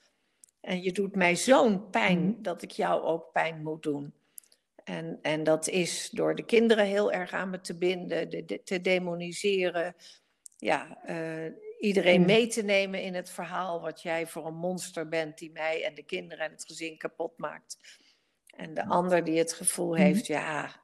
En 0.61 0.83
je 0.83 0.93
doet 0.93 1.17
mij 1.17 1.37
zo'n 1.37 1.91
pijn 1.91 2.21
Mhm. 2.29 2.43
dat 2.43 2.63
ik 2.63 2.71
jou 2.71 3.03
ook 3.03 3.33
pijn 3.33 3.63
moet 3.63 3.83
doen. 3.83 4.13
En, 4.89 5.19
en 5.23 5.45
dat 5.45 5.69
is 5.69 6.09
door 6.11 6.35
de 6.35 6.45
kinderen 6.45 6.85
heel 6.85 7.13
erg 7.13 7.33
aan 7.33 7.51
me 7.51 7.61
te 7.61 7.75
binden, 7.79 8.31
de, 8.31 8.45
de- 8.45 8.63
te 8.63 8.81
demoniseren. 8.81 9.95
Ja, 10.57 11.03
eh, 11.05 11.53
iedereen 11.79 12.21
Ja. 12.21 12.27
mee 12.27 12.47
te 12.47 12.63
nemen 12.63 13.03
in 13.03 13.15
het 13.15 13.31
verhaal 13.31 13.81
wat 13.81 14.03
jij 14.03 14.27
voor 14.27 14.47
een 14.47 14.55
monster 14.57 15.09
bent 15.09 15.39
die 15.39 15.51
mij 15.53 15.85
en 15.85 15.95
de 15.95 16.03
kinderen 16.03 16.45
en 16.45 16.51
het 16.51 16.65
gezin 16.65 16.99
kapot 16.99 17.39
maakt. 17.39 17.77
En 18.57 18.75
de 18.75 18.87
ander 18.87 19.25
die 19.25 19.39
het 19.39 19.53
gevoel 19.53 19.93
Mhm. 19.93 20.01
heeft, 20.03 20.27
ja, 20.27 20.83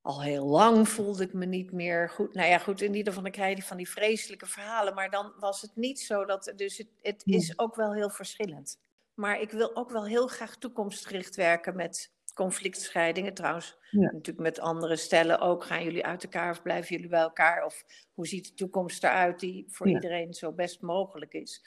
al 0.00 0.22
heel 0.22 0.46
lang 0.46 0.88
voelde 0.88 1.22
ik 1.24 1.32
me 1.32 1.46
niet 1.46 1.72
meer 1.72 2.10
goed. 2.10 2.34
Nou 2.34 2.48
ja, 2.48 2.58
goed, 2.58 2.80
in 2.80 2.94
ieder 2.94 3.06
geval 3.06 3.22
dan 3.22 3.32
krijg 3.32 3.56
je 3.56 3.62
van 3.62 3.76
die 3.76 3.88
vreselijke 3.90 4.46
verhalen. 4.46 4.94
Maar 4.94 5.10
dan 5.10 5.32
was 5.38 5.62
het 5.62 5.76
niet 5.76 6.00
zo 6.00 6.24
dat. 6.24 6.52
Dus 6.56 6.78
het, 6.78 6.88
het 7.02 7.22
is 7.26 7.58
ook 7.58 7.74
wel 7.74 7.94
heel 7.94 8.10
verschillend. 8.10 8.78
Maar 9.14 9.40
ik 9.40 9.50
wil 9.50 9.76
ook 9.76 9.90
wel 9.90 10.06
heel 10.06 10.26
graag 10.26 10.56
toekomstgericht 10.56 11.36
werken 11.36 11.76
met 11.76 12.16
conflictscheidingen. 12.38 13.34
Trouwens, 13.34 13.76
Ja. 13.90 14.00
natuurlijk 14.00 14.38
met 14.38 14.60
andere 14.60 14.96
stellen 14.96 15.40
ook. 15.40 15.64
Gaan 15.64 15.84
jullie 15.84 16.04
uit 16.06 16.22
elkaar 16.22 16.50
of 16.50 16.62
blijven 16.62 16.94
jullie 16.94 17.10
bij 17.10 17.20
elkaar? 17.20 17.64
Of 17.64 17.84
hoe 18.14 18.26
ziet 18.26 18.46
de 18.48 18.54
toekomst 18.54 19.04
eruit 19.04 19.40
die 19.40 19.64
voor 19.68 19.88
Ja. 19.88 19.94
iedereen 19.94 20.34
zo 20.34 20.52
best 20.52 20.80
mogelijk 20.80 21.32
is? 21.32 21.64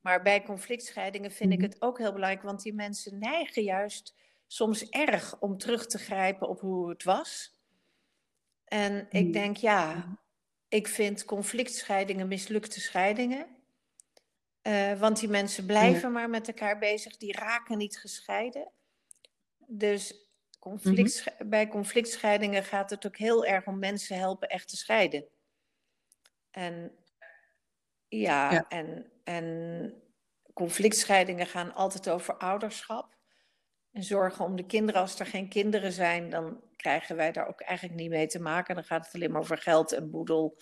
Maar 0.00 0.22
bij 0.22 0.42
conflictscheidingen 0.42 1.30
vind 1.30 1.52
ik 1.52 1.58
Mhm. 1.58 1.68
het 1.68 1.82
ook 1.82 1.98
heel 1.98 2.12
belangrijk, 2.12 2.42
want 2.44 2.62
die 2.62 2.74
mensen 2.74 3.18
neigen 3.18 3.62
juist 3.62 4.14
soms 4.46 4.88
erg 4.88 5.40
om 5.40 5.58
terug 5.58 5.86
te 5.86 5.98
grijpen 5.98 6.48
op 6.48 6.60
hoe 6.60 6.88
het 6.88 7.04
was. 7.04 7.58
En 8.64 9.06
ik 9.10 9.22
Mhm. 9.24 9.32
denk, 9.32 9.56
ja, 9.56 10.04
ik 10.68 10.88
vind 10.88 11.24
conflictscheidingen 11.24 12.28
mislukte 12.28 12.80
scheidingen. 12.80 13.46
Eh, 14.62 14.98
want 15.00 15.20
die 15.20 15.28
mensen 15.28 15.66
blijven 15.66 16.12
maar 16.12 16.30
met 16.30 16.48
elkaar 16.48 16.78
bezig, 16.78 17.16
die 17.16 17.32
raken 17.32 17.78
niet 17.78 17.98
gescheiden. 17.98 18.70
Dus 19.72 20.28
conflict, 20.58 21.34
bij 21.46 21.68
conflictscheidingen 21.68 22.64
gaat 22.64 22.90
het 22.90 23.06
ook 23.06 23.16
heel 23.16 23.44
erg 23.44 23.66
om 23.66 23.78
mensen 23.78 24.18
helpen 24.18 24.48
echt 24.48 24.68
te 24.68 24.76
scheiden. 24.76 25.24
En 26.50 26.92
ja, 28.08 28.52
Ja. 28.52 28.68
En, 28.68 29.12
en 29.24 29.92
conflictscheidingen 30.54 31.46
gaan 31.46 31.74
altijd 31.74 32.08
over 32.10 32.34
ouderschap. 32.36 33.18
En 33.92 34.02
zorgen 34.02 34.44
om 34.44 34.56
de 34.56 34.66
kinderen. 34.66 35.00
Als 35.00 35.18
er 35.20 35.26
geen 35.26 35.48
kinderen 35.48 35.92
zijn, 35.92 36.30
dan 36.30 36.60
krijgen 36.76 37.16
wij 37.16 37.32
daar 37.32 37.48
ook 37.48 37.60
eigenlijk 37.60 38.00
niet 38.00 38.10
mee 38.10 38.26
te 38.26 38.40
maken. 38.40 38.74
Dan 38.74 38.84
gaat 38.84 39.04
het 39.04 39.14
alleen 39.14 39.30
maar 39.30 39.40
over 39.40 39.58
geld 39.58 39.92
en 39.92 40.10
boedel. 40.10 40.56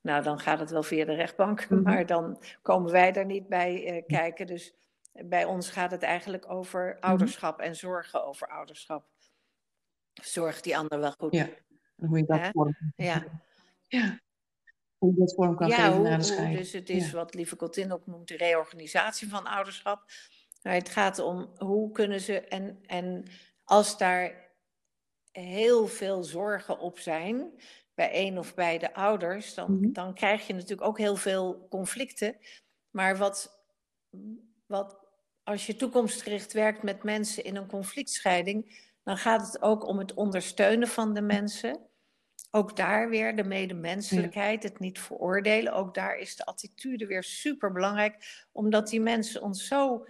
Nou, 0.00 0.22
dan 0.22 0.38
gaat 0.38 0.60
het 0.60 0.70
wel 0.70 0.82
via 0.82 1.04
de 1.04 1.14
rechtbank, 1.14 1.68
Mhm. 1.70 1.82
maar 1.88 2.06
dan 2.06 2.42
komen 2.62 2.92
wij 2.92 3.12
daar 3.12 3.26
niet 3.26 3.48
bij 3.48 3.86
eh, 3.86 4.06
kijken. 4.06 4.46
Dus 4.46 4.74
bij 5.22 5.44
ons 5.44 5.70
gaat 5.70 5.90
het 5.90 6.02
eigenlijk 6.02 6.50
over 6.50 6.96
ouderschap 7.00 7.60
en 7.60 7.76
zorgen 7.76 8.24
over 8.26 8.48
ouderschap. 8.48 9.06
Zorg 10.22 10.60
die 10.60 10.76
ander 10.76 10.98
wel 11.00 11.12
goed. 11.12 11.32
Ja. 11.34 11.48
Hoe 11.96 12.18
je 12.18 12.24
dat 12.24 12.48
vorm 12.52 12.76
Ja. 12.96 13.24
Ja. 13.88 14.18
Hoe 14.98 15.12
je 15.12 15.18
dat 15.18 15.34
vorm 15.34 15.56
kan 15.56 15.68
Ja, 15.68 15.74
geven 15.76 15.92
hoe, 15.96 16.04
de 16.04 16.34
hoe- 16.44 16.56
dus 16.56 16.72
het 16.72 16.88
is 16.90 17.06
Ja. 17.10 17.16
wat 17.16 17.34
Lieve 17.34 17.56
Cotin 17.56 17.92
ook 17.92 18.06
noemt 18.06 18.28
de 18.28 18.36
reorganisatie 18.36 19.28
van 19.28 19.46
ouderschap. 19.46 20.04
Maar 20.62 20.74
het 20.74 20.88
gaat 20.88 21.18
om 21.18 21.52
hoe 21.58 21.92
kunnen 21.92 22.20
ze, 22.20 22.40
en, 22.40 22.78
en 22.86 23.24
als 23.64 23.98
daar 23.98 24.50
heel 25.32 25.86
veel 25.86 26.24
zorgen 26.24 26.78
op 26.78 26.98
zijn, 26.98 27.60
bij 27.94 28.26
een 28.26 28.38
of 28.38 28.54
beide 28.54 28.94
ouders, 28.94 29.54
dan, 29.54 29.72
Mhm. 29.78 29.92
dan 29.92 30.14
krijg 30.14 30.46
je 30.46 30.52
natuurlijk 30.52 30.88
ook 30.88 30.98
heel 30.98 31.16
veel 31.16 31.66
conflicten. 31.68 32.36
Maar 32.90 33.16
wat, 33.16 33.64
wat, 34.66 35.03
als 35.44 35.66
je 35.66 35.76
toekomstgericht 35.76 36.52
werkt 36.52 36.82
met 36.82 37.02
mensen 37.02 37.44
in 37.44 37.56
een 37.56 37.66
conflictscheiding, 37.66 38.82
dan 39.02 39.16
gaat 39.16 39.46
het 39.46 39.62
ook 39.62 39.86
om 39.86 39.98
het 39.98 40.14
ondersteunen 40.14 40.88
van 40.88 41.14
de 41.14 41.22
mensen. 41.22 41.80
Ook 42.50 42.76
daar 42.76 43.08
weer 43.08 43.36
de 43.36 43.44
medemenselijkheid, 43.44 44.62
het 44.62 44.78
niet 44.78 44.98
veroordelen. 44.98 45.72
Ook 45.72 45.94
daar 45.94 46.18
is 46.18 46.36
de 46.36 46.44
attitude 46.44 47.06
weer 47.06 47.22
super 47.22 47.72
belangrijk, 47.72 48.46
omdat 48.52 48.88
die 48.88 49.00
mensen 49.00 49.42
ons 49.42 49.66
zo 49.66 50.06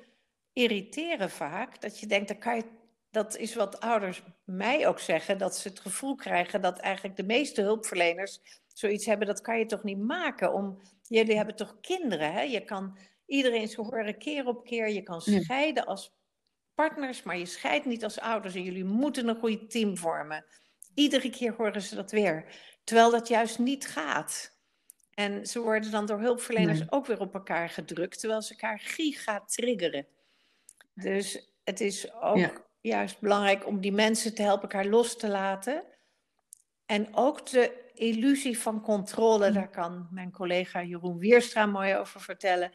irriteren 0.53 1.31
vaak, 1.31 1.81
dat 1.81 2.01
je 2.01 2.07
denkt, 2.07 2.29
dan 2.29 2.39
kan 2.39 2.57
je, 2.57 2.65
dat 3.11 3.37
is 3.37 3.55
wat 3.55 3.81
ouders 3.81 4.23
mij 4.45 4.87
ook 4.89 4.99
zeggen, 4.99 5.39
dat 5.39 5.57
ze 5.57 5.69
het 5.69 5.81
gevoel 5.81 6.15
krijgen 6.15 6.61
dat 6.61 6.79
eigenlijk 6.79 7.17
de 7.17 7.25
meeste 7.25 7.63
hulpverleners 7.63 8.41
zoiets 8.67 9.07
hebben, 9.07 9.27
dat 9.27 9.41
kan 9.41 9.59
je 9.59 9.67
toch 9.67 9.83
niet 9.83 9.99
maken? 9.99 10.53
Om, 10.53 10.81
jullie 11.09 11.37
hebben 11.37 11.57
toch 11.57 11.81
kinderen, 11.81 12.33
hè? 12.33 12.41
Je 12.41 12.61
kan 12.61 12.99
iedereen 13.27 13.69
ze 13.69 13.81
horen 13.81 14.19
keer 14.19 14.47
op 14.47 14.65
keer, 14.65 14.89
je 14.89 15.03
kan 15.03 15.21
scheiden 15.21 15.87
als 15.87 16.15
partners, 16.75 17.23
maar 17.23 17.39
je 17.39 17.47
scheidt 17.47 17.87
niet 17.87 18.05
als 18.05 18.21
ouders 18.21 18.55
en 18.55 18.63
jullie 18.63 18.85
moeten 18.85 19.29
een 19.29 19.39
goed 19.39 19.71
team 19.71 19.97
vormen. 19.97 20.45
Iedere 20.95 21.31
keer 21.31 21.55
horen 21.57 21.83
ze 21.83 21.95
dat 21.95 22.11
weer. 22.11 22.45
Terwijl 22.85 23.11
dat 23.11 23.29
juist 23.29 23.59
niet 23.59 23.87
gaat. 23.87 24.53
En 25.15 25.47
ze 25.47 25.61
worden 25.61 25.91
dan 25.91 26.07
door 26.07 26.21
hulpverleners 26.21 26.93
ook 26.93 27.07
weer 27.07 27.21
op 27.21 27.35
elkaar 27.35 27.69
gedrukt, 27.69 28.21
terwijl 28.21 28.43
ze 28.43 28.51
elkaar 28.51 28.81
giga 28.81 29.41
triggeren. 29.41 30.07
Dus 30.95 31.55
het 31.65 31.81
is 31.81 32.13
ook 32.13 32.67
juist 32.81 33.21
belangrijk 33.21 33.67
om 33.67 33.81
die 33.81 33.93
mensen 33.93 34.35
te 34.35 34.43
helpen 34.43 34.63
elkaar 34.71 34.91
los 34.91 35.17
te 35.17 35.29
laten. 35.29 35.85
En 36.87 37.15
ook 37.17 37.47
de 37.47 37.91
illusie 37.95 38.59
van 38.59 38.81
controle, 38.81 39.51
daar 39.51 39.71
kan 39.71 40.09
mijn 40.11 40.31
collega 40.31 40.83
Jeroen 40.83 41.19
Wierstra 41.19 41.67
mooi 41.67 41.97
over 41.97 42.21
vertellen. 42.21 42.73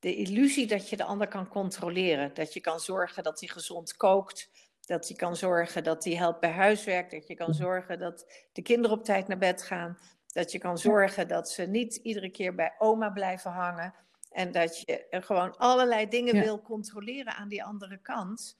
De 0.00 0.14
illusie 0.14 0.66
dat 0.66 0.88
je 0.88 0.96
de 0.96 1.04
ander 1.04 1.28
kan 1.28 1.48
controleren. 1.48 2.34
Dat 2.34 2.52
je 2.52 2.60
kan 2.60 2.80
zorgen 2.80 3.22
dat 3.22 3.40
hij 3.40 3.48
gezond 3.48 3.96
kookt. 3.96 4.50
Dat 4.80 5.08
je 5.08 5.16
kan 5.16 5.36
zorgen 5.36 5.84
dat 5.84 6.04
hij 6.04 6.14
helpt 6.14 6.40
bij 6.40 6.50
huiswerk. 6.50 7.10
Dat 7.10 7.26
je 7.26 7.34
kan 7.34 7.54
zorgen 7.54 7.98
dat 7.98 8.32
de 8.52 8.62
kinderen 8.62 8.98
op 8.98 9.04
tijd 9.04 9.28
naar 9.28 9.38
bed 9.38 9.62
gaan. 9.62 9.98
Dat 10.26 10.52
je 10.52 10.58
kan 10.58 10.78
zorgen 10.78 11.28
dat 11.28 11.50
ze 11.50 11.62
niet 11.62 11.96
iedere 11.96 12.30
keer 12.30 12.54
bij 12.54 12.74
oma 12.78 13.10
blijven 13.10 13.50
hangen. 13.50 13.94
En 14.30 14.52
dat 14.52 14.80
je 14.80 15.06
gewoon 15.10 15.56
allerlei 15.56 16.08
dingen 16.08 16.34
wil 16.34 16.62
controleren 16.62 17.34
aan 17.34 17.48
die 17.48 17.64
andere 17.64 17.98
kant. 17.98 18.58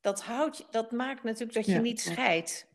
Dat, 0.00 0.22
houdt, 0.22 0.66
dat 0.70 0.90
maakt 0.90 1.22
natuurlijk 1.22 1.54
dat 1.54 1.66
je 1.66 1.78
niet 1.78 2.00
scheidt. 2.00 2.66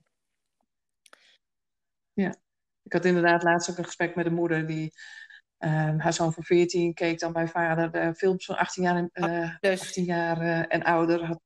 Ja, 2.13 2.35
ik 2.83 2.93
had 2.93 3.05
inderdaad 3.05 3.43
laatst 3.43 3.69
ook 3.69 3.77
een 3.77 3.85
gesprek 3.85 4.15
met 4.15 4.25
een 4.25 4.33
moeder 4.33 4.67
die 4.67 4.93
Um, 5.59 5.99
haar 5.99 6.13
zoon 6.13 6.33
van 6.33 6.43
14 6.43 6.93
keek 6.93 7.19
dan 7.19 7.33
bij 7.33 7.47
vader 7.47 7.91
de 7.91 8.13
films 8.15 8.45
van 8.45 8.57
18 8.57 8.83
jaar 8.83 8.95
en, 8.95 9.09
uh, 9.13 9.55
dus. 9.59 9.81
18 9.81 10.03
jaar, 10.03 10.41
uh, 10.41 10.73
en 10.73 10.83
ouder. 10.83 11.25
Had, 11.25 11.39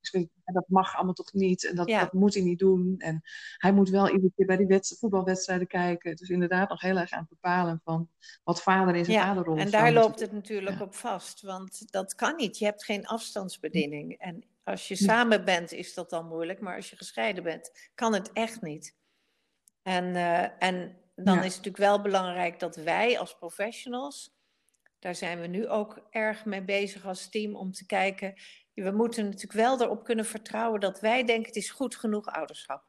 dat 0.53 0.65
mag 0.67 0.95
allemaal 0.95 1.13
toch 1.13 1.33
niet 1.33 1.67
en 1.67 1.75
dat, 1.75 1.89
ja. 1.89 1.99
dat, 1.99 2.13
moet 2.13 2.33
hij 2.33 2.43
niet 2.43 2.59
doen. 2.59 2.95
En 2.97 3.21
hij 3.57 3.71
moet 3.71 3.89
wel 3.89 4.09
iedere 4.09 4.31
keer 4.35 4.45
bij 4.45 4.57
die 4.57 4.79
voetbalwedstrijden 4.99 5.67
kijken. 5.67 6.15
Dus 6.15 6.29
inderdaad 6.29 6.69
nog 6.69 6.81
heel 6.81 6.97
erg 6.97 7.11
aan 7.11 7.19
het 7.19 7.29
bepalen 7.29 7.81
van 7.83 8.09
wat 8.43 8.61
vader 8.61 8.95
in 8.95 9.05
zijn 9.05 9.17
ja, 9.17 9.27
vaderrol 9.27 9.57
En 9.57 9.71
daar 9.71 9.91
loopt 9.91 10.19
het 10.19 10.31
natuurlijk 10.31 10.77
ja. 10.77 10.83
op 10.83 10.95
vast, 10.95 11.41
want 11.41 11.91
dat 11.91 12.15
kan 12.15 12.35
niet. 12.35 12.57
Je 12.57 12.65
hebt 12.65 12.85
geen 12.85 13.07
afstandsbediening. 13.07 14.17
En 14.17 14.43
als 14.63 14.87
je 14.87 14.95
samen 14.95 15.45
bent 15.45 15.71
is 15.71 15.93
dat 15.93 16.09
dan 16.09 16.27
moeilijk, 16.27 16.59
maar 16.59 16.75
als 16.75 16.89
je 16.89 16.95
gescheiden 16.95 17.43
bent 17.43 17.91
kan 17.95 18.13
het 18.13 18.31
echt 18.33 18.61
niet. 18.61 18.95
En, 19.81 20.05
uh, 20.05 20.63
en 20.63 21.00
dan 21.23 21.37
is 21.37 21.55
het 21.55 21.65
natuurlijk 21.65 21.77
wel 21.77 22.01
belangrijk 22.01 22.59
dat 22.59 22.75
wij 22.75 23.19
als 23.19 23.37
professionals, 23.37 24.35
daar 24.99 25.15
zijn 25.15 25.41
we 25.41 25.47
nu 25.47 25.67
ook 25.67 26.07
erg 26.09 26.45
mee 26.45 26.63
bezig 26.63 27.05
als 27.05 27.29
team 27.29 27.55
om 27.55 27.71
te 27.71 27.85
kijken. 27.85 28.33
We 28.73 28.91
moeten 28.91 29.23
natuurlijk 29.25 29.53
wel 29.53 29.81
erop 29.81 30.03
kunnen 30.03 30.25
vertrouwen 30.25 30.79
dat 30.79 30.99
wij 30.99 31.23
denken 31.23 31.45
het 31.45 31.55
is 31.55 31.71
goed 31.71 31.95
genoeg 31.95 32.25
ouderschap. 32.25 32.83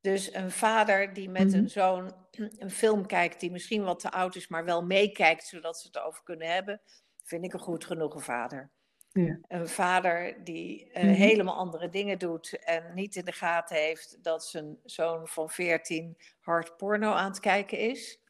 Dus 0.00 0.34
een 0.34 0.50
vader 0.50 1.12
die 1.12 1.28
met 1.28 1.52
een 1.52 1.60
mhm. 1.60 1.70
zoon 1.70 2.14
een 2.58 2.70
film 2.70 3.06
kijkt 3.06 3.40
die 3.40 3.50
misschien 3.50 3.82
wat 3.82 4.00
te 4.00 4.10
oud 4.10 4.36
is, 4.36 4.48
maar 4.48 4.64
wel 4.64 4.82
meekijkt 4.82 5.46
zodat 5.46 5.80
ze 5.80 5.86
het 5.86 5.96
erover 5.96 6.22
kunnen 6.22 6.48
hebben, 6.48 6.80
vind 7.24 7.44
ik 7.44 7.52
een 7.52 7.60
goed 7.60 7.84
genoeg 7.84 8.24
vader. 8.24 8.70
Ja. 9.12 9.38
Een 9.48 9.68
vader 9.68 10.44
die 10.44 10.86
uh, 10.86 10.92
helemaal 10.94 11.56
andere 11.56 11.88
dingen 11.88 12.18
doet 12.18 12.58
en 12.64 12.94
niet 12.94 13.16
in 13.16 13.24
de 13.24 13.32
gaten 13.32 13.76
heeft 13.76 14.22
dat 14.22 14.46
zijn 14.46 14.78
zoon 14.84 15.28
van 15.28 15.50
14 15.50 16.16
hard 16.40 16.76
porno 16.76 17.12
aan 17.12 17.30
het 17.30 17.40
kijken 17.40 17.78
is, 17.78 18.20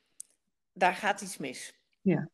daar 0.72 0.94
gaat 0.94 1.20
iets 1.20 1.36
mis. 1.36 1.80
Ja. 2.00 2.28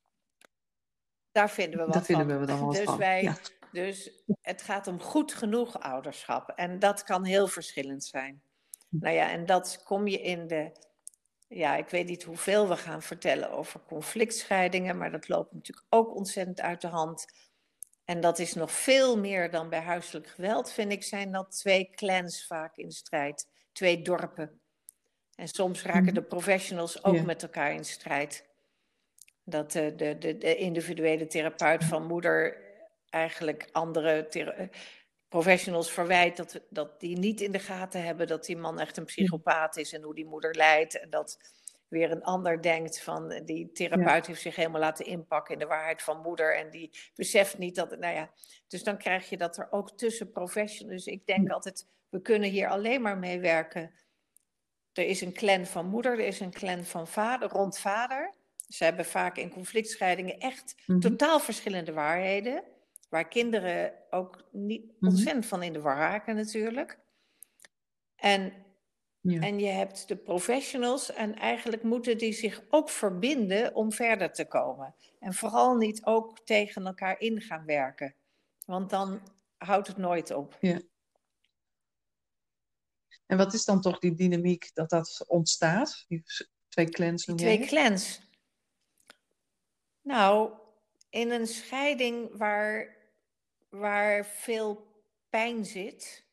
Daar 1.32 1.51
vinden 1.51 1.78
we 1.78 1.84
wat 1.84 1.94
dat 1.94 2.07
van. 2.07 2.16
Vinden 2.16 2.40
we 2.40 2.47
dan 2.47 2.59
wel 2.59 2.70
dus, 2.72 2.82
van. 2.82 2.99
Wij, 2.99 3.22
ja. 3.22 3.36
dus 3.72 4.24
het 4.40 4.62
gaat 4.62 4.86
om 4.86 5.01
goed 5.01 5.34
genoeg 5.34 5.80
ouderschap 5.80 6.49
en 6.49 6.78
dat 6.78 7.05
kan 7.05 7.24
heel 7.24 7.49
verschillend 7.49 8.05
zijn. 8.05 8.42
Hm. 8.88 8.97
Nou 8.99 9.14
ja, 9.14 9.30
en 9.30 9.47
dat 9.47 9.82
kom 9.84 10.07
je 10.07 10.20
in 10.20 10.47
de 10.47 10.72
ja, 11.49 11.76
ik 11.76 11.88
weet 11.88 12.07
niet 12.07 12.22
hoeveel 12.22 12.68
we 12.68 12.76
gaan 12.76 13.03
vertellen 13.03 13.51
over 13.51 13.80
conflictscheidingen, 13.86 14.99
maar 14.99 15.11
dat 15.11 15.28
loopt 15.28 15.53
natuurlijk 15.53 15.86
ook 15.90 16.14
ontzettend 16.14 16.61
uit 16.61 16.80
de 16.80 16.88
hand. 16.88 17.26
En 18.07 18.20
dat 18.20 18.38
is 18.38 18.54
nog 18.54 18.70
veel 18.70 19.18
meer 19.18 19.50
dan 19.50 19.68
bij 19.68 19.80
huiselijk 19.80 20.26
geweld, 20.26 20.72
vind 20.72 20.92
ik, 20.92 21.02
zijn 21.02 21.32
dat 21.32 21.59
twee 21.59 21.90
clans 21.90 22.46
vaak 22.46 22.76
in 22.76 22.92
strijd. 22.92 23.48
Twee 23.72 24.02
dorpen. 24.02 24.61
En 25.34 25.48
soms 25.48 25.82
raken 25.82 26.02
mhm. 26.02 26.14
de 26.14 26.22
professionals 26.22 27.04
ook 27.04 27.22
met 27.22 27.42
elkaar 27.42 27.72
in 27.72 27.84
strijd. 27.84 28.44
Dat 29.44 29.72
de, 29.72 29.94
de, 29.94 30.18
de, 30.18 30.38
de, 30.38 30.57
individuele 30.57 31.26
therapeut 31.26 31.84
van 31.84 32.07
moeder 32.07 32.64
eigenlijk 33.11 33.68
andere 33.72 34.28
professionals 35.28 35.90
verwijt 35.90 36.36
dat, 36.36 36.61
dat 36.70 37.00
die 37.00 37.18
niet 37.18 37.40
in 37.40 37.52
de 37.52 37.59
gaten 37.59 38.02
hebben 38.02 38.26
dat 38.26 38.44
die 38.44 38.57
man 38.57 38.80
echt 38.80 38.96
een 38.96 39.04
psychopaat 39.04 39.76
is 39.76 39.92
en 39.92 40.02
hoe 40.02 40.14
die 40.14 40.26
moeder 40.26 40.54
lijdt. 40.54 41.00
En 41.00 41.11
dat 41.11 41.38
weer 41.89 42.11
een 42.11 42.22
ander 42.22 42.62
denkt 42.62 43.01
van 43.01 43.30
eh, 43.30 43.45
die 43.45 43.72
therapeut 43.72 44.26
heeft 44.26 44.41
zich 44.41 44.57
helemaal 44.57 44.80
laten 44.80 45.07
inpakken 45.07 45.55
in 45.55 45.61
de 45.61 45.66
waarheid 45.66 46.03
van 46.03 46.20
moeder 46.20 46.57
en 46.57 46.70
die 46.70 46.91
beseft 47.14 47.59
niet 47.59 47.74
dat, 47.74 47.99
nou 47.99 48.14
ja, 48.14 48.30
dus 48.68 48.82
dan 48.82 48.99
krijg 48.99 49.28
je 49.28 49.37
dat 49.37 49.59
er 49.59 49.68
ook 49.70 49.91
tussen 49.91 50.32
professionals. 50.32 51.05
Dus 51.05 51.14
ik 51.14 51.26
denk 51.26 51.51
altijd, 51.51 51.89
we 52.09 52.22
kunnen 52.22 52.51
hier 52.51 52.68
alleen 52.68 53.03
maar 53.03 53.18
mee 53.18 53.41
werken. 53.41 53.95
Er 54.93 55.07
is 55.07 55.20
een 55.20 55.32
clan 55.32 55.66
van 55.66 55.87
moeder, 55.87 56.12
er 56.12 56.26
is 56.26 56.41
een 56.41 56.51
clan 56.51 56.84
van 56.84 57.09
vader, 57.09 57.49
rond 57.49 57.78
vader. 57.78 58.34
Ze 58.68 58.84
hebben 58.84 59.05
vaak 59.05 59.37
in 59.37 59.51
conflictscheidingen 59.51 60.39
echt 60.39 60.74
mm 60.76 60.82
-hmm. 60.87 61.01
totaal 61.01 61.41
verschillende 61.41 61.93
waarheden, 61.93 62.62
waar 63.09 63.28
kinderen 63.28 63.93
ook 64.11 64.49
niet 64.53 64.84
mhm. 64.84 65.11
ontzettend 65.11 65.47
van 65.47 65.62
in 65.62 65.72
de 65.72 65.80
war 65.80 65.97
raken 65.97 66.37
natuurlijk. 66.37 66.99
En 68.16 68.53
en 69.27 69.59
je 69.59 69.66
hebt 69.66 70.09
de 70.09 70.16
professionals 70.16 71.12
en 71.12 71.35
eigenlijk 71.35 71.83
moeten 71.83 72.18
die 72.18 72.33
zich 72.33 72.62
ook 72.70 72.91
verbinden 72.91 73.74
om 73.74 73.93
verder 73.93 74.33
te 74.33 74.45
komen. 74.45 74.95
En 75.18 75.35
vooral 75.35 75.77
niet 75.77 76.05
ook 76.05 76.41
tegen 76.45 76.87
elkaar 76.87 77.20
in 77.20 77.41
gaan 77.41 77.64
werken. 77.64 78.14
Want 78.64 78.91
dan 78.91 79.20
houdt 79.57 79.87
het 79.87 79.97
nooit 79.97 80.31
op. 80.31 80.57
Ja. 80.61 80.81
En 83.27 83.37
wat 83.37 83.55
is 83.55 83.64
dan 83.64 83.81
toch 83.81 83.99
die 83.99 84.14
dynamiek 84.14 84.70
dat 84.74 84.91
dat 84.91 85.24
ontstaat? 85.27 86.05
Die 86.09 86.22
twee 86.68 86.89
clans 86.89 87.24
Die 87.24 87.35
twee 87.35 87.66
clans. 87.66 88.20
Nou, 90.03 90.53
in 91.11 91.31
een 91.31 91.47
scheiding 91.47 92.37
waar, 92.37 92.97
waar 93.68 94.27
veel 94.27 94.87
pijn 95.29 95.64
zit, 95.64 96.26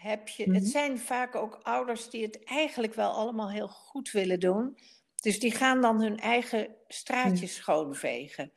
heb 0.00 0.28
je. 0.28 0.42
Het 0.42 0.62
mhm. 0.62 0.70
zijn 0.70 0.98
vaak 0.98 1.34
ook 1.34 1.58
ouders 1.62 2.10
die 2.10 2.22
het 2.22 2.44
eigenlijk 2.44 2.94
wel 2.94 3.10
allemaal 3.10 3.50
heel 3.50 3.68
goed 3.68 4.10
willen 4.10 4.40
doen. 4.40 4.78
Dus 5.16 5.40
die 5.40 5.52
gaan 5.52 5.80
dan 5.80 6.00
hun 6.00 6.18
eigen 6.18 6.76
straatjes 6.88 7.54
schoonvegen. 7.54 8.52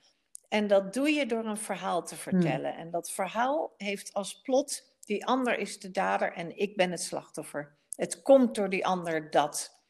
En 0.50 0.68
dat 0.68 0.94
doe 0.94 1.10
je 1.10 1.26
door 1.26 1.46
een 1.46 1.58
verhaal 1.58 2.04
te 2.04 2.16
vertellen. 2.16 2.76
En 2.76 2.92
dat 2.92 3.12
verhaal 3.12 3.74
heeft 3.78 4.14
als 4.14 4.42
plot: 4.42 4.96
die 5.06 5.26
ander 5.26 5.58
is 5.58 5.80
de 5.80 5.92
dader 5.92 6.34
en 6.34 6.58
ik 6.58 6.76
ben 6.76 6.92
het 6.92 7.02
slachtoffer. 7.02 7.78
Het 7.96 8.22
komt 8.22 8.56
door 8.56 8.70
die 8.70 8.86
ander 8.86 9.30
dat. 9.30 9.82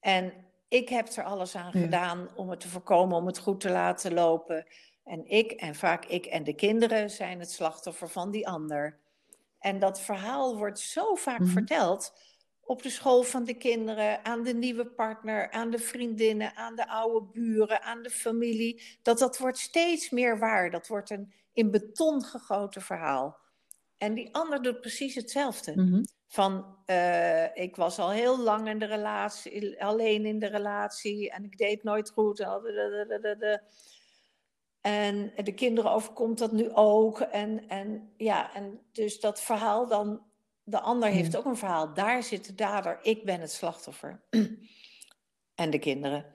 En 0.00 0.32
ik 0.68 0.88
heb 0.88 1.08
er 1.08 1.24
alles 1.24 1.56
aan 1.56 1.72
gedaan 1.72 2.28
om 2.34 2.50
het 2.50 2.60
te 2.60 2.68
voorkomen, 2.68 3.16
om 3.16 3.26
het 3.26 3.38
goed 3.38 3.60
te 3.60 3.70
laten 3.70 4.14
lopen. 4.14 4.66
En 5.04 5.26
ik, 5.26 5.52
en 5.52 5.74
vaak 5.74 6.04
ik 6.04 6.26
en 6.26 6.44
de 6.44 6.54
kinderen, 6.54 7.10
zijn 7.10 7.40
het 7.40 7.50
slachtoffer 7.50 8.08
van 8.08 8.30
die 8.30 8.48
ander. 8.48 8.98
En 9.66 9.78
dat 9.78 10.00
verhaal 10.00 10.56
wordt 10.56 10.78
zo 10.78 11.14
vaak 11.14 11.38
mhm. 11.38 11.50
verteld 11.50 12.12
op 12.60 12.82
de 12.82 12.90
school 12.90 13.22
van 13.22 13.44
de 13.44 13.54
kinderen, 13.54 14.24
aan 14.24 14.42
de 14.42 14.54
nieuwe 14.54 14.86
partner, 14.86 15.50
aan 15.50 15.70
de 15.70 15.78
vriendinnen, 15.78 16.54
aan 16.54 16.76
de 16.76 16.88
oude 16.88 17.26
buren, 17.32 17.82
aan 17.82 18.02
de 18.02 18.10
familie. 18.10 18.98
Dat 19.02 19.18
dat 19.18 19.38
wordt 19.38 19.58
steeds 19.58 20.10
meer 20.10 20.38
waar. 20.38 20.70
Dat 20.70 20.86
wordt 20.86 21.10
een 21.10 21.32
in 21.52 21.70
beton 21.70 22.24
gegoten 22.24 22.82
verhaal. 22.82 23.38
En 23.98 24.14
die 24.14 24.34
ander 24.34 24.62
doet 24.62 24.80
precies 24.80 25.14
hetzelfde. 25.14 25.72
Mhm. 25.76 26.04
Van, 26.26 26.76
uh, 26.86 27.56
ik 27.56 27.76
was 27.76 27.98
al 27.98 28.10
heel 28.10 28.38
lang 28.38 28.68
in 28.68 28.78
de 28.78 28.86
relatie, 28.86 29.84
alleen 29.84 30.26
in 30.26 30.38
de 30.38 30.48
relatie 30.48 31.30
en 31.30 31.44
ik 31.44 31.58
deed 31.58 31.82
nooit 31.82 32.10
goed. 32.10 32.38
En 34.86 35.32
de 35.44 35.54
kinderen 35.54 35.90
overkomt 35.90 36.38
dat 36.38 36.52
nu 36.52 36.70
ook. 36.72 37.20
En, 37.20 37.68
en 37.68 38.12
ja, 38.16 38.54
en 38.54 38.80
dus 38.92 39.20
dat 39.20 39.40
verhaal 39.40 39.86
dan, 39.86 40.22
de 40.62 40.80
ander 40.80 41.08
heeft 41.08 41.36
ook 41.36 41.44
een 41.44 41.56
verhaal. 41.56 41.94
Daar 41.94 42.22
zit 42.22 42.46
de 42.46 42.54
dader, 42.54 42.98
ik 43.02 43.24
ben 43.24 43.40
het 43.40 43.52
slachtoffer. 43.52 44.22
en 45.54 45.70
de 45.70 45.78
kinderen. 45.78 46.26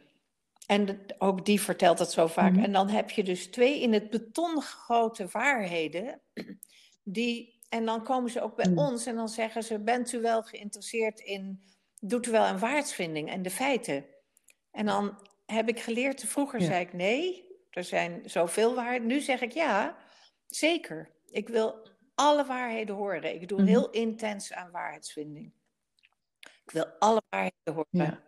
En 0.67 0.99
ook 1.17 1.45
die 1.45 1.61
vertelt 1.61 1.97
dat 1.97 2.11
zo 2.11 2.27
vaak. 2.27 2.51
Mhm. 2.51 2.63
En 2.63 2.71
dan 2.71 2.89
heb 2.89 3.09
je 3.09 3.23
dus 3.23 3.47
twee 3.47 3.81
in 3.81 3.93
het 3.93 4.09
beton 4.09 4.61
gegoten 4.61 5.29
waarheden. 5.31 6.21
Die, 7.03 7.59
en 7.69 7.85
dan 7.85 8.03
komen 8.03 8.31
ze 8.31 8.41
ook 8.41 8.55
bij 8.55 8.69
mhm. 8.69 8.79
ons 8.79 9.05
en 9.05 9.15
dan 9.15 9.29
zeggen 9.29 9.63
ze: 9.63 9.79
Bent 9.79 10.11
u 10.11 10.21
wel 10.21 10.43
geïnteresseerd 10.43 11.19
in. 11.19 11.63
Doet 11.99 12.25
u 12.25 12.31
wel 12.31 12.45
een 12.45 12.59
waardsvinding 12.59 13.29
en 13.29 13.41
de 13.41 13.49
feiten? 13.49 14.05
En 14.71 14.85
dan 14.85 15.17
heb 15.45 15.69
ik 15.69 15.79
geleerd, 15.79 16.23
vroeger 16.23 16.61
zei 16.61 16.81
ik 16.81 16.93
nee, 16.93 17.50
er 17.71 17.83
zijn 17.83 18.21
zoveel 18.25 18.75
waarheden. 18.75 19.07
Nu 19.07 19.19
zeg 19.19 19.41
ik 19.41 19.51
ja, 19.51 19.97
zeker. 20.47 21.09
Ik 21.29 21.49
wil 21.49 21.87
alle 22.15 22.45
waarheden 22.45 22.95
horen. 22.95 23.33
Ik 23.33 23.47
doe 23.47 23.59
Mhm. 23.61 23.67
heel 23.67 23.89
intens 23.89 24.53
aan 24.53 24.71
waarheidsvinding. 24.71 25.51
Ik 26.39 26.71
wil 26.71 26.85
alle 26.99 27.21
waarheden 27.29 27.73
horen. 27.73 27.87
Ja. 27.89 28.19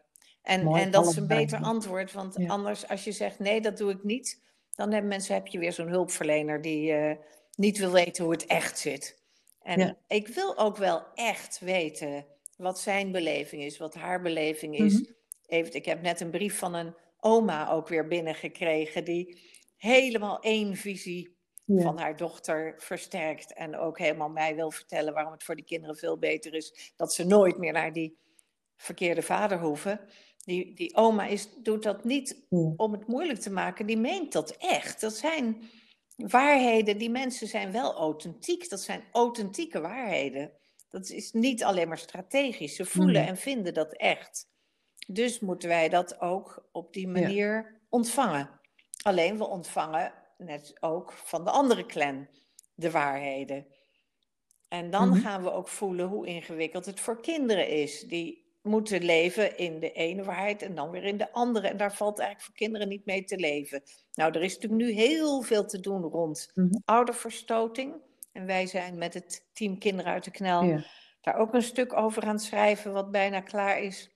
En, 0.41 0.63
Mooi, 0.63 0.81
en 0.81 0.91
dat 0.91 1.07
is 1.07 1.15
een 1.15 1.27
beter 1.27 1.59
antwoord, 1.59 2.11
want 2.11 2.35
Ja. 2.37 2.47
anders 2.47 2.87
als 2.87 3.03
je 3.03 3.11
zegt 3.11 3.39
nee, 3.39 3.61
dat 3.61 3.77
doe 3.77 3.91
ik 3.91 4.03
niet, 4.03 4.41
dan 4.71 4.91
hebben 4.91 5.09
mensen, 5.09 5.33
heb 5.33 5.47
je 5.47 5.59
weer 5.59 5.73
zo'n 5.73 5.87
hulpverlener 5.87 6.61
die 6.61 6.93
eh, 6.93 7.15
niet 7.55 7.77
wil 7.77 7.91
weten 7.91 8.23
hoe 8.23 8.33
het 8.33 8.45
echt 8.45 8.79
zit. 8.79 9.21
En 9.61 9.79
Ja. 9.79 9.97
ik 10.07 10.27
wil 10.27 10.57
ook 10.57 10.77
wel 10.77 11.03
echt 11.15 11.59
weten 11.59 12.25
wat 12.57 12.79
zijn 12.79 13.11
beleving 13.11 13.63
is, 13.63 13.77
wat 13.77 13.93
haar 13.93 14.21
beleving 14.21 14.77
is. 14.77 14.93
Mhm. 14.93 15.11
Even, 15.47 15.73
ik 15.73 15.85
heb 15.85 16.01
net 16.01 16.19
een 16.21 16.29
brief 16.29 16.57
van 16.57 16.73
een 16.73 16.95
oma 17.23 17.69
ook 17.71 17.87
weer 17.87 18.07
binnengekregen, 18.07 19.03
die 19.05 19.41
helemaal 19.77 20.39
één 20.39 20.75
visie 20.75 21.31
Ja. 21.65 21.81
van 21.81 21.97
haar 21.99 22.17
dochter 22.17 22.73
versterkt. 22.77 23.53
En 23.53 23.77
ook 23.77 23.97
helemaal 23.97 24.29
mij 24.29 24.55
wil 24.55 24.71
vertellen 24.71 25.13
waarom 25.13 25.31
het 25.33 25.43
voor 25.43 25.55
die 25.55 25.65
kinderen 25.65 25.95
veel 25.97 26.17
beter 26.17 26.53
is 26.53 26.93
dat 26.95 27.13
ze 27.13 27.25
nooit 27.25 27.57
meer 27.57 27.73
naar 27.73 27.93
die 27.93 28.17
verkeerde 28.75 29.21
vader 29.21 29.59
hoeven. 29.59 29.99
Die, 30.45 30.73
die 30.75 30.95
oma 30.95 31.25
is, 31.25 31.49
doet 31.61 31.83
dat 31.83 32.03
niet 32.03 32.45
Ja. 32.49 32.73
om 32.77 32.91
het 32.91 33.07
moeilijk 33.07 33.39
te 33.39 33.51
maken, 33.51 33.85
die 33.85 33.97
meent 33.97 34.31
dat 34.31 34.55
echt. 34.57 35.01
Dat 35.01 35.13
zijn 35.13 35.69
waarheden, 36.15 36.97
die 36.97 37.09
mensen 37.09 37.47
zijn 37.47 37.71
wel 37.71 37.93
authentiek. 37.93 38.69
Dat 38.69 38.81
zijn 38.81 39.03
authentieke 39.11 39.81
waarheden. 39.81 40.51
Dat 40.89 41.09
is 41.09 41.31
niet 41.31 41.63
alleen 41.63 41.87
maar 41.87 41.97
strategisch. 41.97 42.75
Ze 42.75 42.85
voelen 42.85 43.21
Mhm. 43.21 43.29
en 43.29 43.37
vinden 43.37 43.73
dat 43.73 43.93
echt. 43.95 44.47
Dus 45.07 45.39
moeten 45.39 45.69
wij 45.69 45.89
dat 45.89 46.21
ook 46.21 46.69
op 46.71 46.93
die 46.93 47.07
Ja. 47.07 47.11
manier 47.13 47.81
ontvangen. 47.89 48.49
Alleen 49.03 49.37
we 49.37 49.47
ontvangen 49.47 50.13
net 50.37 50.77
ook 50.79 51.11
van 51.11 51.43
de 51.43 51.49
andere 51.51 51.85
clan 51.85 52.27
de 52.75 52.91
waarheden. 52.91 53.67
En 54.67 54.89
dan 54.89 55.09
Mhm. 55.09 55.19
gaan 55.19 55.43
we 55.43 55.51
ook 55.51 55.67
voelen 55.67 56.07
hoe 56.07 56.27
ingewikkeld 56.27 56.85
het 56.85 56.99
voor 56.99 57.21
kinderen 57.21 57.67
is. 57.67 58.01
Die 58.01 58.41
moeten 58.61 59.03
leven 59.03 59.57
in 59.57 59.79
de 59.79 59.91
ene 59.91 60.23
waarheid 60.23 60.61
en 60.61 60.75
dan 60.75 60.89
weer 60.89 61.03
in 61.03 61.17
de 61.17 61.31
andere. 61.31 61.67
En 61.67 61.77
daar 61.77 61.93
valt 61.95 62.19
eigenlijk 62.19 62.47
voor 62.47 62.55
kinderen 62.67 62.87
niet 62.87 63.05
mee 63.05 63.23
te 63.23 63.35
leven. 63.37 63.83
Nou, 64.13 64.31
er 64.33 64.41
is 64.43 64.53
natuurlijk 64.55 64.81
nu 64.81 64.91
heel 64.91 65.41
veel 65.41 65.65
te 65.65 65.79
doen 65.79 66.01
rond 66.01 66.51
Mhm. 66.53 66.75
ouderverstoting. 66.85 67.93
En 68.31 68.45
wij 68.45 68.67
zijn 68.67 68.97
met 68.97 69.13
het 69.13 69.49
team 69.53 69.77
Kinderen 69.77 70.11
uit 70.11 70.23
de 70.23 70.31
Knel 70.31 70.63
Ja. 70.63 70.83
daar 71.21 71.35
ook 71.35 71.53
een 71.53 71.61
stuk 71.61 71.93
over 71.93 72.23
aan 72.23 72.29
het 72.35 72.41
schrijven, 72.43 72.93
wat 72.93 73.11
bijna 73.11 73.41
klaar 73.41 73.81
is. 73.81 74.12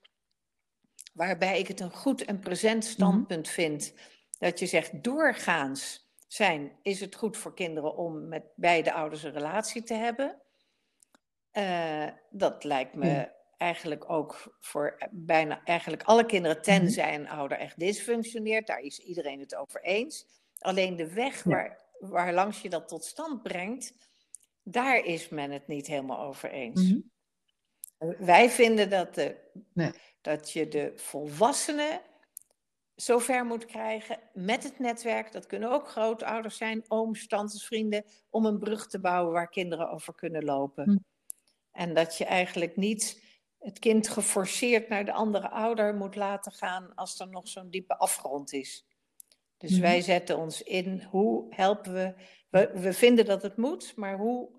Waarbij 1.17 1.59
ik 1.59 1.67
het 1.67 1.79
een 1.79 1.91
goed 1.91 2.25
en 2.25 2.39
present 2.39 2.83
Mhm. 2.83 2.91
standpunt 2.91 3.47
vind. 3.47 3.93
Dat 4.39 4.59
je 4.59 4.65
zegt, 4.65 5.03
doorgaans 5.03 6.11
zijn, 6.27 6.71
is 6.81 6.99
het 6.99 7.15
goed 7.15 7.37
voor 7.37 7.53
kinderen 7.53 7.95
om 7.95 8.27
met 8.27 8.43
beide 8.55 8.93
ouders 8.93 9.23
een 9.23 9.31
relatie 9.31 9.83
te 9.83 9.93
hebben. 9.93 10.41
Eh, 11.51 12.07
dat 12.29 12.63
lijkt 12.63 12.93
me 12.95 13.05
Ja. 13.07 13.33
eigenlijk 13.57 14.09
ook 14.09 14.57
voor 14.59 14.97
bijna 15.11 15.61
eigenlijk 15.63 16.03
alle 16.03 16.25
kinderen, 16.25 16.57
Mhm. 16.57 16.65
tenzij 16.65 17.15
een 17.15 17.29
ouder 17.29 17.57
echt 17.57 17.79
dysfunctioneert. 17.79 18.67
Daar 18.67 18.79
is 18.79 18.99
iedereen 18.99 19.39
het 19.39 19.55
over 19.55 19.81
eens. 19.83 20.25
Alleen 20.59 20.95
de 20.95 21.13
weg 21.13 21.43
Ja. 21.43 21.49
waar, 21.51 21.81
waar 21.99 22.33
langs 22.33 22.61
je 22.61 22.69
dat 22.69 22.87
tot 22.87 23.05
stand 23.05 23.43
brengt, 23.43 23.93
daar 24.63 25.05
is 25.05 25.29
men 25.29 25.51
het 25.51 25.67
niet 25.67 25.87
helemaal 25.87 26.19
over 26.19 26.51
eens. 26.51 26.81
Mhm. 26.81 26.99
Wij 28.25 28.49
vinden 28.49 28.89
dat, 28.89 29.15
de, 29.15 29.37
Nee. 29.73 29.91
Dat 30.27 30.51
je 30.51 30.67
de 30.67 30.91
volwassenen 30.95 32.01
zover 32.95 33.45
moet 33.45 33.65
krijgen 33.65 34.19
met 34.33 34.63
het 34.63 34.79
netwerk. 34.79 35.31
Dat 35.31 35.45
kunnen 35.45 35.71
ook 35.71 35.87
grootouders 35.87 36.57
zijn, 36.57 36.83
ooms, 36.87 37.27
tantes, 37.27 37.65
vrienden, 37.65 38.05
om 38.29 38.45
een 38.45 38.59
brug 38.59 38.87
te 38.87 38.99
bouwen 38.99 39.33
waar 39.33 39.49
kinderen 39.49 39.89
over 39.89 40.15
kunnen 40.15 40.43
lopen. 40.43 40.83
Hm. 40.83 40.97
En 41.71 41.93
dat 41.93 42.17
je 42.17 42.25
eigenlijk 42.25 42.75
niet 42.75 43.23
het 43.57 43.79
kind 43.79 44.07
geforceerd 44.07 44.89
naar 44.89 45.05
de 45.05 45.11
andere 45.11 45.49
ouder 45.49 45.95
moet 45.95 46.15
laten 46.15 46.51
gaan 46.51 46.95
als 46.95 47.19
er 47.19 47.27
nog 47.29 47.47
zo'n 47.47 47.69
diepe 47.69 47.97
afgrond 47.97 48.53
is. 48.53 48.85
Dus 49.57 49.71
Mhm. 49.71 49.81
wij 49.81 50.01
zetten 50.01 50.37
ons 50.37 50.61
in, 50.61 51.03
hoe 51.03 51.45
helpen 51.55 51.93
we, 51.93 52.13
we, 52.49 52.71
we 52.79 52.93
vinden 52.93 53.25
dat 53.25 53.41
het 53.41 53.57
moet, 53.57 53.95
maar 53.95 54.17
hoe 54.17 54.49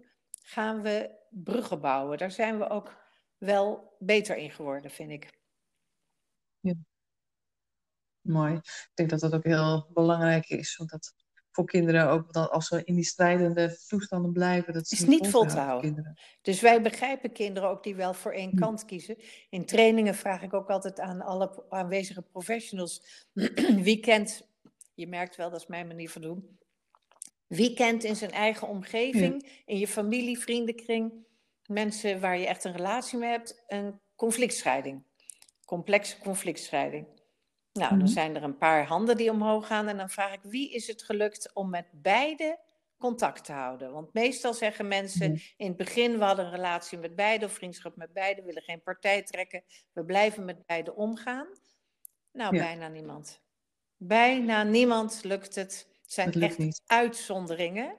gaan 0.43 0.83
we 0.83 1.11
bruggen 1.31 1.81
bouwen? 1.81 2.19
Daar 2.19 2.31
zijn 2.31 2.59
we 2.59 2.69
ook 2.69 2.97
wel 3.39 3.97
beter 3.99 4.37
in 4.37 4.51
geworden, 4.51 4.91
vind 4.91 5.11
ik. 5.11 5.38
Mooi. 8.20 8.54
Ik 8.54 8.90
denk 8.94 9.11
dat 9.11 9.20
dat 9.20 9.34
ook 9.34 9.44
heel 9.44 9.90
belangrijk 9.92 10.48
is. 10.48 10.76
Want 10.76 10.90
dat 10.90 11.14
voor 11.50 11.66
kinderen 11.66 12.09
ook, 12.09 12.32
dat 12.32 12.50
als 12.50 12.66
ze 12.66 12.84
in 12.84 12.94
die 12.94 13.04
strijdende 13.04 13.78
toestanden 13.86 14.32
blijven, 14.32 14.72
dat 14.72 14.90
Is 14.90 15.04
niet 15.04 15.28
vol 15.28 15.46
te 15.46 15.59
houden. 15.59 16.18
Dus 16.42 16.61
wij 16.61 16.82
begrijpen 16.82 17.32
kinderen 17.32 17.68
ook 17.68 17.82
die 17.82 17.94
wel 17.94 18.14
voor 18.14 18.32
één 18.32 18.50
Hm. 18.50 18.56
kant 18.56 18.84
kiezen. 18.84 19.16
In 19.50 19.66
trainingen 19.66 20.14
vraag 20.14 20.42
ik 20.42 20.54
ook 20.54 20.70
altijd 20.70 21.00
aan 21.00 21.20
alle 21.20 21.64
aanwezige 21.68 22.22
professionals: 22.22 23.26
wie 23.88 24.00
kent, 24.00 24.48
je 24.94 25.06
merkt 25.06 25.36
wel, 25.36 25.50
dat 25.50 25.61
is 25.61 25.66
mijn 25.66 25.86
manier 25.86 26.11
van 26.11 26.22
doen. 26.22 26.59
Wie 27.46 27.74
kent 27.74 28.04
in 28.04 28.16
zijn 28.16 28.30
eigen 28.30 28.68
omgeving, 28.68 29.62
in 29.66 29.78
je 29.78 29.88
familie, 29.88 30.38
vriendenkring, 30.38 31.12
mensen 31.66 32.20
waar 32.20 32.38
je 32.38 32.46
echt 32.46 32.64
een 32.64 32.76
relatie 32.76 33.18
mee 33.18 33.30
hebt, 33.30 33.64
een 33.66 34.00
conflictscheiding? 34.16 35.02
Complexe 35.69 36.19
conflictscheiding. 36.19 37.07
Nou, 37.73 37.89
dan 37.91 37.99
Mhm. 37.99 38.07
zijn 38.07 38.37
er 38.37 38.43
een 38.43 38.59
paar 38.59 38.87
handen 38.87 39.16
die 39.16 39.31
omhoog 39.31 39.66
gaan 39.66 39.89
en 39.89 39.97
dan 39.97 40.09
vraag 40.11 40.33
ik 40.33 40.41
wie 40.43 40.71
is 40.73 40.87
het 40.87 41.03
gelukt 41.03 41.51
om 41.55 41.71
met 41.71 41.87
beide 41.93 42.59
contact 42.99 43.45
te 43.45 43.53
houden? 43.53 43.93
Want 43.93 44.12
meestal 44.12 44.55
zeggen 44.55 44.89
mensen 44.89 45.33
Ja. 45.33 45.39
in 45.57 45.66
het 45.69 45.77
begin 45.77 46.19
we 46.19 46.25
hadden 46.25 46.45
een 46.45 46.51
relatie 46.51 46.99
met 46.99 47.14
beide 47.16 47.45
of 47.47 47.53
vriendschap 47.53 47.97
met 47.97 48.12
beide, 48.12 48.43
willen 48.43 48.62
geen 48.62 48.83
partij 48.83 49.23
trekken, 49.23 49.64
we 49.93 50.05
blijven 50.05 50.45
met 50.45 50.66
beide 50.66 50.95
omgaan. 50.95 51.47
Nou, 52.33 52.55
Ja. 52.57 52.62
bijna 52.62 52.89
niemand. 52.89 53.41
Bijna 53.97 54.62
niemand 54.62 55.21
lukt 55.25 55.55
het. 55.55 55.87
Het 56.03 56.12
zijn 56.12 56.33
echt 56.43 56.59
niet. 56.59 56.83
uitzonderingen. 56.87 57.97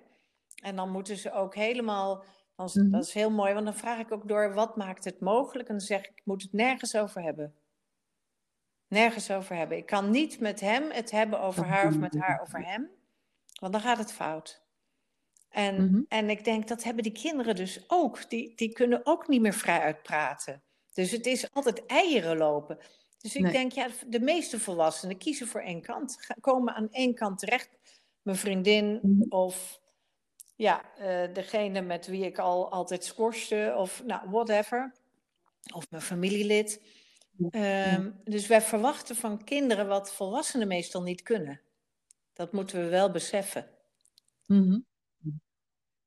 En 0.63 0.75
dan 0.75 0.91
moeten 0.91 1.17
ze 1.17 1.31
ook 1.31 1.55
helemaal, 1.55 2.23
Mhm. 2.65 2.89
dat 2.91 3.03
is 3.03 3.13
heel 3.13 3.31
mooi, 3.31 3.53
want 3.53 3.65
dan 3.65 3.75
vraag 3.75 3.99
ik 3.99 4.11
ook 4.11 4.27
door 4.27 4.53
wat 4.53 4.75
maakt 4.75 5.03
het 5.05 5.19
mogelijk 5.19 5.67
en 5.69 5.75
dan 5.77 5.85
zeg 5.85 5.99
ik, 5.99 6.11
ik 6.15 6.25
moet 6.25 6.41
het 6.41 6.53
nergens 6.53 6.95
over 6.95 7.21
hebben. 7.21 7.53
Nergens 8.87 9.31
over 9.31 9.55
hebben. 9.55 9.77
Ik 9.77 9.85
kan 9.85 10.09
niet 10.09 10.39
met 10.39 10.59
hem 10.59 10.91
het 10.91 11.11
hebben 11.11 11.41
over 11.41 11.65
haar 11.65 11.87
of 11.87 11.97
met 11.97 12.15
haar 12.17 12.41
over 12.41 12.65
hem, 12.65 12.89
want 13.59 13.73
dan 13.73 13.81
gaat 13.81 13.97
het 13.97 14.13
fout. 14.13 14.61
En, 15.49 15.85
Mhm. 15.85 16.01
en 16.07 16.29
ik 16.29 16.43
denk 16.43 16.67
dat 16.67 16.83
hebben 16.83 17.03
die 17.03 17.11
kinderen 17.11 17.55
dus 17.55 17.83
ook. 17.87 18.29
Die, 18.29 18.55
die 18.55 18.73
kunnen 18.73 19.01
ook 19.03 19.27
niet 19.27 19.41
meer 19.41 19.53
vrij 19.53 19.79
uitpraten. 19.79 20.61
Dus 20.93 21.11
het 21.11 21.25
is 21.25 21.53
altijd 21.53 21.85
eieren 21.85 22.37
lopen. 22.37 22.77
Dus 23.17 23.35
ik 23.35 23.41
Nee. 23.41 23.51
denk, 23.51 23.71
ja, 23.71 23.87
de 24.07 24.19
meeste 24.19 24.59
volwassenen 24.59 25.17
kiezen 25.17 25.47
voor 25.47 25.61
één 25.61 25.81
kant. 25.81 26.17
Komen 26.41 26.73
aan 26.73 26.87
één 26.91 27.15
kant 27.15 27.39
terecht. 27.39 27.69
Mijn 28.21 28.37
vriendin 28.37 28.99
Mhm. 29.01 29.21
of 29.29 29.79
ja, 30.59 30.95
eh, 30.97 31.33
degene 31.33 31.81
met 31.81 32.07
wie 32.07 32.25
ik 32.25 32.37
al 32.37 32.71
altijd 32.71 33.03
squashte 33.03 33.73
of 33.77 34.03
nou, 34.05 34.29
whatever. 34.29 34.93
Of 35.73 35.89
mijn 35.89 36.01
familielid. 36.01 36.81
Ehm, 37.49 38.11
Dus 38.23 38.47
wij 38.47 38.61
verwachten 38.61 39.15
van 39.15 39.43
kinderen 39.43 39.87
wat 39.87 40.13
volwassenen 40.13 40.67
meestal 40.67 41.01
niet 41.01 41.21
kunnen. 41.23 41.61
Dat 42.33 42.51
moeten 42.53 42.79
we 42.83 42.89
wel 42.89 43.11
beseffen. 43.11 43.67
Mhm. 44.45 44.79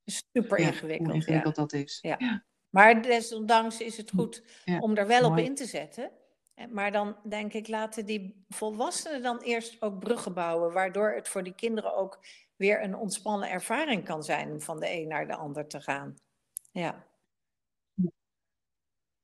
Super 0.04 0.60
Ja, 0.60 0.66
ingewikkeld. 0.66 1.08
hoe 1.08 1.16
ja. 1.16 1.20
ingewikkeld 1.20 1.54
dat 1.54 1.72
is. 1.72 1.98
Ja. 2.02 2.44
Maar 2.70 3.02
desondanks 3.02 3.80
is 3.80 3.96
het 3.96 4.10
goed 4.10 4.42
om 4.80 4.96
er 4.96 5.06
wel 5.06 5.30
op 5.30 5.38
in 5.38 5.54
te 5.54 5.64
zetten. 5.64 6.10
En- 6.54 6.72
Maar 6.74 6.92
dan 6.92 7.16
denk 7.28 7.52
ik, 7.52 7.68
laten 7.68 8.06
die 8.06 8.44
volwassenen 8.48 9.22
dan 9.22 9.38
eerst 9.38 9.82
ook 9.82 9.98
bruggen 9.98 10.34
bouwen, 10.34 10.72
waardoor 10.72 11.12
het 11.12 11.28
voor 11.28 11.42
die 11.42 11.54
kinderen 11.54 11.94
ook 11.96 12.18
weer 12.62 12.82
een 12.82 12.96
ontspannen 12.96 13.50
ervaring 13.50 14.04
kan 14.04 14.22
zijn 14.22 14.50
om 14.52 14.60
van 14.60 14.80
de 14.80 14.90
een 14.90 15.08
naar 15.08 15.26
de 15.26 15.34
ander 15.36 15.66
te 15.66 15.80
gaan. 15.80 16.14
Ja. 16.70 17.06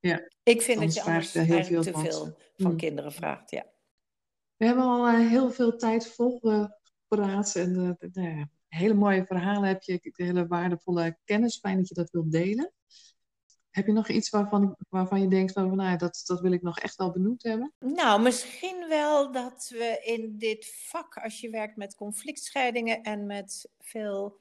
Ja, 0.01 0.29
Ik 0.43 0.63
vind 0.63 0.81
dat 0.81 0.95
je 0.95 1.03
anders 1.03 1.33
heel 1.33 1.55
eigenlijk 1.55 1.83
te 1.85 1.93
veel 1.93 2.01
van 2.03 2.11
veel 2.13 2.25
ze. 2.25 2.35
van 2.63 2.71
Mm. 2.71 2.77
kinderen 2.77 3.13
vraagt. 3.13 3.51
Ja. 3.51 3.67
We 4.57 4.65
hebben 4.67 4.85
al 4.85 5.07
eh, 5.07 5.29
heel 5.29 5.51
veel 5.51 5.77
tijd 5.77 6.07
volgepraat 6.09 7.55
en 7.55 7.77
eh, 7.77 7.91
de- 7.99 8.21
nou 8.21 8.39
ja, 8.39 8.49
hele 8.69 8.95
mooie 8.95 9.25
verhalen 9.27 9.69
heb 9.69 9.83
je, 9.83 9.99
hele 10.03 10.47
waardevolle 10.47 11.19
kennis. 11.25 11.59
Fijn 11.59 11.77
dat 11.77 11.89
je 11.89 11.95
dat 11.95 12.11
wilt 12.11 12.33
delen. 12.33 12.73
Heb 13.71 13.87
je 13.87 13.93
nog 13.93 14.09
iets 14.09 14.31
waarvan, 14.31 14.77
waarvan 14.89 15.21
je 15.21 15.29
denkt 15.29 15.53
van, 15.53 15.77
nou, 15.77 15.97
dat, 15.97 16.23
dat 16.27 16.41
wil 16.41 16.53
ik 16.53 16.63
nog 16.63 16.79
echt 16.79 16.97
wel 16.97 17.13
benoemd 17.13 17.43
hebben? 17.43 17.73
Nou, 17.79 18.23
misschien 18.23 18.87
wel 18.89 19.33
dat 19.33 19.69
we 19.73 20.01
in 20.05 20.39
dit 20.39 20.75
vak, 20.87 21.17
als 21.17 21.41
je 21.41 21.51
werkt 21.51 21.77
met 21.77 21.95
conflictscheidingen 21.95 23.03
en 23.03 23.27
met 23.27 23.71
veel 23.81 24.39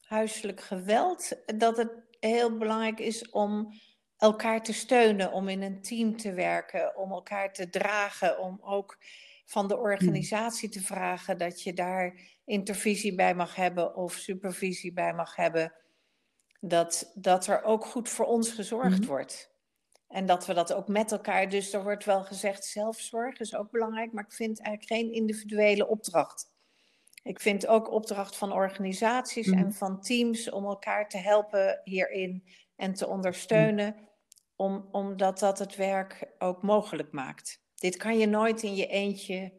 huiselijk 0.00 0.60
geweld, 0.60 1.32
dat 1.58 1.76
het 1.76 1.90
heel 2.20 2.56
belangrijk 2.56 2.98
is 2.98 3.30
om 3.30 3.72
elkaar 4.16 4.62
te 4.62 4.72
steunen, 4.72 5.32
om 5.32 5.48
in 5.48 5.62
een 5.62 5.82
team 5.82 6.16
te 6.16 6.32
werken, 6.32 6.96
om 6.96 7.12
elkaar 7.12 7.52
te 7.52 7.70
dragen, 7.70 8.38
om 8.38 8.58
ook 8.62 8.98
van 9.44 9.68
de 9.68 9.78
organisatie 9.78 10.68
te 10.68 10.82
vragen 10.82 11.38
dat 11.38 11.62
je 11.62 11.72
daar 11.72 12.20
intervisie 12.44 13.14
bij 13.14 13.34
mag 13.34 13.54
hebben 13.54 13.96
of 13.96 14.12
supervisie 14.12 14.92
bij 14.92 15.14
mag 15.14 15.36
hebben. 15.36 15.72
Dat, 16.60 17.12
dat 17.14 17.46
er 17.46 17.62
ook 17.62 17.84
goed 17.86 18.08
voor 18.08 18.26
ons 18.26 18.50
gezorgd 18.50 18.98
Mhm. 18.98 19.06
wordt. 19.08 19.50
En 20.08 20.26
dat 20.26 20.46
we 20.46 20.54
dat 20.54 20.72
ook 20.72 20.88
met 20.88 21.12
elkaar, 21.12 21.48
dus 21.48 21.72
er 21.72 21.82
wordt 21.82 22.04
wel 22.04 22.24
gezegd 22.24 22.64
zelfzorg 22.64 23.38
is 23.40 23.54
ook 23.54 23.70
belangrijk, 23.70 24.12
maar 24.12 24.24
ik 24.24 24.32
vind 24.32 24.60
eigenlijk 24.60 24.92
geen 25.00 25.12
individuele 25.12 25.88
opdracht. 25.88 26.52
Ik 27.22 27.40
vind 27.40 27.66
ook 27.66 27.90
opdracht 27.90 28.36
van 28.36 28.52
organisaties 28.52 29.46
Mhm. 29.46 29.58
en 29.58 29.72
van 29.72 30.00
teams 30.00 30.50
om 30.50 30.64
elkaar 30.64 31.08
te 31.08 31.18
helpen 31.18 31.80
hierin 31.84 32.44
en 32.76 32.94
te 32.94 33.06
ondersteunen, 33.08 34.08
om, 34.56 34.88
omdat 34.92 35.38
dat 35.38 35.58
het 35.58 35.76
werk 35.76 36.34
ook 36.38 36.62
mogelijk 36.62 37.12
maakt. 37.12 37.62
Dit 37.74 37.96
kan 37.96 38.18
je 38.18 38.26
nooit 38.26 38.62
in 38.62 38.74
je 38.74 38.86
eentje, 38.86 39.52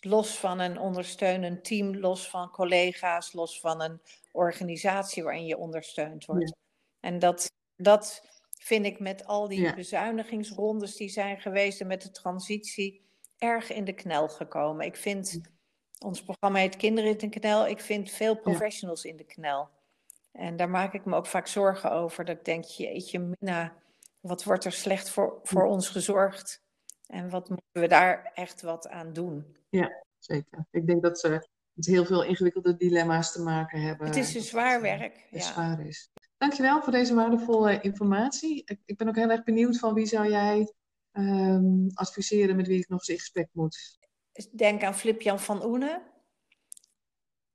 los 0.00 0.38
van 0.38 0.58
een 0.58 0.78
ondersteunend 0.78 1.64
team, 1.64 1.96
los 1.96 2.28
van 2.30 2.50
collega's, 2.50 3.32
los 3.32 3.60
van 3.60 3.82
een 3.82 4.00
organisatie 4.36 5.22
waarin 5.22 5.46
je 5.46 5.56
ondersteund 5.56 6.24
wordt. 6.24 6.54
En 7.00 7.18
dat, 7.18 7.50
dat 7.76 8.22
vind 8.58 8.86
ik 8.86 8.98
met 8.98 9.24
al 9.24 9.48
die 9.48 9.60
Ja. 9.60 9.74
bezuinigingsrondes 9.74 10.96
die 10.96 11.08
zijn 11.08 11.40
geweest 11.40 11.80
en 11.80 11.86
met 11.86 12.02
de 12.02 12.10
transitie 12.10 13.04
erg 13.38 13.72
in 13.72 13.84
de 13.84 13.92
knel 13.92 14.28
gekomen. 14.28 14.86
Ik 14.86 14.96
vind, 14.96 15.40
ons 15.98 16.22
programma 16.22 16.58
heet 16.58 16.76
Kinderen 16.76 17.10
in 17.10 17.30
de 17.30 17.38
knel, 17.38 17.66
ik 17.66 17.80
vind 17.80 18.10
veel 18.10 18.36
professionals 18.40 19.04
in 19.04 19.16
de 19.16 19.24
knel. 19.24 19.68
En 20.32 20.56
daar 20.56 20.70
maak 20.70 20.92
ik 20.94 21.04
me 21.04 21.16
ook 21.16 21.26
vaak 21.26 21.46
zorgen 21.46 21.92
over. 21.92 22.24
Dat 22.24 22.36
ik 22.36 22.44
denk, 22.44 22.64
jeetje 22.64 23.18
mina, 23.18 23.74
wat 24.20 24.44
wordt 24.44 24.64
er 24.64 24.72
slecht 24.72 25.10
voor, 25.10 25.40
voor 25.42 25.64
ons 25.64 25.88
gezorgd? 25.88 26.64
En 27.06 27.30
wat 27.30 27.48
moeten 27.48 27.70
we 27.72 27.86
daar 27.88 28.30
echt 28.34 28.62
wat 28.62 28.88
aan 28.88 29.12
doen? 29.12 29.56
Zeker. 30.18 30.66
Ik 30.70 30.86
denk 30.86 31.02
dat 31.02 31.18
ze 31.20 31.48
met 31.76 31.86
heel 31.86 32.04
veel 32.04 32.24
ingewikkelde 32.24 32.76
dilemma's 32.76 33.32
te 33.32 33.42
maken 33.42 33.80
hebben. 33.80 34.06
Het 34.06 34.16
is 34.16 34.34
een 34.34 34.40
zwaar 34.40 34.76
eh, 34.76 34.82
werk. 34.82 35.26
Het 35.30 35.44
Ja. 35.44 35.52
zwaar 35.52 35.86
is. 35.86 36.10
Dankjewel 36.36 36.82
voor 36.82 36.92
deze 36.92 37.14
waardevolle 37.14 37.80
informatie. 37.80 38.62
Ik, 38.64 38.78
ik 38.84 38.96
ben 38.96 39.08
ook 39.08 39.16
heel 39.16 39.30
erg 39.30 39.44
benieuwd 39.44 39.78
van 39.78 39.94
wie 39.94 40.06
zou 40.06 40.30
jij 40.30 40.72
ehm, 41.12 41.88
adviseren 41.94 42.56
met 42.56 42.66
wie 42.66 42.78
ik 42.78 42.88
nog 42.88 42.98
eens 42.98 43.08
in 43.08 43.18
gesprek 43.18 43.48
moet. 43.52 43.98
Denk 44.52 44.82
aan 44.82 44.94
Flip-Jan 44.94 45.40
van 45.40 45.64
Oenen, 45.64 46.02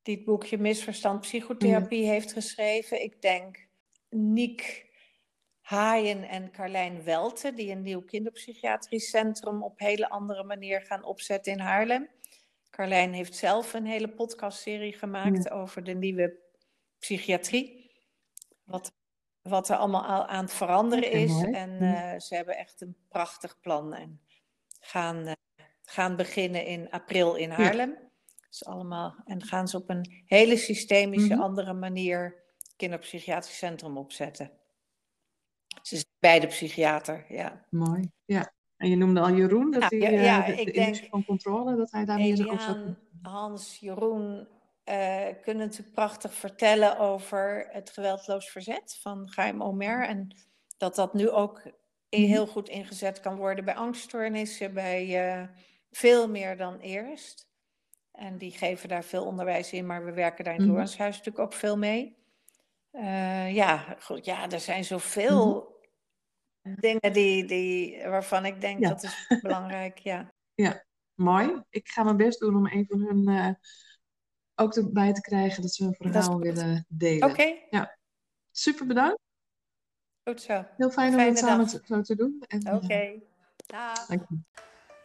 die 0.02 0.16
het 0.16 0.26
boekje 0.26 0.58
Misverstand 0.58 1.22
Psychotherapie 1.22 2.06
heeft 2.06 2.34
geschreven. 2.34 3.04
Ik 3.04 3.22
denk 3.22 3.68
Niek 4.10 4.90
Haaien 5.62 6.24
en 6.30 6.52
Carlijn 6.52 7.04
Welte, 7.04 7.54
die 7.54 7.72
een 7.72 7.82
nieuw 7.82 8.02
kinderpsychiatrisch 8.02 9.10
centrum 9.10 9.64
op 9.64 9.80
hele 9.80 10.10
andere 10.10 10.44
manier 10.44 10.82
gaan 10.82 11.04
opzetten 11.04 11.52
in 11.54 11.60
Haarlem. 11.60 12.10
Carlijn 12.72 13.14
heeft 13.14 13.36
zelf 13.36 13.74
een 13.74 13.86
hele 13.86 14.10
podcastserie 14.10 14.94
gemaakt 14.94 15.50
over 15.52 15.84
de 15.84 15.94
nieuwe 15.94 16.40
psychiatrie. 17.00 17.92
Wat, 18.64 18.92
wat 19.42 19.70
er 19.70 19.76
allemaal 19.76 20.06
al 20.06 20.26
aan 20.26 20.44
het 20.44 20.54
veranderen 20.54 21.12
is. 21.12 21.44
En 21.44 21.72
Ja. 21.80 22.14
eh, 22.14 22.20
ze 22.20 22.36
hebben 22.36 22.58
echt 22.58 22.82
een 22.82 22.96
prachtig 23.10 23.60
plan. 23.60 23.94
En 23.94 24.22
gaan, 24.80 25.26
eh, 25.28 25.34
gaan 25.84 26.16
beginnen 26.16 26.66
in 26.66 26.90
april 26.90 27.36
in 27.36 27.50
Haarlem. 27.50 28.10
Dus 28.50 28.66
allemaal, 28.66 29.22
en 29.26 29.44
gaan 29.44 29.68
ze 29.68 29.78
op 29.78 29.90
een 29.90 30.24
hele 30.26 30.58
systemische, 30.58 31.34
Mhm. 31.34 31.42
andere 31.42 31.74
manier 31.74 32.44
kinderpsychiatrisch 32.76 33.58
centrum 33.58 33.98
opzetten. 33.98 34.52
Ze 35.82 35.96
zijn 35.96 36.06
bij 36.20 36.40
de 36.40 36.48
psychiater, 36.48 37.26
ja. 37.34 37.66
Mooi. 37.70 38.10
Ja. 38.26 38.54
En 38.82 38.90
je 38.90 38.96
noemde 38.96 39.20
al 39.20 39.32
Jeroen, 39.32 39.72
dat 39.72 39.90
hij 39.90 40.00
ja, 40.00 40.42
eh, 40.42 40.56
de, 40.56 40.62
ik 40.62 40.66
de 40.66 40.72
denk 40.72 40.96
van 41.10 41.26
controle, 41.26 41.76
dat 41.76 41.92
hij 41.92 42.06
daarmee 42.06 42.32
Eliaan, 42.32 42.98
Hans, 43.22 43.78
Jeroen 43.80 44.48
eh, 44.84 45.26
kunnen 45.42 45.66
natuurlijk 45.66 45.94
prachtig 45.96 46.34
vertellen 46.34 47.00
over 47.00 47.68
het 47.72 47.90
geweldloos 47.90 48.50
verzet 48.50 48.98
van 49.02 49.30
Chaim 49.30 49.64
Omer. 49.64 50.08
En 50.08 50.36
dat 50.78 50.96
dat 50.96 51.14
nu 51.14 51.30
ook 51.30 51.62
in- 52.10 52.22
Mhm. 52.22 52.30
heel 52.32 52.48
goed 52.48 52.70
ingezet 52.70 53.20
kan 53.20 53.36
worden 53.36 53.66
bij 53.66 53.76
angststoornissen, 53.76 54.74
bij 54.74 55.30
eh, 55.32 55.48
veel 55.92 56.30
meer 56.30 56.58
dan 56.58 56.80
eerst. 56.80 57.50
En 58.12 58.38
die 58.38 58.52
geven 58.52 58.90
daar 58.90 59.04
veel 59.04 59.26
onderwijs 59.26 59.74
in, 59.74 59.86
maar 59.86 60.06
we 60.06 60.12
werken 60.14 60.44
daar 60.44 60.54
in 60.54 60.60
het 60.60 60.68
Mhm. 60.68 60.76
Lorentshuis 60.78 61.18
natuurlijk 61.18 61.46
ook 61.46 61.54
veel 61.54 61.78
mee. 61.78 62.16
Eh, 62.92 63.56
ja, 63.56 63.96
goed, 64.00 64.26
ja, 64.26 64.50
er 64.50 64.60
zijn 64.60 64.84
zoveel 64.84 65.71
dingen 66.80 67.14
die, 67.14 67.46
die, 67.46 68.02
waarvan 68.08 68.46
ik 68.46 68.62
denk 68.62 68.80
Ja. 68.80 68.90
dat 68.90 69.04
is 69.04 69.28
belangrijk, 69.42 69.98
ja. 69.98 70.34
Mooi. 71.16 71.62
Ik 71.70 71.88
ga 71.90 72.04
mijn 72.04 72.18
best 72.18 72.40
doen 72.40 72.56
om 72.56 72.66
een 72.68 72.86
van 72.90 73.00
hun 73.02 73.28
eh, 73.28 73.54
ook 74.56 74.76
erbij 74.76 75.14
te 75.14 75.22
krijgen 75.22 75.62
dat 75.62 75.74
ze 75.74 75.84
hun 75.84 75.96
verhaal 75.96 76.40
willen 76.40 76.86
delen. 76.90 77.30
Oké, 77.30 77.54
Super 78.52 78.88
bedankt. 78.88 79.20
goed 80.24 80.42
zo. 80.42 80.66
Heel 80.78 80.90
fijn 80.92 81.14
om 81.14 81.20
het 81.20 81.38
samen 81.38 81.68
te- 81.68 81.82
zo 81.86 82.02
te 82.02 82.16
doen. 82.16 82.44
En, 82.48 82.60
eh, 82.62 82.74
Oké. 82.76 83.20
Dag. 83.66 84.06
Dank 84.06 84.26
je. 84.30 84.38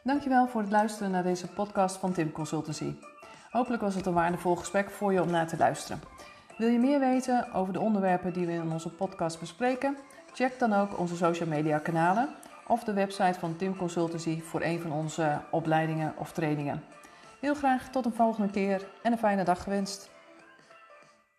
Dankjewel 0.05 0.49
voor 0.49 0.61
het 0.61 0.71
luisteren 0.71 1.11
naar 1.11 1.23
deze 1.23 1.49
podcast 1.49 1.97
van 1.97 2.13
Tim 2.13 2.33
Consultancy. 2.33 2.95
Hopelijk 3.51 3.83
was 3.83 3.95
het 3.95 4.07
een 4.07 4.13
waardevol 4.13 4.57
gesprek 4.57 4.91
voor 4.91 5.13
je 5.13 5.23
om 5.23 5.31
naar 5.31 5.49
te 5.49 5.57
luisteren. 5.57 6.01
Wil 6.59 6.69
je 6.69 6.79
meer 6.79 7.01
weten 7.01 7.53
over 7.53 7.73
de 7.73 7.81
onderwerpen 7.81 8.33
die 8.33 8.47
we 8.47 8.53
in 8.53 8.73
onze 8.73 8.95
podcast 8.95 9.41
bespreken? 9.41 9.97
Check 10.37 10.59
dan 10.59 10.73
ook 10.73 10.99
onze 10.99 11.17
social 11.17 11.49
media 11.49 11.79
kanalen 11.79 12.29
of 12.67 12.85
de 12.85 12.93
website 12.93 13.39
van 13.39 13.57
Tim 13.57 13.77
Consultancy 13.77 14.41
voor 14.43 14.63
een 14.63 14.81
van 14.81 14.93
onze 14.93 15.41
opleidingen 15.51 16.15
of 16.17 16.33
trainingen. 16.33 16.83
Heel 17.41 17.55
graag 17.55 17.91
tot 17.91 18.05
een 18.05 18.15
volgende 18.15 18.51
keer 18.51 18.87
en 19.03 19.13
een 19.13 19.19
fijne 19.19 19.45
dag 19.45 19.63
gewenst. 19.63 20.11